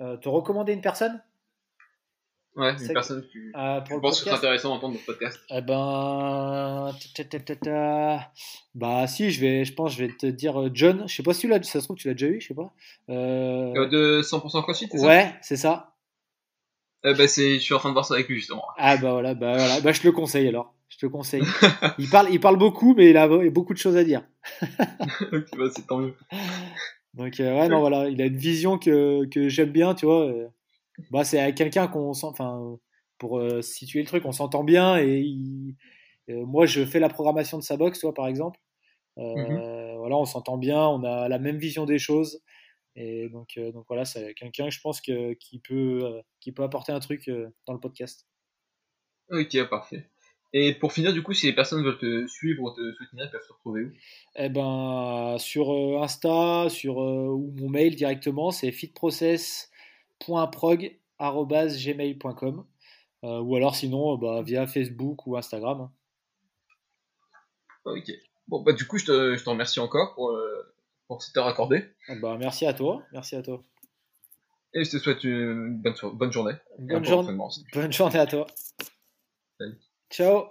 Euh, 0.00 0.16
Te 0.16 0.28
recommander 0.28 0.72
une 0.72 0.80
personne? 0.80 1.22
Ouais, 2.54 2.74
une 2.78 2.92
personne 2.92 3.22
que 3.22 3.28
tu, 3.28 3.52
penses 4.00 4.20
que 4.22 4.28
c'est 4.28 4.34
intéressant 4.34 4.70
d'entendre 4.70 4.94
notre 4.94 5.06
podcast. 5.06 5.40
Eh 5.48 5.62
ben, 5.62 6.94
bah 8.74 9.06
si, 9.06 9.30
je 9.30 9.40
vais, 9.40 9.64
je 9.64 9.72
pense, 9.72 9.94
je 9.94 10.04
vais 10.04 10.12
te 10.12 10.26
dire 10.26 10.70
John. 10.74 11.04
Je 11.08 11.14
sais 11.14 11.22
pas 11.22 11.32
si 11.32 11.40
tu 11.40 11.48
l'as, 11.48 11.62
ça 11.62 11.80
se 11.80 11.86
trouve 11.86 11.96
tu 11.96 12.08
l'as 12.08 12.14
déjà 12.14 12.26
eu, 12.26 12.40
je 12.40 12.48
sais 12.48 12.54
pas. 12.54 12.72
de 13.08 14.20
100% 14.22 14.62
CrossFit, 14.62 14.88
c'est 14.90 14.98
ça? 14.98 15.06
Ouais, 15.06 15.34
c'est 15.40 15.56
ça. 15.56 15.92
Euh, 17.04 17.14
bah, 17.14 17.26
c'est, 17.26 17.54
je 17.54 17.58
suis 17.58 17.74
en 17.74 17.78
train 17.78 17.88
de 17.88 17.94
voir 17.94 18.04
ça 18.04 18.14
avec 18.14 18.28
lui 18.28 18.36
justement. 18.36 18.64
Ah 18.76 18.96
bah 18.96 19.12
voilà, 19.12 19.34
bah 19.34 19.54
voilà, 19.56 19.80
bah 19.80 19.92
je 19.92 20.00
te 20.00 20.06
le 20.06 20.12
conseille 20.12 20.46
alors. 20.46 20.74
Je 20.88 20.98
te 20.98 21.06
le 21.06 21.10
conseille. 21.10 21.42
il 21.98 22.08
parle, 22.08 22.28
il 22.30 22.38
parle 22.38 22.58
beaucoup, 22.58 22.94
mais 22.94 23.10
il 23.10 23.16
a, 23.16 23.26
beaucoup 23.50 23.72
de 23.72 23.78
choses 23.78 23.96
à 23.96 24.04
dire. 24.04 24.22
ok, 24.62 25.46
bah 25.56 25.64
c'est 25.74 25.86
tant 25.86 25.98
mieux. 25.98 26.14
Donc 27.14 27.40
euh, 27.40 27.58
ouais, 27.58 27.68
non 27.68 27.80
voilà, 27.80 28.08
il 28.08 28.20
a 28.22 28.26
une 28.26 28.36
vision 28.36 28.78
que, 28.78 29.24
que 29.26 29.48
j'aime 29.48 29.70
bien, 29.70 29.94
tu 29.94 30.06
vois. 30.06 30.32
Euh. 30.98 31.02
Bah 31.10 31.24
c'est 31.24 31.40
avec 31.40 31.56
quelqu'un 31.56 31.88
qu'on 31.88 32.12
sent, 32.12 32.26
enfin 32.26 32.78
pour 33.18 33.40
situer 33.62 34.00
le 34.00 34.06
truc, 34.06 34.24
on 34.24 34.32
s'entend 34.32 34.64
bien 34.64 34.98
et 34.98 35.20
il, 35.20 35.76
moi 36.28 36.66
je 36.66 36.84
fais 36.84 36.98
la 36.98 37.08
programmation 37.08 37.56
de 37.56 37.62
sa 37.62 37.76
box, 37.76 38.00
toi 38.00 38.12
par 38.12 38.26
exemple. 38.26 38.58
Mm-hmm. 39.16 39.96
Voilà, 39.98 40.16
on 40.16 40.24
s'entend 40.24 40.58
bien, 40.58 40.80
on 40.80 41.04
a 41.04 41.28
la 41.28 41.38
même 41.38 41.58
vision 41.58 41.84
des 41.84 41.98
choses. 41.98 42.42
Et 42.96 43.28
donc, 43.28 43.56
euh, 43.56 43.72
donc 43.72 43.86
voilà, 43.88 44.04
c'est 44.04 44.34
quelqu'un, 44.34 44.68
je 44.70 44.80
pense, 44.80 45.00
que, 45.00 45.32
qui, 45.34 45.58
peut, 45.58 46.00
euh, 46.02 46.20
qui 46.40 46.52
peut 46.52 46.62
apporter 46.62 46.92
un 46.92 47.00
truc 47.00 47.28
euh, 47.28 47.48
dans 47.66 47.72
le 47.72 47.80
podcast. 47.80 48.26
Ok, 49.30 49.56
parfait. 49.68 50.08
Et 50.52 50.74
pour 50.74 50.92
finir, 50.92 51.14
du 51.14 51.22
coup, 51.22 51.32
si 51.32 51.46
les 51.46 51.54
personnes 51.54 51.82
veulent 51.82 51.98
te 51.98 52.26
suivre 52.26 52.62
ou 52.62 52.70
te 52.70 52.92
soutenir, 52.92 53.24
elles 53.24 53.30
peuvent 53.30 53.46
se 53.46 53.52
retrouver 53.52 53.84
où? 53.84 53.92
Eh 54.36 54.50
ben, 54.50 55.36
sur 55.38 55.70
Insta, 56.02 56.68
sur 56.68 56.98
ou 56.98 57.54
mon 57.58 57.70
mail 57.70 57.96
directement, 57.96 58.50
c'est 58.50 58.70
fitprocess.prog@gmail.com 60.24 62.66
ou 63.22 63.56
alors 63.56 63.76
sinon 63.76 64.16
bah, 64.16 64.42
via 64.42 64.66
Facebook 64.66 65.26
ou 65.26 65.36
Instagram. 65.36 65.82
Hein. 65.82 65.92
Ok. 67.84 68.10
Bon, 68.48 68.62
bah 68.62 68.72
du 68.72 68.86
coup, 68.86 68.98
je 68.98 69.06
te, 69.06 69.36
je 69.36 69.44
te 69.44 69.48
remercie 69.48 69.80
encore 69.80 70.14
pour, 70.14 70.36
pour 71.06 71.22
cette 71.22 71.36
heure 71.36 71.46
accordée. 71.46 71.94
Ah 72.08 72.14
bah, 72.20 72.36
merci 72.38 72.66
à 72.66 72.74
toi, 72.74 73.02
merci 73.12 73.36
à 73.36 73.42
toi. 73.42 73.62
Et 74.74 74.84
je 74.84 74.90
te 74.90 74.98
souhaite 74.98 75.22
une 75.24 75.76
bonne, 75.76 75.94
bonne 76.14 76.32
journée. 76.32 76.54
Bonne, 76.78 77.04
journée. 77.04 77.38
bonne 77.74 77.92
journée 77.92 78.18
à 78.18 78.26
toi. 78.26 78.46
Ciao. 80.10 80.46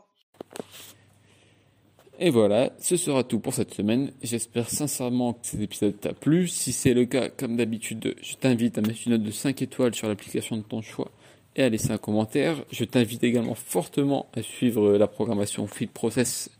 Et 2.23 2.29
voilà, 2.29 2.71
ce 2.79 2.97
sera 2.97 3.23
tout 3.23 3.39
pour 3.39 3.55
cette 3.55 3.73
semaine. 3.73 4.11
J'espère 4.21 4.69
sincèrement 4.69 5.33
que 5.33 5.39
cet 5.41 5.59
épisode 5.59 5.99
t'a 5.99 6.13
plu. 6.13 6.47
Si 6.47 6.71
c'est 6.71 6.93
le 6.93 7.05
cas, 7.05 7.29
comme 7.29 7.57
d'habitude, 7.57 8.13
je 8.21 8.35
t'invite 8.35 8.77
à 8.77 8.81
mettre 8.81 8.99
une 9.07 9.13
note 9.13 9.23
de 9.23 9.31
5 9.31 9.59
étoiles 9.63 9.95
sur 9.95 10.07
l'application 10.07 10.55
de 10.55 10.61
ton 10.61 10.83
choix 10.83 11.09
et 11.55 11.63
à 11.63 11.69
laisser 11.69 11.89
un 11.89 11.97
commentaire. 11.97 12.63
Je 12.71 12.85
t'invite 12.85 13.23
également 13.23 13.55
fortement 13.55 14.27
à 14.35 14.43
suivre 14.43 14.99
la 14.99 15.07
programmation 15.07 15.65
Fit 15.65 15.87
Process 15.87 16.51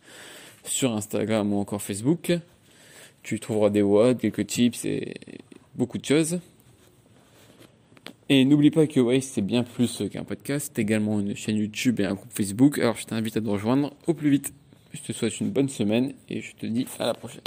sur 0.64 0.94
Instagram 0.94 1.54
ou 1.54 1.60
encore 1.60 1.84
Facebook. 1.84 2.34
Tu 3.22 3.40
trouveras 3.40 3.70
des 3.70 3.84
watts, 3.84 4.20
quelques 4.20 4.48
tips 4.48 4.84
et 4.86 5.14
beaucoup 5.76 6.00
de 6.00 6.06
choses. 6.06 6.40
Et 8.30 8.46
n'oublie 8.46 8.72
pas 8.72 8.88
que 8.88 9.00
Waste 9.00 9.34
c'est 9.36 9.46
bien 9.46 9.62
plus 9.62 10.02
qu'un 10.10 10.24
podcast, 10.24 10.80
également 10.80 11.20
une 11.20 11.36
chaîne 11.36 11.58
YouTube 11.58 12.00
et 12.00 12.06
un 12.06 12.16
groupe 12.16 12.34
Facebook. 12.34 12.80
Alors 12.80 12.98
je 12.98 13.06
t'invite 13.06 13.38
à 13.38 13.42
nous 13.42 13.52
rejoindre 13.52 13.94
au 14.08 14.16
plus 14.16 14.32
vite. 14.32 14.54
Je 14.94 15.00
te 15.02 15.14
souhaite 15.14 15.40
une 15.40 15.52
bonne 15.52 15.70
semaine 15.70 16.14
et 16.30 16.42
je 16.42 16.54
te 16.56 16.66
dis 16.66 16.86
à 17.00 17.06
la 17.06 17.14
prochaine. 17.14 17.42